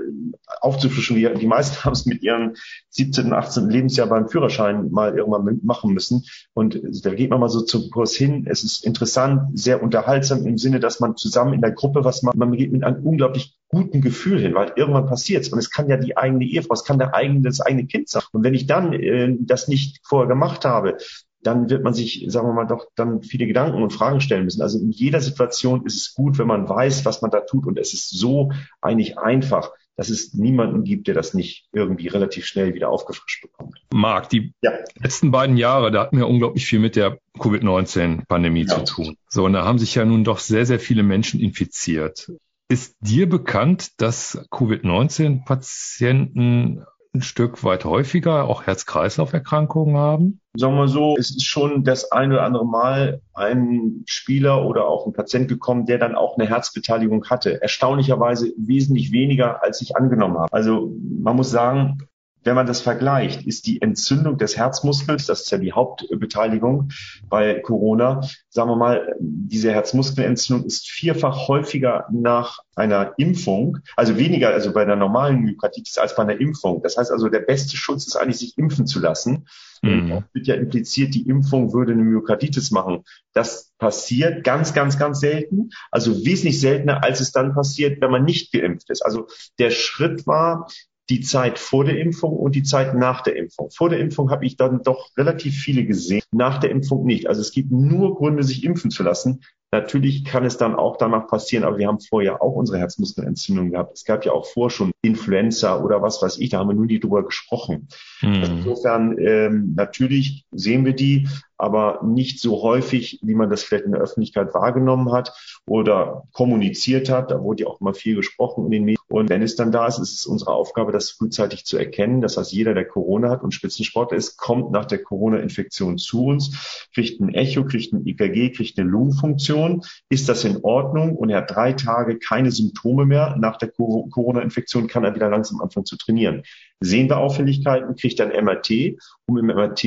aufzufrischen. 0.61 1.17
Die 1.17 1.47
meisten 1.47 1.75
haben 1.83 1.91
es 1.91 2.05
mit 2.05 2.23
ihren 2.23 2.55
17., 2.91 3.33
18. 3.33 3.69
Lebensjahr 3.69 4.07
beim 4.07 4.29
Führerschein 4.29 4.89
mal 4.89 5.17
irgendwann 5.17 5.59
machen 5.63 5.93
müssen. 5.93 6.23
Und 6.53 6.79
da 7.03 7.13
geht 7.13 7.29
man 7.29 7.41
mal 7.41 7.49
so 7.49 7.59
zum 7.59 7.89
Kurs 7.89 8.15
hin. 8.15 8.47
Es 8.49 8.63
ist 8.63 8.85
interessant, 8.85 9.59
sehr 9.59 9.83
unterhaltsam 9.83 10.47
im 10.47 10.57
Sinne, 10.57 10.79
dass 10.79 11.01
man 11.01 11.17
zusammen 11.17 11.51
in 11.51 11.61
der 11.61 11.71
Gruppe 11.71 12.05
was 12.05 12.23
macht. 12.23 12.37
Man 12.37 12.53
geht 12.53 12.71
mit 12.71 12.85
einem 12.85 13.05
unglaublich 13.05 13.57
guten 13.67 13.99
Gefühl 13.99 14.39
hin, 14.39 14.53
weil 14.53 14.71
irgendwann 14.77 15.07
passiert 15.07 15.43
es. 15.43 15.51
Und 15.51 15.59
es 15.59 15.69
kann 15.69 15.89
ja 15.89 15.97
die 15.97 16.15
eigene 16.15 16.45
Ehefrau, 16.45 16.73
es 16.73 16.85
kann 16.85 16.99
der 16.99 17.13
eigene, 17.15 17.41
das 17.41 17.59
eigene 17.59 17.85
Kind 17.85 18.07
sein. 18.07 18.23
Und 18.31 18.45
wenn 18.45 18.53
ich 18.53 18.65
dann 18.65 18.93
äh, 18.93 19.35
das 19.41 19.67
nicht 19.67 19.99
vorher 20.03 20.29
gemacht 20.29 20.63
habe, 20.63 20.97
dann 21.43 21.69
wird 21.69 21.83
man 21.83 21.93
sich, 21.93 22.25
sagen 22.29 22.47
wir 22.47 22.53
mal, 22.53 22.65
doch 22.65 22.87
dann 22.95 23.21
viele 23.21 23.47
Gedanken 23.47 23.83
und 23.83 23.93
Fragen 23.93 24.21
stellen 24.21 24.45
müssen. 24.45 24.61
Also 24.61 24.79
in 24.79 24.91
jeder 24.91 25.21
Situation 25.21 25.85
ist 25.85 25.95
es 25.95 26.13
gut, 26.13 26.37
wenn 26.37 26.47
man 26.47 26.67
weiß, 26.67 27.05
was 27.05 27.21
man 27.21 27.31
da 27.31 27.41
tut. 27.41 27.65
Und 27.65 27.77
es 27.77 27.93
ist 27.93 28.09
so 28.09 28.51
eigentlich 28.81 29.17
einfach, 29.17 29.71
dass 29.95 30.09
es 30.09 30.33
niemanden 30.33 30.83
gibt, 30.83 31.07
der 31.07 31.13
das 31.13 31.33
nicht 31.33 31.67
irgendwie 31.71 32.07
relativ 32.07 32.45
schnell 32.45 32.73
wieder 32.73 32.89
aufgefrischt 32.89 33.43
bekommt. 33.43 33.79
Marc, 33.93 34.29
die 34.29 34.53
ja. 34.61 34.71
letzten 34.95 35.31
beiden 35.31 35.57
Jahre, 35.57 35.91
da 35.91 36.01
hatten 36.01 36.17
wir 36.17 36.27
unglaublich 36.27 36.65
viel 36.65 36.79
mit 36.79 36.95
der 36.95 37.19
Covid-19-Pandemie 37.39 38.65
ja. 38.65 38.83
zu 38.83 38.95
tun. 38.95 39.17
So, 39.27 39.45
und 39.45 39.53
da 39.53 39.65
haben 39.65 39.79
sich 39.79 39.95
ja 39.95 40.05
nun 40.05 40.23
doch 40.23 40.39
sehr, 40.39 40.65
sehr 40.65 40.79
viele 40.79 41.03
Menschen 41.03 41.39
infiziert. 41.39 42.31
Ist 42.69 42.95
dir 43.01 43.27
bekannt, 43.29 44.01
dass 44.01 44.47
Covid-19-Patienten 44.49 46.85
ein 47.15 47.21
Stück 47.21 47.63
weit 47.63 47.85
häufiger 47.85 48.45
auch 48.45 48.63
Herz-Kreislauf-Erkrankungen 48.63 49.97
haben? 49.97 50.39
Sagen 50.55 50.75
wir 50.75 50.87
so, 50.87 51.15
es 51.17 51.29
ist 51.29 51.45
schon 51.45 51.83
das 51.83 52.11
ein 52.11 52.31
oder 52.31 52.43
andere 52.43 52.65
Mal 52.65 53.21
ein 53.33 54.03
Spieler 54.05 54.65
oder 54.65 54.87
auch 54.87 55.05
ein 55.05 55.13
Patient 55.13 55.47
gekommen, 55.47 55.85
der 55.85 55.99
dann 55.99 56.15
auch 56.15 56.37
eine 56.37 56.49
Herzbeteiligung 56.49 57.25
hatte. 57.29 57.61
Erstaunlicherweise 57.61 58.53
wesentlich 58.57 59.11
weniger, 59.11 59.63
als 59.63 59.81
ich 59.81 59.95
angenommen 59.95 60.37
habe. 60.37 60.51
Also 60.51 60.91
man 61.19 61.35
muss 61.35 61.51
sagen, 61.51 61.99
wenn 62.43 62.55
man 62.55 62.67
das 62.67 62.81
vergleicht, 62.81 63.45
ist 63.45 63.67
die 63.67 63.81
Entzündung 63.81 64.37
des 64.37 64.57
Herzmuskels, 64.57 65.25
das 65.25 65.41
ist 65.41 65.51
ja 65.51 65.57
die 65.57 65.73
Hauptbeteiligung 65.73 66.89
bei 67.29 67.59
Corona, 67.59 68.21
sagen 68.49 68.69
wir 68.69 68.75
mal, 68.75 69.15
diese 69.19 69.71
Herzmuskelentzündung 69.71 70.65
ist 70.65 70.89
vierfach 70.89 71.47
häufiger 71.47 72.05
nach 72.11 72.59
einer 72.75 73.13
Impfung, 73.17 73.79
also 73.95 74.17
weniger, 74.17 74.49
also 74.49 74.73
bei 74.73 74.81
einer 74.81 74.95
normalen 74.95 75.41
Myokarditis 75.41 75.97
als 75.97 76.15
bei 76.15 76.23
einer 76.23 76.39
Impfung. 76.39 76.81
Das 76.81 76.97
heißt 76.97 77.11
also, 77.11 77.29
der 77.29 77.39
beste 77.39 77.77
Schutz 77.77 78.07
ist 78.07 78.15
eigentlich, 78.15 78.39
sich 78.39 78.57
impfen 78.57 78.87
zu 78.87 78.99
lassen. 78.99 79.45
Mhm. 79.83 80.23
wird 80.31 80.47
ja 80.47 80.55
impliziert, 80.55 81.13
die 81.13 81.27
Impfung 81.27 81.73
würde 81.73 81.91
eine 81.91 82.03
Myokarditis 82.03 82.71
machen. 82.71 83.03
Das 83.33 83.73
passiert 83.77 84.45
ganz, 84.45 84.73
ganz, 84.73 84.97
ganz 84.97 85.19
selten. 85.19 85.71
Also 85.91 86.25
wesentlich 86.25 86.61
seltener, 86.61 87.03
als 87.03 87.19
es 87.19 87.33
dann 87.33 87.53
passiert, 87.53 87.99
wenn 87.99 88.09
man 88.09 88.23
nicht 88.23 88.53
geimpft 88.53 88.89
ist. 88.89 89.01
Also 89.01 89.27
der 89.59 89.71
Schritt 89.71 90.25
war, 90.25 90.69
die 91.09 91.21
Zeit 91.21 91.59
vor 91.59 91.83
der 91.83 91.99
Impfung 91.99 92.33
und 92.33 92.55
die 92.55 92.63
Zeit 92.63 92.95
nach 92.95 93.21
der 93.21 93.35
Impfung. 93.35 93.69
Vor 93.71 93.89
der 93.89 93.99
Impfung 93.99 94.31
habe 94.31 94.45
ich 94.45 94.55
dann 94.55 94.81
doch 94.83 95.09
relativ 95.17 95.55
viele 95.55 95.85
gesehen, 95.85 96.23
nach 96.31 96.59
der 96.59 96.71
Impfung 96.71 97.05
nicht. 97.05 97.27
Also 97.27 97.41
es 97.41 97.51
gibt 97.51 97.71
nur 97.71 98.15
Gründe, 98.15 98.43
sich 98.43 98.63
impfen 98.63 98.89
zu 98.89 99.03
lassen. 99.03 99.41
Natürlich 99.71 100.23
kann 100.23 100.45
es 100.45 100.57
dann 100.57 100.75
auch 100.75 100.97
danach 100.97 101.27
passieren, 101.27 101.65
aber 101.65 101.77
wir 101.77 101.87
haben 101.87 101.99
vorher 101.99 102.41
auch 102.41 102.53
unsere 102.53 102.79
Herzmuskelentzündung 102.79 103.71
gehabt. 103.71 103.97
Es 103.97 104.05
gab 104.05 104.23
ja 104.23 104.31
auch 104.31 104.45
vor 104.45 104.69
schon 104.69 104.92
Influenza 105.03 105.83
oder 105.83 106.01
was 106.01 106.21
weiß 106.21 106.37
ich, 106.39 106.49
da 106.49 106.59
haben 106.59 106.69
wir 106.69 106.75
nur 106.75 106.85
nie 106.85 106.99
drüber 106.99 107.25
gesprochen. 107.25 107.89
Mhm. 108.21 108.35
Also 108.35 108.51
insofern 108.53 109.17
ähm, 109.19 109.73
natürlich 109.75 110.45
sehen 110.51 110.85
wir 110.85 110.93
die, 110.93 111.27
aber 111.57 112.01
nicht 112.03 112.39
so 112.39 112.61
häufig, 112.61 113.19
wie 113.21 113.35
man 113.35 113.49
das 113.49 113.63
vielleicht 113.63 113.85
in 113.85 113.91
der 113.91 114.01
Öffentlichkeit 114.01 114.53
wahrgenommen 114.53 115.13
hat 115.13 115.33
oder 115.65 116.23
kommuniziert 116.33 117.09
hat. 117.09 117.31
Da 117.31 117.41
wurde 117.41 117.63
ja 117.63 117.69
auch 117.69 117.79
immer 117.79 117.93
viel 117.93 118.15
gesprochen 118.15 118.65
in 118.65 118.71
den 118.71 118.83
Medien. 118.83 118.97
Und 119.07 119.29
wenn 119.29 119.41
es 119.41 119.55
dann 119.55 119.71
da 119.71 119.87
ist, 119.87 119.99
ist 119.99 120.13
es 120.13 120.25
unsere 120.25 120.51
Aufgabe, 120.51 120.91
das 120.91 121.11
frühzeitig 121.11 121.65
zu 121.65 121.77
erkennen. 121.77 122.21
Das 122.21 122.35
heißt, 122.35 122.51
jeder, 122.51 122.73
der 122.73 122.85
Corona 122.85 123.29
hat 123.29 123.43
und 123.43 123.53
Spitzensportler 123.53 124.17
ist, 124.17 124.37
kommt 124.37 124.71
nach 124.71 124.85
der 124.85 125.03
Corona-Infektion 125.03 125.97
zu 125.99 126.25
uns, 126.25 126.87
kriegt 126.93 127.21
ein 127.21 127.33
Echo, 127.33 127.63
kriegt 127.63 127.93
ein 127.93 128.05
EKG, 128.05 128.49
kriegt 128.49 128.77
eine 128.77 128.89
Lungenfunktion. 128.89 129.83
Ist 130.09 130.27
das 130.27 130.43
in 130.43 130.63
Ordnung? 130.63 131.15
Und 131.15 131.29
er 131.29 131.37
hat 131.39 131.51
drei 131.51 131.73
Tage 131.73 132.17
keine 132.17 132.51
Symptome 132.51 133.05
mehr 133.05 133.37
nach 133.39 133.57
der 133.57 133.69
Corona-Infektion, 133.69 134.87
kann 134.93 135.03
er 135.03 135.15
wieder 135.15 135.29
langsam 135.29 135.59
anfangen 135.59 135.85
zu 135.85 135.97
trainieren. 135.97 136.43
Sehen 136.79 137.09
wir 137.09 137.17
Auffälligkeiten, 137.17 137.95
kriegt 137.95 138.19
er 138.19 138.31
ein 138.31 138.45
MRT, 138.45 138.99
um 139.25 139.37
im 139.37 139.47
MRT 139.47 139.83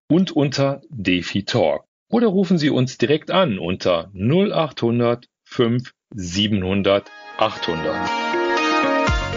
und 0.08 0.32
unter 0.32 0.82
DefiTalk 0.90 1.84
oder 2.10 2.28
rufen 2.28 2.58
Sie 2.58 2.70
uns 2.70 2.98
direkt 2.98 3.32
an 3.32 3.58
unter 3.58 4.12
0800 4.14 5.28
5 5.46 5.92
700 6.14 7.10
800. 7.38 7.96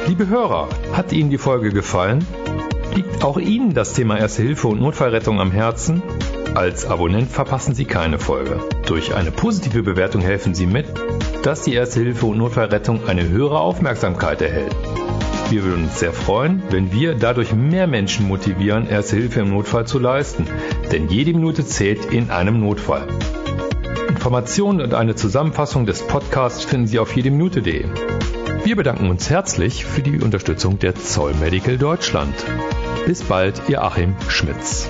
Liebe 0.08 0.28
Hörer, 0.28 0.68
hat 0.92 1.12
Ihnen 1.12 1.30
die 1.30 1.38
Folge 1.38 1.70
gefallen? 1.70 2.26
Liegt 2.94 3.24
auch 3.24 3.38
Ihnen 3.38 3.72
das 3.72 3.94
Thema 3.94 4.18
Erste 4.18 4.42
Hilfe 4.42 4.68
und 4.68 4.80
Notfallrettung 4.80 5.40
am 5.40 5.50
Herzen? 5.50 6.02
Als 6.54 6.87
Abonnent 6.87 7.30
verpassen 7.30 7.74
Sie 7.74 7.84
keine 7.84 8.18
Folge. 8.18 8.60
Durch 8.87 9.14
eine 9.14 9.30
positive 9.30 9.82
Bewertung 9.82 10.20
helfen 10.20 10.54
Sie 10.54 10.66
mit, 10.66 10.87
dass 11.42 11.62
die 11.62 11.74
Erste 11.74 12.00
Hilfe 12.00 12.26
und 12.26 12.38
Notfallrettung 12.38 13.06
eine 13.06 13.28
höhere 13.28 13.60
Aufmerksamkeit 13.60 14.42
erhält. 14.42 14.74
Wir 15.54 15.62
würden 15.62 15.84
uns 15.84 16.00
sehr 16.00 16.12
freuen, 16.12 16.64
wenn 16.70 16.90
wir 16.90 17.14
dadurch 17.14 17.54
mehr 17.54 17.86
Menschen 17.86 18.26
motivieren, 18.26 18.88
Erste 18.88 19.14
Hilfe 19.14 19.38
im 19.38 19.50
Notfall 19.50 19.86
zu 19.86 20.00
leisten. 20.00 20.48
Denn 20.90 21.08
jede 21.08 21.32
Minute 21.32 21.64
zählt 21.64 22.06
in 22.06 22.30
einem 22.30 22.58
Notfall. 22.58 23.06
Informationen 24.08 24.80
und 24.80 24.94
eine 24.94 25.14
Zusammenfassung 25.14 25.86
des 25.86 26.04
Podcasts 26.08 26.64
finden 26.64 26.88
Sie 26.88 26.98
auf 26.98 27.14
jedeminute.de. 27.14 27.84
Wir 28.64 28.74
bedanken 28.74 29.08
uns 29.08 29.30
herzlich 29.30 29.84
für 29.84 30.02
die 30.02 30.20
Unterstützung 30.20 30.80
der 30.80 30.96
Zoll 30.96 31.34
Medical 31.34 31.78
Deutschland. 31.78 32.34
Bis 33.06 33.22
bald, 33.22 33.62
Ihr 33.68 33.84
Achim 33.84 34.16
Schmitz. 34.26 34.88